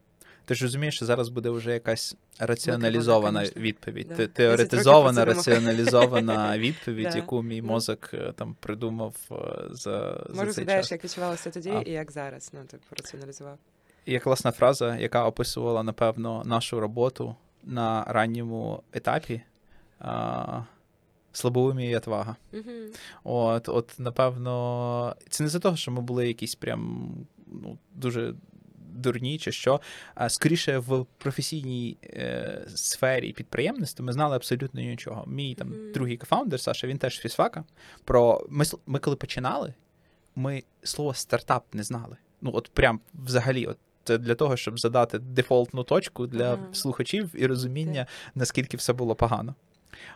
Ти 0.50 0.54
ж 0.54 0.64
розумієш, 0.64 0.94
що 0.96 1.06
зараз 1.06 1.28
буде 1.28 1.50
вже 1.50 1.72
якась 1.72 2.16
раціоналізована 2.38 3.44
відповідь. 3.56 4.12
Да. 4.16 4.26
Теоретизована, 4.26 5.24
раціоналізована 5.24 6.58
відповідь, 6.66 7.16
яку 7.16 7.42
мій 7.42 7.62
Ну. 7.62 7.68
мозок 7.68 8.10
е, 8.14 8.32
там 8.36 8.56
придумав 8.60 9.14
е, 9.30 9.34
за, 9.70 10.24
за 10.28 10.34
Може, 10.34 10.52
згадаєш, 10.52 10.90
як 10.90 11.04
відчувалося 11.04 11.50
тоді 11.50 11.70
А. 11.70 11.80
і 11.80 11.90
як 11.90 12.12
зараз? 12.12 12.50
Ну, 12.54 12.60
типу, 12.64 12.84
раціоналізував. 12.98 13.58
Є 14.06 14.18
класна 14.18 14.52
фраза, 14.52 14.96
яка 14.96 15.26
описувала, 15.26 15.82
напевно, 15.82 16.42
нашу 16.46 16.80
роботу 16.80 17.36
на 17.64 18.04
ранньому 18.04 18.82
етапі. 18.92 19.42
А, 19.98 20.62
Слабоумі 21.32 21.90
і 21.90 21.96
отвага. 21.96 22.36
Угу. 22.52 22.62
От, 23.24 23.68
от, 23.68 23.94
напевно, 23.98 25.16
це 25.28 25.42
не 25.44 25.48
за 25.48 25.58
того, 25.58 25.76
що 25.76 25.90
ми 25.90 26.00
були 26.00 26.28
якісь 26.28 26.54
прям 26.54 27.10
ну, 27.46 27.78
дуже 27.94 28.34
дурні 28.94 29.38
чи 29.38 29.52
що. 29.52 29.80
А 30.14 30.28
скоріше 30.28 30.78
в 30.78 31.06
професійній 31.18 31.96
е, 32.04 32.64
сфері 32.74 33.32
підприємництва 33.32 34.04
ми 34.06 34.12
знали 34.12 34.36
абсолютно 34.36 34.80
нічого. 34.80 35.24
Мій 35.26 35.54
там 35.54 35.68
Мгм. 35.68 35.92
другий 35.92 36.16
кофаундер, 36.16 36.60
Саша, 36.60 36.86
він 36.86 36.98
теж 36.98 37.16
з 37.16 37.20
фізфака. 37.20 37.64
Про 38.04 38.46
ми, 38.50 38.64
ми 38.86 38.98
коли 38.98 39.16
починали, 39.16 39.74
ми 40.36 40.62
слово 40.82 41.14
стартап 41.14 41.64
не 41.74 41.82
знали. 41.82 42.16
Ну, 42.40 42.50
от 42.54 42.70
прям 42.74 43.00
взагалі, 43.14 43.66
от 43.66 43.78
це 44.04 44.18
для 44.18 44.34
того, 44.34 44.56
щоб 44.56 44.78
задати 44.80 45.18
дефолтну 45.18 45.84
точку 45.84 46.26
для 46.26 46.52
Ага. 46.52 46.68
слухачів 46.72 47.30
і 47.34 47.46
розуміння, 47.46 48.06
наскільки 48.34 48.76
все 48.76 48.92
було 48.92 49.14
погано. 49.14 49.54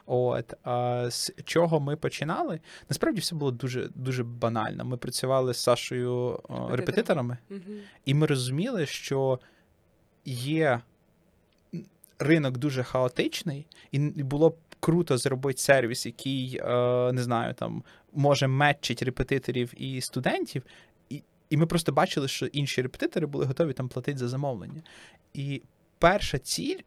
От 0.07 0.55
а 0.63 1.07
з 1.11 1.33
чого 1.45 1.81
ми 1.81 1.97
починали? 1.97 2.61
Насправді 2.89 3.21
все 3.21 3.35
було 3.35 3.51
дуже 3.51 3.89
дуже 3.95 4.25
банально. 4.25 4.85
Ми 4.85 4.97
працювали 4.97 5.55
з 5.55 5.59
Сашою 5.59 6.13
о, 6.13 6.39
Репетитором. 6.49 6.77
репетиторами, 6.77 7.39
Угу. 7.51 7.61
і 8.05 8.15
ми 8.15 8.27
розуміли, 8.27 8.87
що 8.87 9.41
є 10.25 10.81
ринок 12.19 12.59
дуже 12.59 12.83
хаотичний, 12.83 13.67
і 13.93 13.99
було 14.01 14.51
б 14.51 14.57
круто 14.81 15.19
зробити 15.19 15.59
сервіс, 15.61 16.07
який 16.07 16.61
е, 16.65 17.13
не 17.13 17.23
знаю, 17.23 17.55
там 17.55 17.83
може 18.13 18.47
метчить 18.47 19.03
репетиторів 19.03 19.73
і 19.77 20.01
студентів. 20.01 20.63
І 21.51 21.57
ми 21.57 21.67
просто 21.67 21.93
бачили, 21.93 22.29
що 22.29 22.47
інші 22.47 22.83
репетитори 22.83 23.27
були 23.27 23.45
готові 23.45 23.73
там 23.73 23.89
платити 23.89 24.19
за 24.19 24.29
замовлення. 24.29 24.83
І 25.35 25.63
перша 25.99 26.39
ціль 26.39 26.79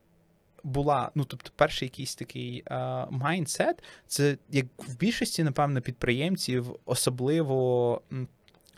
була, 0.64 1.12
ну 1.16 1.26
тобто, 1.26 1.51
перший 1.55 1.86
якийсь 1.86 2.16
такий 2.16 2.64
майндсет, 3.10 3.84
це 4.08 4.38
як 4.49 4.66
в 4.78 4.97
більшості, 4.97 5.43
напевно, 5.43 5.82
підприємців, 5.82 6.76
особливо 6.86 8.01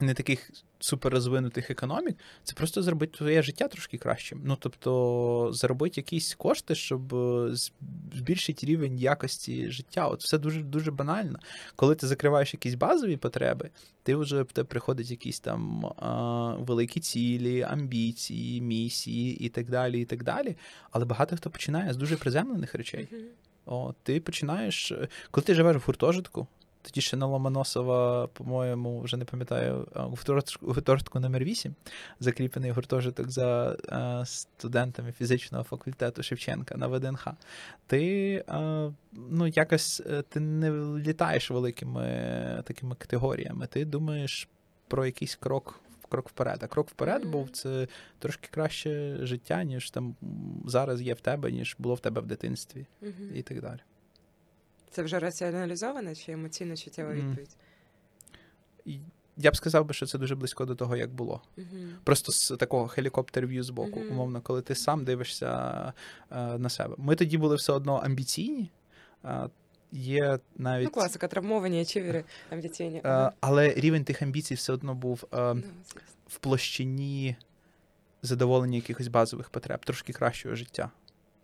не 0.01 0.13
таких 0.13 0.51
суперрозвинутих 0.79 1.71
економік, 1.71 2.17
це 2.43 2.53
просто 2.53 2.81
зробити 2.81 3.17
твоє 3.17 3.41
життя 3.41 3.67
трошки 3.67 3.97
кращим. 3.97 4.41
Ну 4.43 4.57
тобто, 4.59 5.49
заробити 5.53 5.93
якісь 5.99 6.35
кошти, 6.35 6.75
щоб 6.75 7.15
е, 7.15 7.55
збільшити 8.15 8.65
рівень 8.65 8.97
якості 8.97 9.71
життя. 9.71 10.07
От 10.07 10.23
все 10.23 10.37
дуже 10.37 10.61
дуже 10.61 10.91
банально. 10.91 11.39
Коли 11.75 11.95
ти 11.95 12.07
закриваєш 12.07 12.53
якісь 12.53 12.73
базові 12.73 13.17
потреби, 13.17 13.69
ти 14.03 14.15
вже 14.15 14.41
в 14.41 14.51
тебе 14.51 14.67
приходять 14.67 15.11
якісь 15.11 15.39
там 15.39 15.85
а, 15.85 16.55
великі 16.59 16.99
цілі, 16.99 17.61
амбіції, 17.61 18.61
місії 18.61 19.45
і 19.45 19.49
так 19.49 19.69
далі. 19.69 20.01
і 20.01 20.05
так 20.05 20.23
далі. 20.23 20.55
Але 20.91 21.05
багато 21.05 21.37
хто 21.37 21.49
починає 21.49 21.93
з 21.93 21.97
дуже 21.97 22.17
приземлених 22.17 22.75
речей. 22.75 23.07
О, 23.65 23.93
ти 24.03 24.19
починаєш, 24.19 24.91
е, 24.91 25.07
коли 25.31 25.45
ти 25.45 25.53
живеш 25.53 25.77
в 25.77 25.83
гуртожитку, 25.85 26.47
тоді 26.89 27.01
ще 27.01 27.17
на 27.17 27.25
Ломоносова, 27.25 28.27
по-моєму, 28.27 29.01
вже 29.01 29.17
не 29.17 29.25
пам'ятаю, 29.25 29.87
гуртожитку, 30.61 31.19
номер 31.19 31.43
8 31.43 31.75
закріплений 32.19 32.71
гуртожиток 32.71 33.31
за 33.31 33.77
е, 33.91 34.25
студентами 34.25 35.11
фізичного 35.11 35.63
факультету 35.63 36.23
Шевченка 36.23 36.77
на 36.77 36.87
ВДНХ. 36.87 37.27
Ти 37.87 38.33
е, 38.49 38.91
ну, 39.13 39.47
якось 39.47 40.01
е, 40.05 40.21
ти 40.21 40.39
не 40.39 40.71
літаєш 40.99 41.51
великими 41.51 42.03
такими 42.65 42.95
категоріями. 42.95 43.67
Ти 43.67 43.85
думаєш 43.85 44.47
про 44.87 45.05
якийсь 45.05 45.35
крок. 45.35 45.79
Крок 46.09 46.29
вперед. 46.29 46.59
А 46.63 46.67
крок 46.67 46.89
вперед 46.89 47.25
був 47.25 47.49
це 47.49 47.87
трошки 48.19 48.47
краще 48.51 49.17
життя, 49.21 49.63
ніж 49.63 49.91
там 49.91 50.15
зараз 50.65 51.01
є 51.01 51.13
в 51.13 51.19
тебе, 51.19 51.51
ніж 51.51 51.75
було 51.79 51.95
в 51.95 51.99
тебе 51.99 52.21
в 52.21 52.25
дитинстві, 52.25 52.85
і 53.35 53.41
так 53.41 53.61
далі. 53.61 53.79
Це 54.91 55.03
вже 55.03 55.19
раціоналізована 55.19 56.15
чи 56.15 56.31
емоційно 56.31 56.77
чуттєва 56.77 57.13
відповідь? 57.13 57.55
Я 59.37 59.51
б 59.51 59.55
сказав 59.55 59.85
би, 59.85 59.93
що 59.93 60.05
це 60.05 60.17
дуже 60.17 60.35
близько 60.35 60.65
до 60.65 60.75
того, 60.75 60.95
як 60.95 61.11
було. 61.13 61.41
Угу. 61.57 61.67
Просто 62.03 62.31
з 62.31 62.57
такого 62.59 62.87
хелікоптер-в'ю 62.87 63.63
з 63.63 63.69
боку, 63.69 63.99
Мгм. 63.99 64.09
умовно, 64.11 64.41
коли 64.41 64.61
ти 64.61 64.75
сам 64.75 65.05
дивишся 65.05 65.93
е, 66.31 66.57
на 66.57 66.69
себе. 66.69 66.95
Ми 66.97 67.15
тоді 67.15 67.37
були 67.37 67.55
все 67.55 67.73
одно 67.73 67.95
амбіційні. 67.95 68.71
Е, 69.25 69.49
є 69.91 70.39
навіть. 70.57 70.85
Ну, 70.85 70.91
класика, 70.91 71.27
травмовані, 71.27 71.81
очівери, 71.81 72.23
амбіційні. 72.49 73.01
е, 73.05 73.31
але 73.39 73.73
рівень 73.73 74.03
тих 74.03 74.21
амбіцій 74.21 74.55
все 74.55 74.73
одно 74.73 74.95
був 74.95 75.25
е, 75.33 75.53
Ну, 75.53 75.63
в 76.27 76.37
площині 76.37 77.35
задоволення 78.21 78.75
якихось 78.75 79.07
базових 79.07 79.49
потреб, 79.49 79.85
трошки 79.85 80.13
кращого 80.13 80.55
життя. 80.55 80.91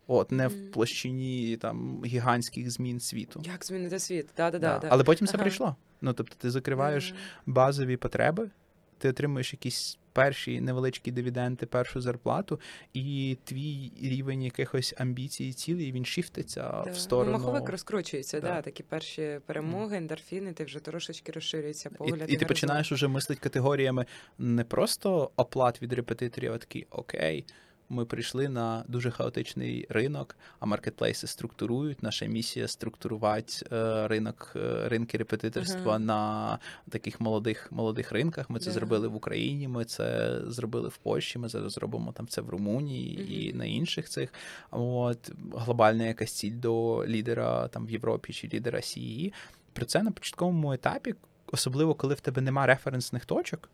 От, 0.08 0.32
не 0.32 0.48
в 0.48 0.72
площині 0.72 1.58
там 1.62 2.02
гігантських 2.06 2.72
змін 2.72 3.00
світу. 3.00 3.42
Як 3.46 3.66
змінити 3.66 4.00
світ? 4.00 4.28
Да, 4.38 4.52
да, 4.52 4.60
Да. 4.60 4.80
да. 4.80 4.88
Але 4.92 5.04
потім 5.04 5.28
все 5.28 5.36
Ага. 5.38 5.44
прийшло. 5.44 5.76
Ну, 6.02 6.14
тобто, 6.14 6.36
ти 6.40 6.52
закриваєш 6.52 7.10
Мгм. 7.12 7.20
базові 7.46 7.98
потреби, 7.98 8.50
ти 8.98 9.10
отримуєш 9.10 9.54
якісь 9.54 9.98
перші 10.14 10.62
невеличкі 10.62 11.12
дивіденди, 11.12 11.66
першу 11.66 12.02
зарплату, 12.02 12.60
і 12.94 13.38
твій 13.44 13.92
рівень 14.02 14.42
якихось 14.44 14.94
амбіцій 14.98 15.46
і 15.46 15.54
цілей 15.54 15.92
він 15.92 16.06
шифтиться 16.06 16.82
Да. 16.86 16.92
в 16.92 16.98
сторону. 16.98 17.32
Ну, 17.32 17.38
маховик 17.38 17.70
розкручується, 17.70 18.40
Да. 18.42 18.48
да. 18.48 18.62
такі 18.62 18.84
перші 18.84 19.40
перемоги, 19.46 19.98
ендорфіни, 19.98 20.54
ти 20.54 20.64
вже 20.64 20.80
трошечки 20.80 21.32
розширюється 21.32 21.90
погляд. 21.90 22.16
і 22.16 22.18
ти 22.20 22.24
горизонт. 22.26 22.48
починаєш 22.48 22.92
уже 22.92 23.08
мислити 23.08 23.42
категоріями 23.42 24.06
не 24.38 24.64
просто 24.64 25.32
оплат 25.36 25.82
від 25.82 25.94
репетиторів, 25.94 26.54
а 26.54 26.58
такий 26.58 26.88
окей. 26.90 27.46
Ми 27.90 28.06
прийшли 28.06 28.50
на 28.50 28.84
дуже 28.88 29.12
хаотичний 29.12 29.86
ринок, 29.90 30.36
а 30.60 30.66
маркетплейси 30.66 31.28
структурують. 31.28 32.04
Наша 32.04 32.26
місія 32.26 32.68
структурувати 32.68 33.54
е, 33.72 34.08
ринок, 34.08 34.54
е, 34.56 34.90
ринки 34.90 35.18
репетиторства 35.18 35.90
Ага. 35.90 36.00
на 36.00 36.60
таких 36.90 37.22
молодих 37.22 37.72
молодих 37.72 38.12
ринках. 38.12 38.50
Ми 38.50 38.60
це 38.60 38.66
Да. 38.66 38.72
зробили 38.72 39.08
в 39.08 39.16
Україні. 39.16 39.68
Ми 39.68 39.86
це 39.86 40.40
зробили 40.48 40.90
в 40.90 40.98
Польщі. 40.98 41.40
Ми 41.40 41.50
зараз 41.50 41.72
зробимо 41.74 42.12
там 42.12 42.28
це 42.28 42.42
в 42.42 42.50
Румунії 42.50 43.48
і 43.50 43.54
на 43.54 43.66
інших 43.66 44.10
цих. 44.10 44.34
От 44.72 45.32
глобальна 45.54 46.04
якась 46.06 46.32
ціль 46.32 46.56
до 46.60 47.06
лідера 47.08 47.68
там 47.68 47.86
в 47.86 47.92
Європі 47.92 48.34
чи 48.34 48.48
лідера 48.54 48.80
CEE. 48.80 49.34
Про 49.74 49.86
це 49.86 50.04
на 50.04 50.12
початковому 50.12 50.74
етапі, 50.74 51.16
особливо 51.48 51.94
коли 51.94 52.14
в 52.14 52.20
тебе 52.20 52.42
нема 52.42 52.66
референсних 52.66 53.26
точок. 53.26 53.70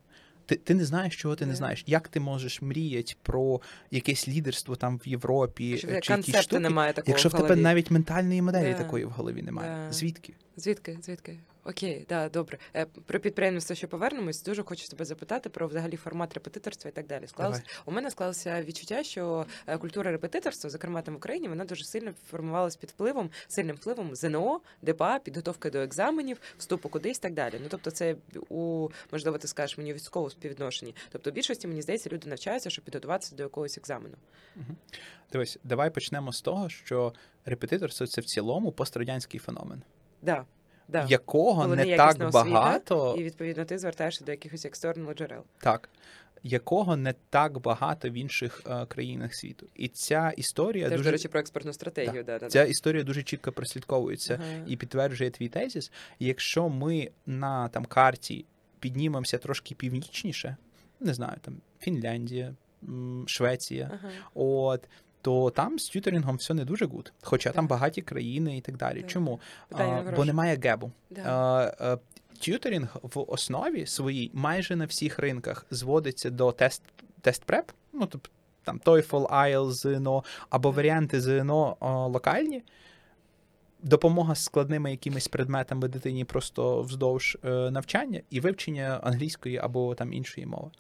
Ти 0.46 0.56
ти 0.56 0.74
не 0.74 0.86
знаєш, 0.86 1.16
чого 1.18 1.36
ти 1.36 1.46
не 1.46 1.56
знаєш. 1.56 1.84
Як 1.88 2.08
ти 2.08 2.20
можеш 2.20 2.62
мріяти 2.62 3.14
про 3.22 3.62
якесь 3.92 4.28
лідерство 4.28 4.76
там 4.76 4.98
в 5.06 5.08
Європі 5.08 5.68
Якщо 5.70 6.00
чи 6.02 6.14
якісь 6.14 6.42
штуки, 6.42 6.60
немає 6.60 6.94
такого 6.94 7.12
якщо 7.12 7.30
в 7.30 7.32
в 7.32 7.36
тебе 7.36 7.56
навіть 7.56 7.92
ментальної 7.92 8.42
моделі 8.42 8.72
Да. 8.72 8.78
такої 8.78 9.06
в 9.06 9.10
голові 9.10 9.42
немає? 9.42 9.86
Да. 9.88 9.94
Звідки? 9.94 10.34
Звідки? 10.58 10.98
Звідки? 11.02 11.38
Окей, 11.64 12.06
да, 12.10 12.30
добре. 12.30 12.58
Е, 12.76 12.86
Про 12.86 13.20
підприємництво 13.20 13.76
ще 13.76 13.88
повернемось. 13.88 14.44
Дуже 14.44 14.64
хочу 14.64 14.88
тебе 14.88 15.06
запитати 15.06 15.50
про 15.50 15.68
взагалі 15.68 15.96
формат 15.96 16.34
репетиторства 16.34 16.90
і 16.90 16.94
так 16.94 17.08
далі. 17.08 17.28
Склалось 17.28 17.62
у 17.86 17.92
мене 17.92 18.12
склалося 18.12 18.64
відчуття, 18.64 19.04
що 19.04 19.46
е, 19.68 19.78
культура 19.78 20.12
репетиторства, 20.12 20.70
зокрема 20.70 21.02
там 21.02 21.14
в 21.14 21.18
Україні, 21.18 21.48
вона 21.48 21.66
дуже 21.66 21.84
сильно 21.86 22.14
формувалась 22.30 22.76
під 22.76 22.90
впливом, 22.90 23.30
сильним 23.48 23.76
впливом 23.76 24.16
ЗНО, 24.16 24.62
ДПА, 24.82 25.20
підготовки 25.20 25.70
до 25.70 25.80
екзаменів, 25.80 26.42
вступу 26.58 26.90
кудись 26.90 27.18
і 27.18 27.22
так 27.22 27.34
далі. 27.34 27.54
Ну 27.62 27.68
тобто, 27.70 27.92
це 27.92 28.16
у 28.50 28.90
можливо, 29.12 29.38
ти 29.38 29.48
скажеш 29.48 29.78
мені 29.78 29.92
у 29.92 29.96
військовому 29.96 30.30
співвідношенні. 30.30 30.96
Тобто, 31.12 31.32
в 31.32 31.34
більшості 31.34 31.68
мені 31.68 31.82
здається, 31.82 32.10
люди 32.10 32.30
навчаються, 32.30 32.70
щоб 32.70 32.86
підготуватися 32.86 33.36
до 33.36 33.44
якогось 33.44 33.78
екзамену. 33.78 34.16
Дивись, 35.32 35.58
давай 35.64 35.90
почнемо 35.90 36.34
з 36.34 36.42
того, 36.42 36.70
що 36.70 37.14
репетиторство 37.46 38.08
це 38.08 38.22
в 38.22 38.26
цілому 38.26 38.72
пострадянський 38.72 39.40
феномен, 39.40 39.82
Да. 40.22 40.46
Да. 40.92 41.06
якого 41.10 41.68
не 41.68 41.98
так 41.98 42.10
освіта, 42.10 42.30
багато, 42.30 43.16
І 43.18 43.24
відповідно 43.24 43.66
ти 43.66 43.78
звертаєшся 43.78 44.26
до 44.26 44.32
якихось 44.32 44.66
екстернал 44.66 45.14
джерел. 45.14 45.44
так. 45.60 45.90
Якого 46.44 46.98
не 46.98 47.14
так 47.30 47.60
багато 47.60 48.10
в 48.10 48.14
інших 48.14 48.62
е, 48.68 48.86
країнах 48.86 49.36
світу, 49.36 49.68
і 49.76 49.88
ця 49.88 50.34
історія 50.38 50.90
Теж, 50.90 50.98
дуже 50.98 51.10
до 51.10 51.12
речі, 51.12 51.28
про 51.28 51.40
експертну 51.40 51.74
стратегію. 51.74 52.24
Да. 52.24 52.40
Да, 52.40 52.48
ця 52.48 52.64
історія 52.64 53.04
дуже 53.04 53.24
чітко 53.24 53.52
прослідковується. 53.52 54.40
Ага. 54.42 54.66
і 54.68 54.78
підтверджує 54.78 55.32
твій 55.32 55.50
тезіс. 55.50 55.92
Якщо 56.20 56.70
ми 56.70 57.12
на 57.26 57.68
там 57.68 57.86
карті 57.86 58.46
піднімемося 58.80 59.38
трошки 59.38 59.76
північніше, 59.76 60.58
не 61.00 61.14
знаю, 61.14 61.38
там 61.42 61.58
Фінляндія, 61.80 62.56
Швеція, 63.26 63.92
Ага. 63.94 64.12
от. 64.34 64.88
То 65.22 65.50
там 65.50 65.80
з 65.80 65.90
tutoring 65.90 66.26
ом 66.26 66.36
все 66.36 66.54
не 66.54 66.66
дуже 66.66 66.86
good, 66.86 67.14
хоча 67.22 67.52
там 67.52 67.68
багаті 67.68 68.02
країни 68.02 68.58
і 68.58 68.62
так 68.62 68.78
далі. 68.78 69.02
Так. 69.02 69.10
Чому? 69.10 69.40
А, 69.72 70.02
бо 70.16 70.26
немає 70.26 70.60
gap 70.64 70.80
у. 70.80 70.92
Да. 71.10 71.98
Tutoring 72.40 72.98
в 73.02 73.20
основі 73.28 73.86
своїй 73.86 74.32
майже 74.34 74.76
на 74.76 74.86
всіх 74.86 75.20
ринках 75.20 75.66
зводиться 75.72 76.30
до 76.30 76.52
test 76.52 76.84
test 77.22 77.44
prep, 77.44 77.72
ну 77.94 78.06
тобто 78.06 78.30
там 78.64 78.80
TOEFL, 78.86 79.28
IELTS, 79.28 79.72
ЗНО, 79.72 80.24
або 80.50 80.72
варіанти 80.72 81.22
ЗНО 81.22 81.78
локальні. 82.14 82.64
Допомога 83.84 84.36
з 84.36 84.44
складними 84.44 84.92
якимись 84.92 85.28
предметами 85.28 85.88
дитині 85.88 86.26
просто 86.26 86.82
вздовж 86.82 87.38
е, 87.44 87.72
навчання 87.72 88.22
і 88.30 88.40
вивчення 88.40 89.00
англійської 89.04 89.58
або 89.58 89.96
там 89.96 90.14
іншої 90.14 90.48
мови. 90.48 90.72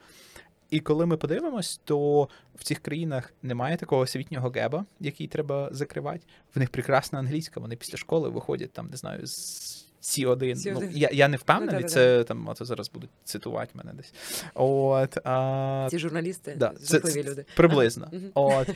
І 0.71 0.79
коли 0.79 1.05
ми 1.05 1.17
подивимось, 1.17 1.81
то 1.83 2.29
в 2.55 2.63
цих 2.63 2.79
країнах 2.79 3.33
немає 3.43 3.77
такого 3.77 4.01
освітнього 4.01 4.49
геба, 4.49 4.85
який 4.99 5.27
треба 5.27 5.69
закривати. 5.71 6.19
В 6.55 6.59
них 6.59 6.69
прекрасна 6.69 7.19
англійська, 7.19 7.59
вони 7.59 7.75
після 7.75 7.97
школи 7.97 8.29
виходять 8.29 8.71
там, 8.73 8.89
не 8.89 8.97
знаю, 8.97 9.27
з 9.27 9.87
C1. 10.01 10.55
C1. 10.55 10.73
Ну, 10.73 10.89
я, 10.91 11.09
я 11.13 11.27
не 11.27 11.37
впевнений, 11.37 11.81
Ну, 11.83 11.89
це 11.89 12.23
там, 12.23 12.47
ото 12.47 12.65
зараз 12.65 12.91
будуть 12.91 13.09
цитувати 13.23 13.71
мене 13.73 13.93
десь. 13.93 14.13
От, 14.53 15.17
а, 15.23 15.87
Ці 15.91 15.99
журналісти 15.99 16.55
да, 16.57 16.73
це- 16.83 16.97
жахливі 16.97 17.23
це 17.23 17.31
люди. 17.31 17.45
Приблизно. 17.55 18.11
От. 18.33 18.69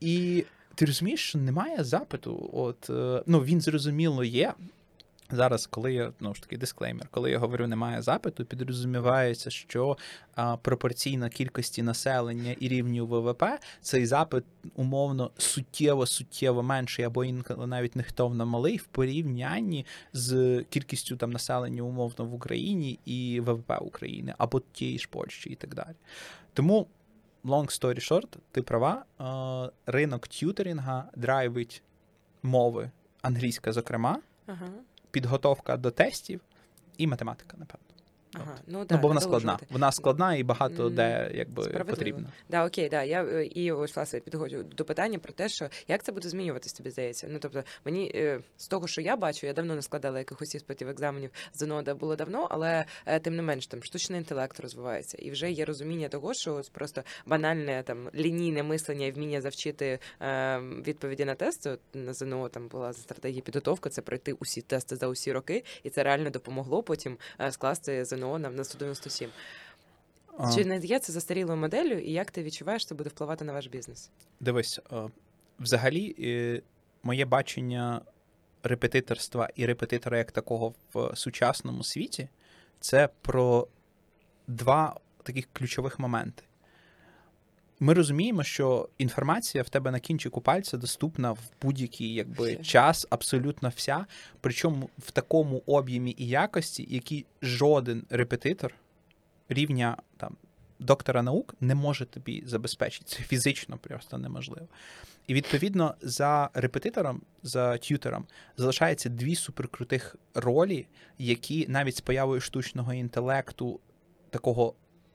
І 0.00 0.44
ти 0.74 0.84
розумієш, 0.84 1.28
що 1.28 1.38
немає 1.38 1.84
запиту. 1.84 2.50
От, 2.52 2.90
е, 2.90 3.22
ну, 3.26 3.40
він 3.40 3.60
зрозуміло 3.60 4.24
є. 4.24 4.54
Зараз, 5.32 5.66
коли 5.66 5.92
я 5.92 6.12
ну 6.20 6.34
ж 6.34 6.42
таки 6.42 6.56
дисклеймер, 6.56 7.08
коли 7.10 7.30
я 7.30 7.38
говорю 7.38 7.66
немає 7.66 8.02
запиту, 8.02 8.44
підрозумівається, 8.44 9.50
що 9.50 9.98
а, 10.34 10.56
пропорційна 10.56 11.28
кількості 11.28 11.82
населення 11.82 12.54
і 12.60 12.68
рівню 12.68 13.06
ВВП 13.06 13.44
цей 13.80 14.06
запит 14.06 14.44
умовно 14.74 15.30
суттєво 15.38 16.06
суттєво 16.06 16.62
менший, 16.62 17.04
або 17.04 17.24
інколи 17.24 17.66
навіть 17.66 17.96
нехтовно 17.96 18.46
малий 18.46 18.76
в 18.76 18.84
порівнянні 18.84 19.86
з 20.12 20.64
кількістю 20.70 21.16
там 21.16 21.30
населення 21.30 21.82
умовно 21.82 22.24
в 22.24 22.34
Україні 22.34 22.98
і 23.04 23.40
ВВП 23.40 23.72
України, 23.80 24.34
або 24.38 24.60
тієї 24.60 24.98
ж 24.98 25.08
Польщі 25.10 25.50
і 25.50 25.54
так 25.54 25.74
далі. 25.74 25.94
Тому 26.52 26.86
long 27.44 27.66
story 27.66 28.10
short, 28.10 28.36
ти 28.50 28.62
права, 28.62 29.04
е, 29.20 29.92
ринок 29.92 30.28
т'ютерінга 30.28 31.04
драйвить 31.16 31.82
мови 32.42 32.90
англійська, 33.22 33.72
зокрема, 33.72 34.18
Ага. 34.46 34.68
Підготовка 35.12 35.76
до 35.76 35.90
тестів 35.90 36.40
і 36.98 37.06
математика, 37.06 37.56
напевно. 37.56 37.91
Ага. 38.34 38.54
От. 38.56 38.62
Ну, 38.66 38.84
да, 38.84 38.94
ну, 38.94 39.00
бо 39.00 39.08
вона 39.08 39.20
складна. 39.20 39.58
Вона 39.70 39.92
складна 39.92 40.34
і 40.34 40.42
багато 40.42 40.88
де 40.88 41.30
якби 41.34 41.62
потрібно. 41.68 42.28
Да, 42.48 42.66
окей, 42.66 42.88
да. 42.88 43.02
Я 43.02 43.24
е, 43.24 43.44
і 43.44 43.72
ось 43.72 43.96
власне 43.96 44.20
підходжу 44.20 44.64
до 44.76 44.84
питання 44.84 45.18
про 45.18 45.32
те, 45.32 45.48
що 45.48 45.68
як 45.88 46.02
це 46.02 46.12
буде 46.12 46.28
змінюватись, 46.28 46.72
тобі 46.72 46.90
здається. 46.90 47.26
Ну 47.30 47.38
тобто, 47.38 47.62
мені 47.84 48.12
е, 48.14 48.40
з 48.56 48.68
того, 48.68 48.86
що 48.86 49.00
я 49.00 49.16
бачу, 49.16 49.46
я 49.46 49.52
давно 49.52 49.74
не 49.74 49.82
складала 49.82 50.18
якихось 50.18 50.54
іспитів, 50.54 50.88
екзаменів 50.88 51.30
ЗНО, 51.54 51.82
де 51.82 51.94
було 51.94 52.16
давно, 52.16 52.48
але 52.50 52.84
е, 53.06 53.20
тим 53.20 53.36
не 53.36 53.42
менш 53.42 53.66
там 53.66 53.82
штучний 53.82 54.18
інтелект 54.18 54.60
розвивається, 54.60 55.18
і 55.18 55.30
вже 55.30 55.50
є 55.50 55.64
розуміння 55.64 56.08
того, 56.08 56.34
що 56.34 56.54
ось 56.54 56.68
просто 56.68 57.02
банальне 57.26 57.82
там 57.82 58.10
лінійне 58.14 58.62
мислення 58.62 59.06
і 59.06 59.12
вміння 59.12 59.40
завчити 59.40 59.98
е, 60.20 60.58
відповіді 60.58 61.24
на 61.24 61.34
тести. 61.34 61.70
От 61.70 61.80
на 61.94 62.14
ЗНО 62.14 62.48
там 62.48 62.68
була 62.68 62.92
стратегія 62.92 63.42
підготовки, 63.42 63.90
це 63.90 64.02
пройти 64.02 64.32
усі 64.32 64.60
тести 64.62 64.96
за 64.96 65.06
усі 65.06 65.32
роки, 65.32 65.64
і 65.82 65.90
це 65.90 66.02
реально 66.02 66.30
допомогло 66.30 66.82
потім 66.82 67.18
скласти 67.50 68.04
ЗНО 68.04 68.21
на, 68.22 68.50
на 68.50 68.64
197. 68.64 69.30
А, 70.38 70.52
Чи 70.54 70.64
не 70.64 70.78
є 70.78 70.98
це 70.98 71.12
застарілою 71.12 71.56
моделлю, 71.56 71.98
і 71.98 72.12
як 72.12 72.30
ти 72.30 72.42
відчуваєш, 72.42 72.86
це 72.86 72.94
буде 72.94 73.10
впливати 73.10 73.44
на 73.44 73.52
ваш 73.52 73.66
бізнес? 73.66 74.10
Дивись, 74.40 74.80
е, 74.92 75.08
взагалі, 75.60 76.16
е, 76.18 76.62
моє 77.02 77.24
бачення 77.24 78.00
репетиторства 78.62 79.48
і 79.54 79.66
репетитора 79.66 80.18
як 80.18 80.32
такого 80.32 80.74
в 80.94 81.16
сучасному 81.16 81.84
світі 81.84 82.28
це 82.80 83.08
про 83.22 83.68
два 84.46 85.00
таких 85.22 85.48
ключових 85.52 85.98
моменти. 85.98 86.42
Ми 87.82 87.94
розуміємо, 87.94 88.44
що 88.44 88.88
інформація 88.98 89.64
в 89.64 89.68
тебе 89.68 89.90
на 89.90 90.00
кінчику 90.00 90.40
пальця 90.40 90.76
доступна 90.76 91.32
в 91.32 91.38
будь-який 91.62 92.14
якби, 92.14 92.56
час, 92.56 93.06
абсолютно 93.10 93.72
вся. 93.76 94.06
Причому 94.40 94.90
в 94.98 95.10
такому 95.10 95.62
об'ємі 95.66 96.14
і 96.18 96.28
якості, 96.28 96.86
який 96.90 97.26
жоден 97.42 98.04
репетитор 98.10 98.74
рівня 99.48 99.96
там, 100.16 100.36
доктора 100.78 101.22
наук 101.22 101.54
не 101.60 101.74
може 101.74 102.04
тобі 102.04 102.42
забезпечити. 102.46 103.04
Це 103.04 103.22
фізично 103.22 103.78
просто 103.78 104.18
неможливо. 104.18 104.68
І 105.26 105.34
відповідно 105.34 105.94
за 106.02 106.50
репетитором, 106.54 107.22
за 107.42 107.78
т'ютером, 107.78 108.26
залишається 108.56 109.08
дві 109.08 109.34
суперкрутих 109.34 110.16
ролі, 110.34 110.86
які 111.18 111.66
навіть 111.68 111.96
з 111.96 112.00
появою 112.00 112.40
штучного 112.40 112.94
інтелекту, 112.94 113.80
такого 114.30 114.74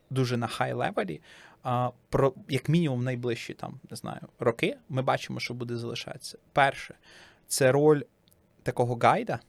дуже 0.10 0.38
на 0.38 0.48
хай 0.48 0.74
левелі, 0.74 1.22
а, 1.64 1.90
про 2.10 2.34
як 2.50 2.70
мінімум 2.70 3.04
найближчі 3.04 3.54
там, 3.54 3.80
не 3.90 3.98
знаю, 3.98 4.22
роки, 4.40 4.78
ми 4.90 5.02
бачимо, 5.02 5.40
що 5.40 5.54
буде 5.54 5.78
залишатися. 5.78 6.38
Перше, 6.54 6.96
це 7.48 7.72
роль 7.72 8.02
такого 8.64 8.96
гайда, 8.96 9.40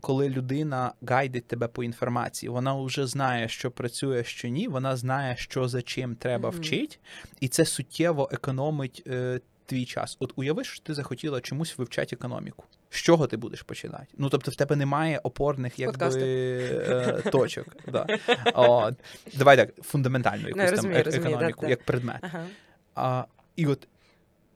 коли 0.00 0.28
людина 0.28 0.92
гайдить 1.02 1.46
тебе 1.46 1.68
по 1.68 1.84
інформації, 1.84 2.50
вона 2.50 2.74
вже 2.74 3.06
знає, 3.06 3.48
що 3.48 3.70
працює, 3.70 4.24
що 4.24 4.48
ні, 4.48 4.68
вона 4.68 4.96
знає, 4.96 5.36
що 5.36 5.68
за 5.68 5.82
чим 5.82 6.14
треба 6.14 6.48
Мгм. 6.48 6.58
вчити, 6.58 6.96
і 7.40 7.48
це 7.48 7.64
суттєво 7.64 8.28
економить 8.32 9.02
е, 9.06 9.40
твій 9.66 9.84
час. 9.84 10.16
От 10.20 10.32
уяви, 10.36 10.64
що 10.64 10.82
ти 10.82 10.94
захотіла 10.94 11.40
чомусь 11.40 11.78
вивчати 11.78 12.16
економіку. 12.16 12.64
З 12.90 12.96
чого 12.96 13.26
ти 13.26 13.36
будеш 13.36 13.62
починати? 13.62 14.06
Ну 14.18 14.28
тобто, 14.28 14.50
в 14.50 14.54
тебе 14.54 14.76
немає 14.76 15.20
опорних 15.22 15.78
якби, 15.78 16.06
е, 16.14 17.22
точок. 17.32 17.66
Да. 17.88 18.06
От. 18.54 18.94
Давай 19.34 19.56
так, 19.56 19.74
фундаментальну 19.82 20.42
Ну, 20.42 20.48
якусь 20.48 20.80
там 20.80 20.92
розумію, 20.92 21.04
е- 21.06 21.16
економіку, 21.16 21.60
да. 21.62 21.68
як 21.68 21.82
предмет. 21.82 22.16
Ага. 22.20 22.46
А, 22.94 23.24
і 23.56 23.66
от 23.66 23.88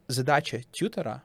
задача 0.09 0.61
тютера 0.71 1.21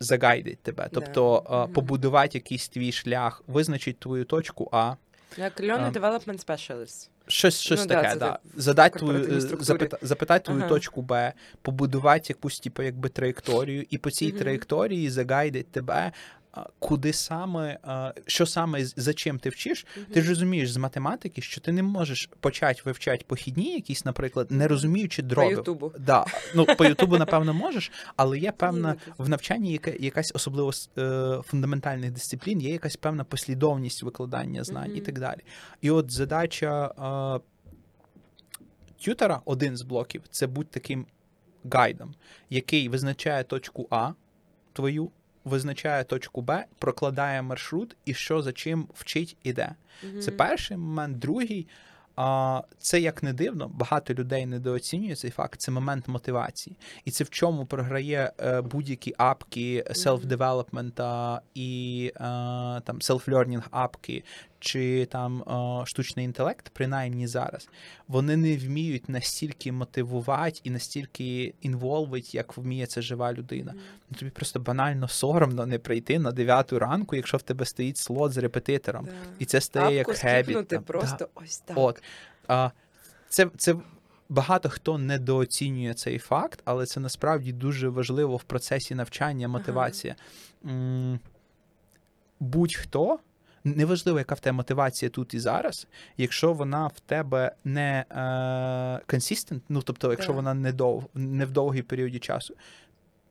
загайдить 0.00 0.58
тебе, 0.58 0.88
тобто 0.92 1.42
Да. 1.48 1.56
а, 1.56 1.66
побудувати 1.66 2.38
якийсь 2.38 2.68
твій 2.68 2.92
шлях, 2.92 3.42
визначить 3.46 3.98
твою 3.98 4.24
точку 4.24 4.68
А. 4.72 4.94
Як 5.36 5.60
Learning 5.60 5.92
А. 5.96 5.98
Development 6.00 6.46
Specialist. 6.46 7.08
Щось, 7.28 7.60
щось 7.60 7.80
Ну 7.80 7.86
таке, 7.86 8.14
да. 8.16 8.26
так 8.32 8.40
Задати 8.56 8.98
твою, 8.98 9.36
е, 9.36 9.40
запита, 9.40 9.98
запитати 10.02 10.44
твою 10.44 10.60
Ага. 10.60 10.68
точку 10.68 11.02
Б, 11.02 11.32
побудувати 11.62 12.24
якусь, 12.28 12.60
типу, 12.60 12.82
якби 12.82 13.08
траєкторію, 13.08 13.84
і 13.90 13.98
по 13.98 14.10
цій 14.10 14.28
Мгм. 14.28 14.38
траєкторії 14.38 15.10
загайдить 15.10 15.72
тебе, 15.72 16.12
куди 16.78 17.12
саме, 17.12 17.78
що 18.26 18.46
саме 18.46 18.84
за 18.84 19.14
чим 19.14 19.38
ти 19.38 19.48
вчиш. 19.48 19.86
Ти 20.12 20.22
ж 20.22 20.28
розумієш 20.28 20.72
з 20.72 20.76
математики, 20.76 21.42
що 21.42 21.60
ти 21.60 21.72
не 21.72 21.82
можеш 21.82 22.30
почати 22.40 22.82
вивчати 22.84 23.24
похідні, 23.26 23.74
якісь, 23.74 24.04
наприклад, 24.04 24.50
не 24.50 24.68
розуміючи 24.68 25.22
По. 25.22 25.50
Ютубу. 25.50 25.92
Да. 25.98 26.24
Ну, 26.54 26.66
по 26.78 26.84
Ютубу, 26.84 27.18
напевно, 27.18 27.54
можеш, 27.54 27.92
але 28.16 28.38
є 28.38 28.52
певна 28.52 28.94
в 29.18 29.28
навчанні 29.28 29.72
яка, 29.72 29.90
якась 29.90 30.32
особливо 30.34 30.70
е, 30.98 31.40
фундаментальних 31.46 32.10
дисциплін, 32.10 32.60
є 32.60 32.70
якась 32.70 32.96
певна 32.96 33.24
послідовність 33.24 34.02
викладання 34.02 34.64
знань 34.64 34.96
і 34.96 35.00
так 35.00 35.18
далі. 35.18 35.40
І 35.80 35.90
от 35.90 36.12
задача 36.12 36.92
тютера 39.04 39.40
один 39.44 39.76
з 39.76 39.82
блоків 39.82 40.22
це 40.30 40.46
будь 40.46 40.70
таким 40.70 41.06
гайдом, 41.72 42.14
який 42.50 42.88
визначає 42.88 43.44
точку 43.44 43.86
А 43.90 44.12
твою, 44.72 45.10
визначає 45.46 46.04
точку 46.04 46.42
Б, 46.42 46.64
прокладає 46.78 47.42
маршрут 47.42 47.96
і 48.04 48.14
що 48.14 48.42
за 48.42 48.52
чим 48.52 48.88
вчить 48.94 49.36
іде. 49.42 49.74
Це 50.20 50.30
перший 50.30 50.76
момент. 50.76 51.18
Другий. 51.18 51.68
А 52.16 52.62
це 52.78 53.00
як 53.00 53.22
не 53.22 53.32
дивно, 53.32 53.68
багато 53.68 54.14
людей 54.14 54.46
недооцінює 54.46 55.14
цей 55.14 55.30
факт. 55.30 55.60
Це 55.60 55.72
момент 55.72 56.08
мотивації, 56.08 56.76
і 57.04 57.10
це 57.10 57.24
в 57.24 57.30
чому 57.30 57.66
програє 57.66 58.32
е, 58.40 58.60
будь-які 58.60 59.14
апки 59.18 59.84
селф-девелопмента 59.90 61.40
і 61.54 62.12
е, 62.14 62.20
там 62.80 62.98
селф-лернінг 63.00 63.62
апки 63.70 64.24
чи 64.66 65.06
там 65.06 65.42
е, 65.42 65.86
штучний 65.86 66.24
інтелект, 66.24 66.68
принаймні 66.68 67.26
зараз, 67.26 67.68
вони 68.08 68.36
не 68.36 68.56
вміють 68.56 69.08
настільки 69.08 69.72
мотивувати 69.72 70.60
і 70.64 70.70
настільки 70.70 71.54
інволвить, 71.60 72.34
як 72.34 72.56
вміє 72.56 72.86
це 72.86 73.02
жива 73.02 73.32
людина. 73.32 73.74
Ну 74.10 74.16
тобі 74.18 74.30
просто 74.30 74.60
банально 74.60 75.08
соромно 75.08 75.66
не 75.66 75.78
прийти 75.78 76.18
на 76.18 76.32
9 76.32 76.72
ранку, 76.72 77.16
якщо 77.16 77.36
в 77.36 77.42
тебе 77.42 77.64
стоїть 77.64 77.96
слот 77.96 78.32
з 78.32 78.36
репетитором, 78.36 79.04
Да. 79.04 79.10
і 79.38 79.44
це 79.44 79.60
стає 79.60 80.00
Апку 80.00 80.12
як 80.12 80.20
хебіт. 80.20 80.68
там. 80.68 80.82
просто 80.82 81.16
Да. 81.34 81.40
ось 81.44 81.58
так. 81.58 81.78
От. 81.78 82.02
А, 82.48 82.70
це, 83.28 83.46
це 83.56 83.74
багато 84.28 84.68
хто 84.68 84.98
недооцінює 84.98 85.94
цей 85.94 86.18
факт, 86.18 86.60
але 86.64 86.86
це 86.86 87.00
насправді 87.00 87.52
дуже 87.52 87.88
важливо 87.88 88.36
в 88.36 88.42
процесі 88.42 88.94
навчання, 88.94 89.48
мотивація. 89.48 90.16
М, 90.64 91.20
Будь-хто. 92.40 93.18
Неважливо, 93.66 94.18
яка 94.18 94.34
в 94.34 94.40
тебе 94.40 94.52
мотивація 94.52 95.10
тут 95.10 95.34
і 95.34 95.38
зараз, 95.38 95.86
якщо 96.16 96.52
вона 96.52 96.86
в 96.86 97.00
тебе 97.00 97.52
не 97.64 98.04
е, 99.10 99.60
ну 99.68 99.82
тобто, 99.82 100.10
якщо 100.10 100.32
вона 100.32 100.54
не 100.54 100.72
дов, 100.72 101.06
не 101.14 101.44
в 101.44 101.50
довгій 101.50 101.82
періоді 101.82 102.18
часу. 102.18 102.54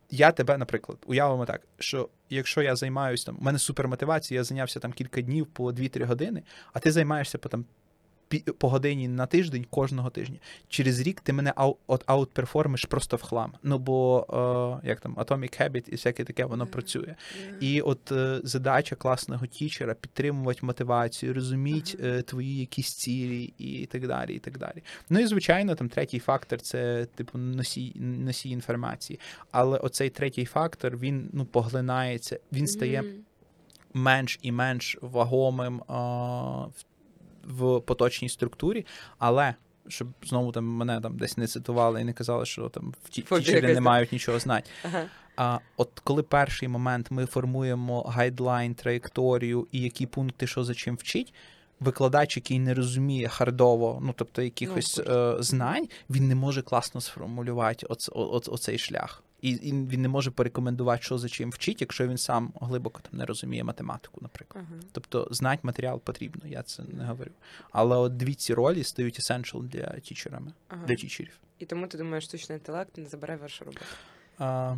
Я 0.10 0.32
тебе, 0.32 0.58
наприклад, 0.58 0.98
уявимо 1.06 1.46
так, 1.46 1.62
що 1.80 2.10
якщо 2.30 2.62
я 2.62 2.76
займаюся 2.76 3.26
там, 3.26 3.38
у 3.42 3.44
мене 3.44 3.60
супермотивація, 3.60 4.40
я 4.40 4.44
зайнявся 4.44 4.80
там 4.80 4.94
кілька 4.94 5.22
днів 5.22 5.48
по 5.48 5.72
2-3 5.72 6.06
години, 6.06 6.44
а 6.74 6.80
ти 6.80 6.92
займаєшся 6.92 7.38
по 7.38 7.50
там 7.50 7.66
по 8.58 8.70
годині 8.70 9.08
на 9.08 9.26
тиждень 9.26 9.66
кожного 9.70 10.10
тижня. 10.10 10.38
Через 10.70 11.00
рік 11.00 11.22
ти 11.22 11.34
мене 11.34 11.54
ау, 11.56 11.78
от 11.88 12.04
аутперформиш 12.06 12.86
просто 12.86 13.18
в 13.18 13.22
хлам. 13.22 13.54
Ну 13.64 13.78
бо 13.78 14.26
е, 14.84 14.88
як 14.88 15.00
там 15.00 15.16
Atomic 15.16 15.62
Habit 15.62 15.90
і 15.90 15.92
всяке 15.92 16.24
таке 16.24 16.46
воно 16.46 16.68
працює. 16.68 17.16
І 17.60 17.82
от 17.82 18.12
е, 18.12 18.40
задача 18.44 18.96
класного 18.96 19.46
тічера 19.46 19.94
підтримувати 19.94 20.66
мотивацію, 20.66 21.34
розуміти 21.34 21.98
е, 22.04 22.22
твої 22.22 22.60
якісь 22.60 22.94
цілі 22.94 23.54
і 23.58 23.86
так 23.86 24.08
далі. 24.08 24.34
і 24.36 24.40
так 24.40 24.58
далі. 24.58 24.84
Ну 25.10 25.20
і 25.20 25.28
звичайно, 25.28 25.76
там 25.76 25.90
третій 25.90 26.20
фактор 26.20 26.62
це 26.62 27.06
типу 27.16 27.38
носій, 27.38 27.94
носій 27.96 28.50
інформації. 28.50 29.20
Але 29.52 29.78
оцей 29.78 30.10
третій 30.10 30.46
фактор 30.46 30.98
він 30.98 31.30
ну 31.34 31.46
поглинається, 31.46 32.40
він 32.52 32.68
стає 32.68 33.04
менш 33.94 34.40
і 34.42 34.52
менш 34.52 34.98
вагомим 35.02 35.84
а, 35.88 36.02
в, 36.66 36.86
в 37.46 37.80
поточній 37.80 38.30
структурі, 38.30 38.86
але. 39.18 39.56
Щоб 39.88 40.08
знову 40.24 40.52
там 40.52 40.66
мене 40.66 41.02
там 41.02 41.18
десь 41.18 41.38
не 41.38 41.48
цитували 41.48 42.02
і 42.02 42.04
не 42.04 42.14
казали, 42.14 42.46
що 42.46 42.70
там 42.70 42.94
в 43.04 43.10
ті- 43.10 43.22
тічери 43.22 43.74
не 43.74 43.82
мають 43.82 44.12
нічого 44.12 44.40
знати. 44.40 44.70
Ага. 44.84 45.04
А 45.38 45.60
от 45.78 45.90
коли 46.04 46.24
перший 46.24 46.68
момент 46.68 47.12
ми 47.12 47.26
формуємо 47.26 48.02
гайдлайн, 48.02 48.76
траєкторію 48.76 49.68
і 49.72 49.82
які 49.82 50.06
пункти, 50.06 50.48
що 50.48 50.64
за 50.64 50.74
чим 50.74 50.96
вчить, 50.96 51.34
викладач, 51.80 52.38
який 52.38 52.60
не 52.60 52.74
розуміє 52.74 53.28
хардово, 53.28 54.00
ну 54.04 54.14
тобто 54.18 54.42
якихось 54.42 55.02
Ну, 55.08 55.14
е, 55.14 55.44
знань, 55.44 55.88
він 56.10 56.28
не 56.28 56.36
може 56.36 56.62
класно 56.62 57.02
сформулювати 57.02 57.86
оц, 57.86 58.10
оц, 58.14 58.50
оцей 58.50 58.78
шлях. 58.78 59.24
І, 59.42 59.50
і 59.50 59.72
він 59.72 60.02
не 60.02 60.08
може 60.08 60.32
порекомендувати, 60.32 61.04
що 61.04 61.18
за 61.18 61.30
чим 61.30 61.50
вчить, 61.50 61.82
якщо 61.82 62.08
він 62.08 62.18
сам 62.18 62.54
глибоко 62.62 63.02
там 63.02 63.20
не 63.20 63.26
розуміє 63.26 63.64
математику, 63.64 64.20
наприклад. 64.22 64.66
Ага. 64.72 64.82
Тобто 64.92 65.28
знати 65.32 65.60
матеріал 65.64 66.00
потрібно, 66.00 66.48
я 66.48 66.64
це 66.64 66.84
не 66.84 67.06
говорю. 67.06 67.32
Але 67.72 67.98
от 67.98 68.18
дві 68.18 68.34
ці 68.34 68.54
ролі 68.54 68.84
стають 68.84 69.20
essential 69.20 69.64
для 69.64 70.00
тічерами, 70.00 70.54
Ага. 70.68 70.86
для 70.86 70.96
тічерів. 70.96 71.40
І 71.60 71.66
тому 71.66 71.88
ти 71.88 71.98
думаєш, 71.98 72.24
штучний 72.24 72.58
інтелект 72.58 72.98
не 72.98 73.06
забере 73.06 73.36
вашу 73.36 73.66
роботу. 73.66 73.86
А, 74.38 74.76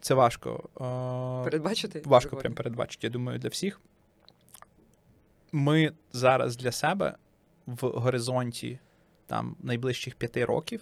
це 0.00 0.14
важко. 0.14 0.68
А, 0.80 1.42
Передбачити? 1.44 2.02
Важко 2.04 2.36
прям 2.36 2.54
передбачити, 2.54 3.06
я 3.06 3.10
думаю, 3.10 3.38
для 3.38 3.48
всіх. 3.48 3.80
Ми 5.52 5.92
зараз 6.12 6.56
для 6.56 6.72
себе 6.72 7.16
в 7.66 7.86
горизонті 7.88 8.78
там 9.26 9.56
найближчих 9.62 10.14
п'яти 10.14 10.44
років 10.44 10.80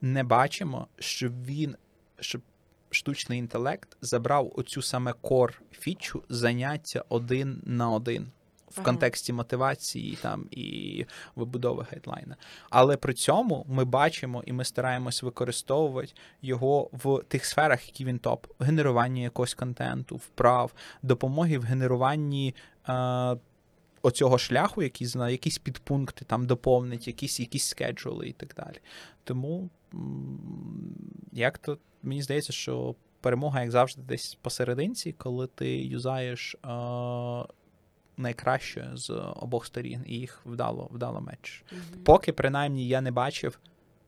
не 0.00 0.24
бачимо, 0.24 0.86
щоб 0.98 1.44
він, 1.44 1.76
щоб 2.20 2.42
штучний 2.90 3.38
інтелект 3.38 3.96
забрав 4.00 4.52
оцю 4.56 4.82
саме 4.82 5.12
кор 5.12 5.62
фічу 5.72 6.22
заняття 6.28 7.04
один 7.08 7.62
на 7.66 7.90
один. 7.90 8.30
В 8.68 8.72
Ага. 8.74 8.84
контексті 8.84 9.32
мотивації 9.32 10.18
там 10.22 10.46
і 10.50 11.06
вибудови 11.36 11.86
гайдлайна. 11.90 12.36
Але 12.70 12.96
при 12.96 13.14
цьому 13.14 13.66
ми 13.68 13.84
бачимо 13.84 14.42
і 14.46 14.52
ми 14.52 14.64
стараємось 14.64 15.22
використовувати 15.22 16.12
його 16.42 16.90
в 16.92 17.22
тих 17.28 17.44
сферах, 17.44 17.86
які 17.86 18.04
він 18.04 18.18
топ: 18.18 18.46
генерування 18.60 19.22
якогось 19.22 19.54
контенту, 19.54 20.16
вправ, 20.16 20.72
допомоги 21.02 21.58
в 21.58 21.62
генеруванні 21.62 22.54
е, 22.88 23.36
оцього 24.02 24.38
шляху, 24.38 24.82
який 24.82 25.06
знає, 25.06 25.32
якісь 25.32 25.58
підпункти 25.58 26.24
там 26.24 26.46
доповнить, 26.46 27.06
якісь, 27.06 27.40
якісь 27.40 27.64
скеджули 27.68 28.28
і 28.28 28.32
так 28.32 28.54
далі. 28.56 28.76
Тому 29.24 29.70
як 31.32 31.58
то 31.58 31.78
мені 32.02 32.22
здається, 32.22 32.52
що 32.52 32.94
перемога, 33.20 33.60
як 33.60 33.70
завжди, 33.70 34.02
десь 34.02 34.38
посерединці, 34.42 35.12
коли 35.12 35.46
ти 35.46 35.76
юзаєш. 35.76 36.56
Е, 36.64 37.54
Найкраще 38.20 38.90
з 38.94 39.10
обох 39.36 39.66
сторін, 39.66 40.04
і 40.06 40.14
їх 40.14 40.40
вдало 40.46 40.88
вдало 40.92 41.20
меч. 41.20 41.64
Мгм. 41.72 42.02
Поки, 42.04 42.32
принаймні, 42.32 42.88
я 42.88 43.00
не 43.00 43.10
бачив 43.10 43.60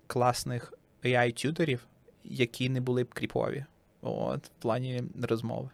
класних 0.07 0.73
AI-тюторів, 1.05 1.79
які 2.25 2.69
не 2.69 2.81
були 2.81 3.05
б 3.05 3.15
кріпові. 3.15 3.65
От, 4.03 4.47
в 4.47 4.51
плані 4.59 5.03
розмови. 5.23 5.71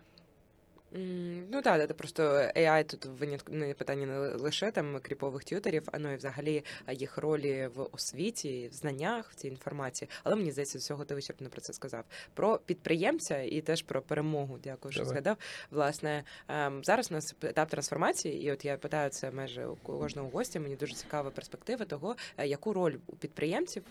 Ну 1.50 1.62
так, 1.62 1.88
це 1.88 1.94
просто 1.94 2.22
AI 2.56 2.84
тут 2.84 3.04
винятку 3.04 3.52
не 3.52 3.74
питання 3.74 4.06
не 4.06 4.18
лише 4.18 4.70
там 4.70 5.00
кріпових 5.02 5.44
тюторів, 5.44 5.88
а 5.92 5.98
ну 5.98 6.12
і 6.12 6.16
взагалі 6.16 6.64
їх 6.92 7.18
ролі 7.18 7.70
в 7.74 7.88
освіті, 7.92 8.68
в 8.72 8.74
знаннях, 8.74 9.30
в 9.30 9.34
цій 9.34 9.48
інформації. 9.48 10.08
Але 10.24 10.36
мені 10.36 10.50
здається, 10.50 10.78
всього 10.78 11.04
ти 11.04 11.14
вичерпно 11.14 11.48
про 11.48 11.60
це 11.60 11.72
сказав. 11.72 12.04
Про 12.34 12.58
підприємця 12.58 13.38
і 13.42 13.60
теж 13.60 13.82
про 13.82 14.02
перемогу. 14.02 14.58
Дякую, 14.64 14.92
що 14.92 15.00
Давай. 15.00 15.14
згадав. 15.14 15.36
Власне, 15.70 16.24
ем, 16.48 16.84
зараз 16.84 17.10
у 17.10 17.14
нас 17.14 17.34
етап 17.42 17.68
трансформації, 17.68 18.42
і 18.42 18.52
от 18.52 18.64
я 18.64 18.76
питаю 18.76 19.10
це 19.10 19.30
майже 19.30 19.66
у 19.66 19.76
кожного 19.76 20.28
гостя. 20.28 20.60
Мені 20.60 20.76
дуже 20.76 20.94
цікава 20.94 21.30
перспектива 21.30 21.84
того, 21.84 22.16
е, 22.36 22.46
яку 22.46 22.72
роль 22.72 22.96
у 23.06 23.16
підприємців 23.16 23.82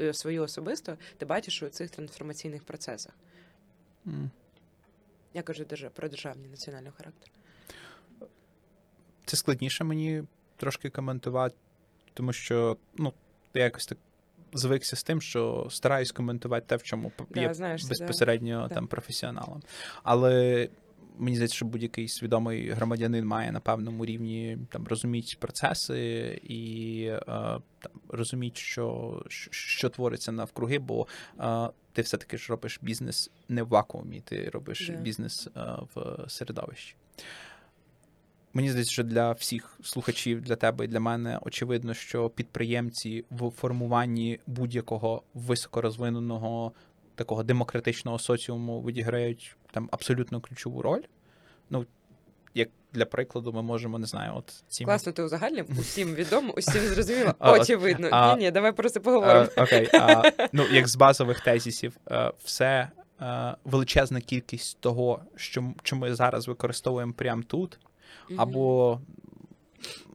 е, 0.00 0.14
свою 0.14 0.42
особисто 0.42 0.96
ти 1.18 1.26
бачиш 1.26 1.62
у 1.62 1.68
цих 1.68 1.90
трансформаційних 1.90 2.64
процесах. 2.64 3.12
М. 4.06 4.30
Я 5.34 5.42
кажу 5.42 5.64
про 5.94 6.08
державні 6.08 6.48
національний 6.48 6.92
характер. 6.96 7.30
Це 9.24 9.36
складніше 9.36 9.84
мені 9.84 10.24
трошки 10.56 10.90
коментувати, 10.90 11.54
тому 12.14 12.32
що 12.32 12.76
ну, 12.96 13.12
я 13.54 13.64
якось 13.64 13.86
так 13.86 13.98
звикся 14.52 14.96
з 14.96 15.02
тим, 15.02 15.20
що 15.20 15.66
стараюсь 15.70 16.12
коментувати 16.12 16.66
те, 16.66 16.76
в 16.76 16.82
чому 16.82 17.12
Да, 17.30 17.40
є 17.40 17.54
знаєш, 17.54 17.84
безпосередньо 17.84 18.66
Да. 18.68 18.74
там 18.74 18.86
професіоналом. 18.86 19.62
Але 20.02 20.68
мені 21.18 21.36
здається, 21.36 21.56
що 21.56 21.66
будь-який 21.66 22.08
свідомий 22.08 22.70
громадянин 22.70 23.26
має 23.26 23.52
на 23.52 23.60
певному 23.60 24.04
рівні 24.06 24.58
там 24.70 24.86
розуміти 24.86 25.36
процеси 25.38 26.40
і 26.44 27.02
е, 27.04 27.20
там 27.78 27.92
розуміти, 28.08 28.56
що, 28.60 29.22
що, 29.28 29.50
що 29.52 29.88
твориться 29.88 30.32
навкруги, 30.32 30.78
бо 30.78 31.06
е, 31.40 31.68
ти 31.92 32.02
все-таки 32.02 32.38
ж 32.38 32.46
робиш 32.48 32.78
бізнес 32.82 33.30
не 33.48 33.62
в 33.62 33.68
вакуумі, 33.68 34.20
ти 34.20 34.50
робиш 34.50 34.88
Да. 34.88 35.00
бізнес 35.00 35.48
е, 35.56 35.76
в 35.94 36.24
середовищі. 36.28 36.94
Мені 38.52 38.70
здається, 38.70 38.92
що 38.92 39.04
для 39.04 39.32
всіх 39.32 39.78
слухачів, 39.82 40.40
для 40.40 40.56
тебе 40.56 40.84
і 40.84 40.88
для 40.88 41.00
мене 41.00 41.38
очевидно, 41.42 41.94
що 41.94 42.30
підприємці 42.30 43.24
в 43.30 43.50
формуванні 43.50 44.40
будь-якого 44.46 45.22
високорозвиненого 45.34 46.72
такого 47.14 47.42
демократичного 47.42 48.18
соціуму 48.18 48.82
відіграють 48.82 49.56
там 49.70 49.88
абсолютно 49.92 50.40
ключову 50.40 50.82
роль. 50.82 51.02
Ну, 51.70 51.86
як 52.54 52.68
для 52.92 53.04
прикладу, 53.04 53.52
ми 53.52 53.62
можемо, 53.62 53.98
не 53.98 54.06
знаю, 54.06 54.32
от 54.36 54.62
ці 54.68 54.84
Класно, 54.84 55.12
ти 55.12 55.22
узагальнив, 55.22 55.66
усім 55.80 56.14
відомо, 56.14 56.52
усім 56.56 56.82
зрозуміло. 56.82 57.34
Очевидно. 57.40 58.08
а, 58.10 58.34
Ні, 58.36 58.44
ні, 58.44 58.50
давай 58.50 58.72
просто 58.72 59.00
поговоримо. 59.00 59.48
Е, 59.56 59.62
Окей, 59.62 59.88
а, 59.92 60.22
ну 60.52 60.64
як 60.72 60.88
з 60.88 60.96
базових 60.96 61.40
тезісів, 61.40 61.96
е, 62.10 62.32
все 62.44 62.88
е, 63.20 63.54
величезна 63.64 64.20
кількість 64.20 64.80
того, 64.80 65.22
що, 65.36 65.72
що 65.82 65.96
ми 65.96 66.14
зараз 66.14 66.48
використовуємо 66.48 67.12
прямо 67.12 67.42
тут, 67.42 67.78
або 68.36 69.00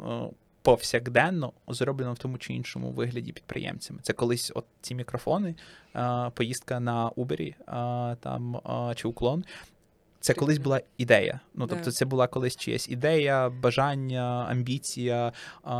е, 0.07 0.29
повсякденно 0.65 1.53
зроблено 1.67 2.13
в 2.13 2.17
тому 2.17 2.37
чи 2.37 2.53
іншому 2.53 2.91
вигляді 2.91 3.31
підприємцями. 3.31 3.99
Це 4.03 4.13
колись 4.13 4.51
от 4.55 4.65
ці 4.81 4.95
мікрофони, 4.95 5.55
поїздка 6.33 6.79
на 6.79 7.09
Uber 7.09 7.41
е, 7.41 7.55
там 8.15 8.61
чи 8.95 9.07
уклон. 9.07 9.45
Це 10.19 10.33
колись 10.33 10.57
була 10.57 10.81
ідея. 10.97 11.39
Ну 11.53 11.67
тобто, 11.67 11.91
це 11.91 12.05
була 12.05 12.27
колись 12.27 12.55
чиясь 12.55 12.89
ідея, 12.89 13.49
бажання, 13.49 14.45
амбіція 14.49 15.33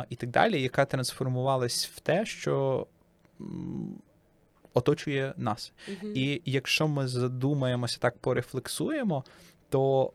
і 0.10 0.16
так 0.16 0.30
далі, 0.30 0.62
яка 0.62 0.86
трансформувалась 0.86 1.88
в 1.96 2.00
те, 2.00 2.26
що 2.26 2.88
оточує 4.74 5.34
нас. 5.38 5.74
Мгм. 5.88 6.12
І 6.16 6.42
якщо 6.46 6.88
ми 6.88 7.08
задумаємося 7.08 7.98
так, 8.00 8.18
порефлексуємо, 8.18 9.24
то 9.70 10.12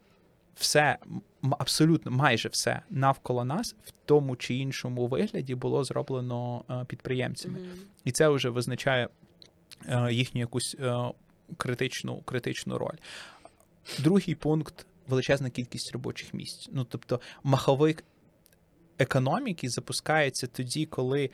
все, 0.54 0.98
абсолютно 1.42 2.10
майже 2.10 2.48
все 2.48 2.82
навколо 2.90 3.44
нас 3.44 3.76
в 3.84 3.92
тому 4.04 4.36
чи 4.36 4.54
іншому 4.54 5.06
вигляді 5.06 5.54
було 5.54 5.84
зроблено 5.84 6.64
е, 6.70 6.84
підприємцями. 6.84 7.58
Мгм. 7.58 7.78
І 8.04 8.12
це 8.12 8.28
вже 8.28 8.48
визначає 8.50 9.08
е, 9.88 10.12
їхню 10.12 10.40
якусь 10.40 10.76
е, 10.80 11.12
критичну, 11.56 12.22
критичну 12.22 12.78
роль. 12.78 12.96
Другий 13.98 14.34
пункт 14.34 14.86
величезна 15.08 15.50
кількість 15.50 15.92
робочих 15.92 16.34
місць. 16.34 16.68
Ну 16.72 16.84
тобто, 16.84 17.20
маховик 17.42 18.04
економіки 18.98 19.68
запускається 19.68 20.46
тоді, 20.46 20.86
коли 20.86 21.30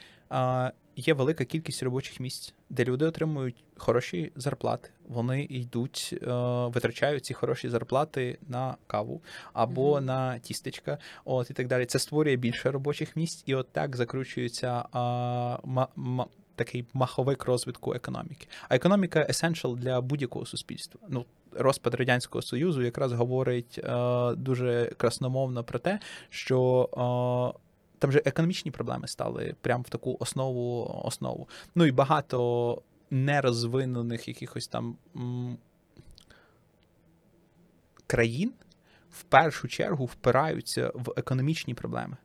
є 0.97 1.15
велика 1.15 1.45
кількість 1.45 1.83
робочих 1.83 2.21
місць, 2.21 2.55
де 2.71 2.85
люди 2.85 3.05
отримують 3.05 3.65
хороші 3.77 4.33
зарплати. 4.37 4.91
Вони 5.09 5.43
йдуть, 5.43 6.15
е, 6.23 6.27
витрачають 6.67 7.25
ці 7.25 7.35
хороші 7.35 7.69
зарплати 7.69 8.39
на 8.49 8.77
каву 8.87 9.23
або 9.53 9.97
Мгм. 9.97 10.05
на 10.05 10.39
тістечка, 10.39 10.99
от 11.25 11.51
і 11.51 11.55
так 11.55 11.67
далі. 11.67 11.87
Це 11.87 11.99
створює 11.99 12.37
більше 12.37 12.71
робочих 12.71 13.17
місць, 13.17 13.43
і 13.47 13.55
от 13.55 13.69
так 13.73 13.97
закручується 13.97 14.79
е, 14.81 14.87
ма- 15.65 15.89
ма- 15.97 16.27
такий 16.55 16.85
маховик 16.93 17.45
розвитку 17.45 17.95
економіки. 17.95 18.47
А 18.69 18.75
економіка 18.77 19.27
essential 19.31 19.77
для 19.77 20.01
будь-якого 20.01 20.47
суспільства. 20.47 21.01
Ну, 21.09 21.25
розпад 21.53 21.95
радянського 21.95 22.43
союзу 22.43 22.83
якраз 22.83 23.13
говорить 23.13 23.79
е, 23.85 24.35
дуже 24.35 24.93
красномовно 24.97 25.65
про 25.65 25.79
те, 25.79 26.01
що 26.31 26.89
е, 27.55 27.59
там 27.99 28.13
же 28.13 28.23
економічні 28.25 28.71
проблеми 28.71 29.09
стали 29.09 29.55
прямо 29.61 29.83
в 29.83 29.89
таку 29.89 30.17
основу 30.21 30.85
основу. 31.05 31.49
Ну 31.75 31.87
і 31.87 31.93
багато 31.93 32.83
нерозвинених 33.11 34.29
якихось 34.29 34.69
там 34.69 34.97
м, 35.17 35.59
країн 38.07 38.53
в 39.11 39.23
першу 39.23 39.69
чергу 39.69 40.05
впираються 40.05 40.93
в 40.95 41.13
економічні 41.17 41.75
проблеми. 41.75 42.17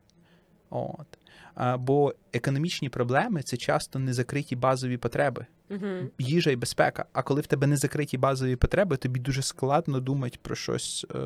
От. 0.69 1.19
А, 1.55 1.77
Бо 1.77 2.13
економічні 2.33 2.89
проблеми 2.89 3.43
це 3.43 3.57
часто 3.57 3.99
незакриті 3.99 4.55
базові 4.55 4.97
потреби, 4.97 5.45
Мгм. 5.71 6.09
їжа 6.19 6.51
і 6.51 6.55
безпека. 6.55 7.05
А 7.13 7.23
коли 7.23 7.41
в 7.41 7.47
тебе 7.47 7.67
не 7.67 7.77
закриті 7.77 8.17
базові 8.17 8.55
потреби, 8.55 8.97
тобі 8.97 9.19
дуже 9.19 9.41
складно 9.41 9.99
думати 9.99 10.39
про 10.41 10.55
щось 10.55 11.05
е, 11.15 11.17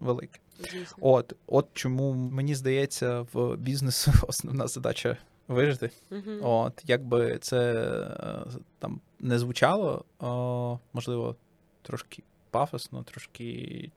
велике. 0.00 0.40
Звісно. 0.60 0.96
От, 1.00 1.32
от 1.46 1.66
чому 1.72 2.12
мені 2.12 2.54
здається, 2.54 3.26
в 3.32 3.56
бізнесу 3.56 4.12
основна 4.28 4.66
задача 4.66 5.16
вижити. 5.48 5.90
Мгм. 6.10 6.38
От, 6.42 6.82
як 6.86 7.04
би 7.04 7.38
це 7.38 7.72
е, 8.20 8.50
там 8.78 9.00
не 9.20 9.38
звучало, 9.38 10.04
о, 10.20 10.78
можливо, 10.92 11.36
трошки 11.82 12.22
пафосно, 12.50 13.02
трошки 13.02 13.90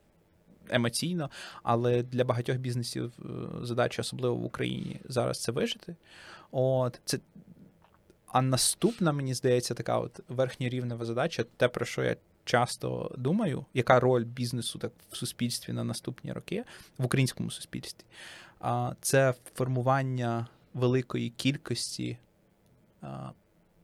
емоційно, 0.69 1.29
але 1.63 2.03
для 2.03 2.23
багатьох 2.23 2.57
бізнесів 2.57 3.11
е, 3.19 3.23
задача, 3.65 4.01
особливо 4.01 4.35
в 4.35 4.45
Україні, 4.45 4.99
зараз 5.05 5.41
це 5.41 5.51
вижити. 5.51 5.95
От, 6.51 7.01
це... 7.05 7.19
А 8.31 8.41
наступна, 8.41 9.11
мені 9.11 9.33
здається, 9.33 9.73
така 9.73 9.99
от 9.99 10.19
верхньорівнева 10.29 11.05
задача, 11.05 11.45
те, 11.57 11.67
про 11.67 11.85
що 11.85 12.03
я 12.03 12.15
часто 12.45 13.15
думаю, 13.17 13.65
яка 13.73 13.99
роль 13.99 14.23
бізнесу 14.23 14.79
так 14.79 14.91
в 15.11 15.17
суспільстві 15.17 15.73
на 15.73 15.83
наступні 15.83 16.31
роки, 16.31 16.63
в 16.97 17.05
українському 17.05 17.51
суспільстві, 17.51 18.05
це 19.01 19.33
формування 19.55 20.47
великої 20.73 21.29
кількості 21.29 22.17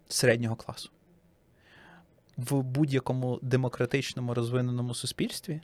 середнього 0.07 0.55
класу. 0.55 0.89
В 2.37 2.61
будь-якому 2.61 3.39
демократичному 3.41 4.33
розвиненому 4.33 4.93
суспільстві 4.93 5.61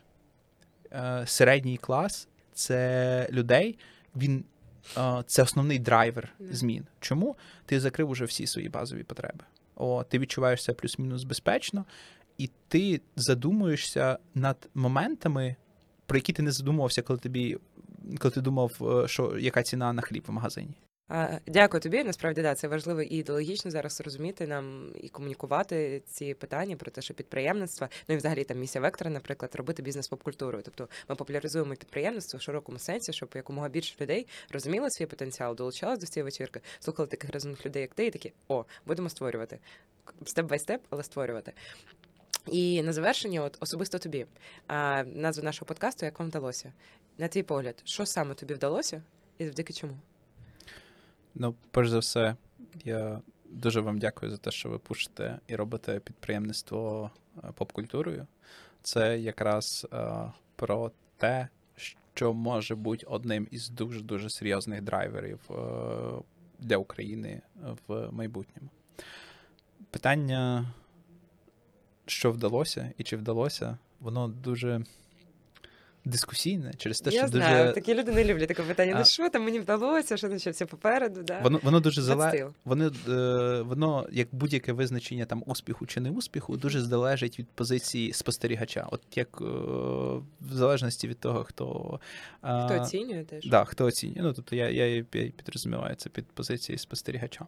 е, 0.92 1.24
середній 1.28 1.78
клас 1.78 2.28
це 2.54 3.28
людей, 3.32 3.78
він 4.16 4.46
це 5.26 5.44
основний 5.44 5.80
драйвер 5.80 6.34
змін. 6.40 6.86
Чому? 7.00 7.36
Ти 7.66 7.80
закрив 7.80 8.10
уже 8.10 8.26
всі 8.26 8.48
свої 8.48 8.70
базові 8.70 9.04
потреби. 9.04 9.46
О, 9.76 10.04
ти 10.04 10.20
відчуваєшся 10.20 10.74
плюс-мінус 10.74 11.24
безпечно, 11.24 11.86
і 12.38 12.50
ти 12.68 13.02
задумуєшся 13.16 14.18
над 14.36 14.70
моментами, 14.76 15.56
про 16.06 16.18
які 16.18 16.34
ти 16.34 16.42
не 16.42 16.52
задумувався, 16.52 17.02
коли 17.02 17.20
тобі, 17.20 17.58
коли 18.20 18.32
ти 18.32 18.42
думав, 18.42 19.02
е, 19.04 19.08
що 19.08 19.38
яка 19.40 19.64
ціна 19.64 19.94
на 19.94 20.02
хліб 20.02 20.24
в 20.28 20.32
магазині. 20.32 20.74
Дякую 21.48 21.82
тобі. 21.82 22.04
Насправді 22.04 22.42
да, 22.42 22.56
це 22.56 22.68
важливо 22.68 23.02
і 23.02 23.16
ідеологічно 23.16 23.72
зараз 23.72 24.02
розуміти 24.02 24.48
нам 24.48 24.92
і 25.02 25.10
комунікувати 25.10 26.02
ці 26.06 26.34
питання 26.34 26.76
про 26.76 26.92
те, 26.92 27.02
що 27.02 27.14
підприємництво, 27.14 27.88
ну 28.08 28.16
і 28.16 28.18
взагалі 28.18 28.44
там 28.44 28.60
місія 28.60 28.82
вектора, 28.82 29.12
наприклад, 29.12 29.56
робити 29.56 29.82
бізнес 29.82 30.08
поп-культурою. 30.08 30.64
Тобто 30.64 30.88
ми 31.10 31.16
популяризуємо 31.16 31.76
підприємництво 31.76 32.38
в 32.38 32.42
широкому 32.42 32.80
сенсі, 32.80 33.14
щоб 33.14 33.30
якомога 33.36 33.70
більше 33.70 33.96
людей 34.02 34.28
розуміли 34.52 34.90
свій 34.90 35.06
потенціал, 35.06 35.56
долучалися 35.56 36.02
до 36.02 36.08
цієї 36.08 36.24
вечірки, 36.24 36.62
слухали 36.80 37.08
таких 37.08 37.34
розумних 37.34 37.66
людей, 37.66 37.82
як 37.82 37.94
ти, 37.94 38.06
і 38.06 38.12
такі 38.12 38.34
о, 38.48 38.66
будемо 38.86 39.10
створювати 39.10 39.60
степ 40.26 40.46
бай 40.46 40.60
степ, 40.60 40.82
але 40.90 41.04
створювати. 41.04 41.54
І 42.48 42.82
на 42.82 42.94
завершення, 42.94 43.44
от 43.44 43.58
особисто 43.60 44.00
тобі, 44.00 44.26
а, 44.68 45.04
назва 45.04 45.44
нашого 45.44 45.66
подкасту, 45.66 46.06
як 46.06 46.20
вам 46.20 46.28
вдалося? 46.28 46.74
На 47.18 47.28
твій 47.28 47.44
погляд, 47.44 47.82
що 47.86 48.06
саме 48.06 48.36
тобі 48.36 48.54
вдалося, 48.54 49.04
і 49.38 49.46
завдяки 49.46 49.74
чому? 49.74 49.98
Ну, 51.36 51.56
перш 51.72 51.90
за 51.90 52.00
все, 52.00 52.36
я 52.86 53.22
дуже 53.50 53.82
вам 53.82 54.00
дякую 54.00 54.32
за 54.32 54.38
те, 54.38 54.52
що 54.52 54.70
ви 54.70 54.80
пушите 54.80 55.40
і 55.48 55.56
робите 55.56 56.00
підприємництво 56.00 57.12
е, 57.38 57.52
поп-культурою. 57.56 58.28
Це 58.84 59.20
якраз 59.20 59.88
е, 59.94 60.32
про 60.56 60.92
те, 61.18 61.48
що 62.14 62.34
може 62.34 62.76
бути 62.76 63.06
одним 63.06 63.48
із 63.52 63.70
дуже 63.70 64.02
дуже 64.02 64.30
серйозних 64.30 64.82
драйверів 64.82 65.40
е, 65.50 65.56
для 66.60 66.78
України 66.78 67.42
в 67.88 68.12
майбутньому. 68.12 68.70
Питання, 69.92 70.74
що 72.06 72.32
вдалося 72.32 72.92
і 72.98 73.04
чи 73.04 73.18
вдалося, 73.18 73.78
воно 74.00 74.28
дуже 74.28 74.84
дискусійне 76.06 76.74
через 76.78 77.02
те, 77.02 77.10
Я 77.12 77.20
що 77.20 77.28
знаю, 77.28 77.64
дуже 77.64 77.74
такі 77.74 77.94
люди 77.94 78.12
не 78.12 78.24
люблять 78.24 78.48
таке 78.48 78.64
питання. 78.64 78.94
А- 78.96 79.00
Ну 79.00 79.06
що 79.06 79.30
там 79.30 79.44
мені 79.44 79.60
вдалося, 79.60 80.18
що 80.18 80.30
там 80.30 80.40
ще 80.40 80.50
все 80.52 80.66
попереду, 80.66 81.24
да? 81.24 81.40
воно, 81.40 81.60
воно 81.64 81.80
дуже 81.80 82.02
залежить. 82.02 82.44
Вони, 82.66 82.92
е, 83.10 83.62
воно, 83.62 84.08
як 84.12 84.28
будь-яке 84.32 84.74
визначення 84.74 85.26
там 85.26 85.44
успіху 85.46 85.86
чи 85.86 86.00
не 86.00 86.12
успіху, 86.12 86.58
дуже 86.58 86.82
залежить 86.82 87.40
від 87.40 87.48
позиції 87.48 88.14
спостерігача. 88.14 88.88
От 88.92 89.02
як 89.16 89.38
е, 89.42 89.46
в 90.42 90.52
залежності 90.54 91.08
від 91.08 91.20
того, 91.20 91.44
хто, 91.44 92.00
е, 92.44 92.66
Хто 92.66 92.82
оцінює 92.82 93.24
теж? 93.24 93.46
Да, 93.46 93.66
хто 93.66 93.86
оцінює. 93.86 94.24
Ну, 94.24 94.34
тобто 94.34 94.56
я, 94.56 94.70
я, 94.70 94.86
я 94.88 95.04
підрозуміваю 95.12 95.96
це 95.96 96.10
під 96.10 96.26
позиції 96.26 96.78
спостерігача. 96.78 97.46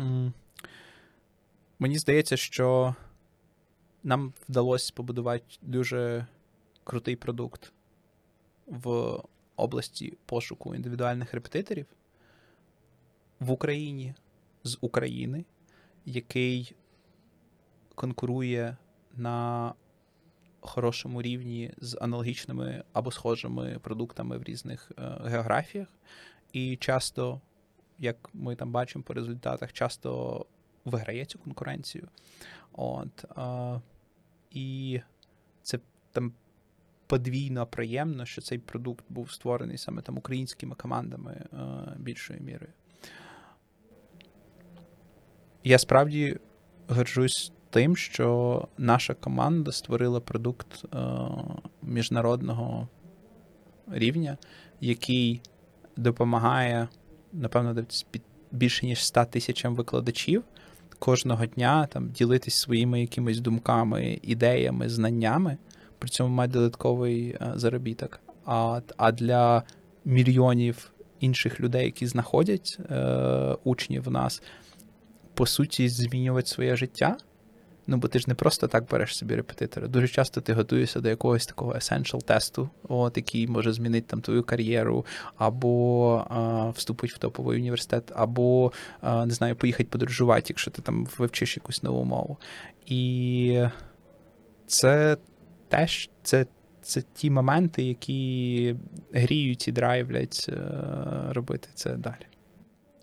М. 0.00 0.32
Мені 1.78 1.98
здається, 1.98 2.36
що 2.36 2.94
нам 4.04 4.32
вдалося 4.48 4.92
побудувати 4.96 5.44
дуже 5.62 6.26
крутий 6.90 7.16
продукт 7.16 7.72
в 8.66 9.18
області 9.56 10.18
пошуку 10.26 10.74
індивідуальних 10.74 11.34
репетиторів 11.34 11.86
в 13.40 13.50
Україні 13.50 14.14
з 14.64 14.78
України, 14.80 15.44
який 16.04 16.74
конкурує 17.94 18.76
на 19.16 19.74
хорошому 20.60 21.22
рівні 21.22 21.72
з 21.78 21.98
аналогічними 22.00 22.84
або 22.92 23.10
схожими 23.10 23.78
продуктами 23.82 24.38
в 24.38 24.42
різних 24.42 24.92
е, 24.98 25.02
географіях. 25.24 25.88
І 26.52 26.76
часто, 26.76 27.40
як 27.98 28.30
ми 28.32 28.56
там 28.56 28.72
бачимо 28.72 29.04
по 29.04 29.14
результатах, 29.14 29.72
часто 29.72 30.46
виграє 30.84 31.24
цю 31.24 31.38
конкуренцію. 31.38 32.08
От, 32.72 33.24
е, 33.38 33.80
і 34.50 35.00
це 35.62 35.78
там 36.12 36.32
подвійно 37.10 37.66
приємно, 37.66 38.26
що 38.26 38.42
цей 38.42 38.58
продукт 38.58 39.04
був 39.08 39.32
створений 39.32 39.78
саме 39.78 40.02
там 40.02 40.18
українськими 40.18 40.74
командами 40.74 41.32
е, 41.32 41.56
більшою 41.98 42.40
мірою. 42.40 42.72
Я 45.64 45.78
справді 45.78 46.38
горжусь 46.88 47.52
тим, 47.70 47.96
що 47.96 48.68
наша 48.78 49.14
команда 49.14 49.72
створила 49.72 50.20
продукт 50.20 50.84
е, 50.84 50.98
міжнародного 51.82 52.88
рівня, 53.88 54.38
який 54.80 55.42
допомагає 55.96 56.88
напевно, 57.32 57.84
більше 58.50 58.86
ніж 58.86 59.04
100 59.04 59.24
тисячам 59.24 59.74
викладачів 59.74 60.44
кожного 60.98 61.46
дня 61.46 61.86
там 61.86 62.10
ділитись 62.10 62.54
своїми 62.54 63.00
якимись 63.00 63.40
думками, 63.40 64.18
ідеями, 64.22 64.88
знаннями, 64.88 65.56
при 66.00 66.08
цьому 66.08 66.34
мати 66.34 66.52
додатковий 66.52 67.28
е, 67.28 67.52
заробіток. 67.54 68.20
А, 68.44 68.80
а 68.96 69.12
для 69.12 69.62
мільйонів 70.04 70.90
інших 71.20 71.60
людей, 71.60 71.84
які 71.84 72.06
знаходять 72.06 72.78
е, 72.90 73.56
учнів 73.64 74.02
в 74.02 74.10
нас, 74.10 74.42
по 75.34 75.46
суті, 75.46 75.88
змінювати 75.88 76.48
своє 76.48 76.76
життя. 76.76 77.16
Ну, 77.86 77.96
бо 77.96 78.08
ти 78.08 78.18
ж 78.18 78.24
не 78.28 78.34
просто 78.34 78.68
так 78.68 78.88
береш 78.90 79.16
собі 79.16 79.34
репетитора. 79.34 79.88
Дуже 79.88 80.08
часто 80.08 80.40
ти 80.40 80.52
готуєшся 80.52 81.00
до 81.00 81.08
якогось 81.08 81.46
такого 81.46 81.72
essential 81.72 82.24
тесту, 82.24 82.70
от, 82.88 83.16
який 83.16 83.46
може 83.48 83.72
змінити 83.72 84.06
там 84.06 84.20
твою 84.20 84.42
кар'єру, 84.42 85.06
або 85.36 86.24
а, 86.30 86.70
вступити 86.70 87.14
в 87.14 87.18
топовий 87.18 87.58
університет, 87.58 88.12
або 88.14 88.72
а, 89.00 89.26
не 89.26 89.34
знаю, 89.34 89.56
поїхати 89.56 89.88
подорожувати, 89.90 90.46
якщо 90.48 90.70
ти 90.70 90.82
там 90.82 91.08
вивчиш 91.18 91.56
якусь 91.56 91.82
нову 91.82 92.04
мову. 92.04 92.38
І 92.86 93.64
це 94.66 95.16
теж 95.70 96.10
це, 96.22 96.46
це 96.82 97.02
ті 97.14 97.30
моменти, 97.30 97.82
які 97.82 98.76
гріють 99.12 99.68
і 99.68 99.72
драйвлять 99.72 100.46
е, 100.48 100.54
робити 101.32 101.68
це 101.74 101.96
далі. 101.96 102.26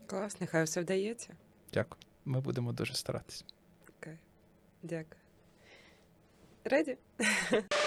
Клас, 0.05 0.41
нехай 0.41 0.63
все 0.63 0.82
вдається. 0.82 1.30
Дякую. 1.74 2.01
Ми 2.26 2.41
будемо 2.41 2.74
дуже 2.74 2.93
старатися. 2.93 3.45
Дякую. 4.84 5.22
Реді? 6.63 6.97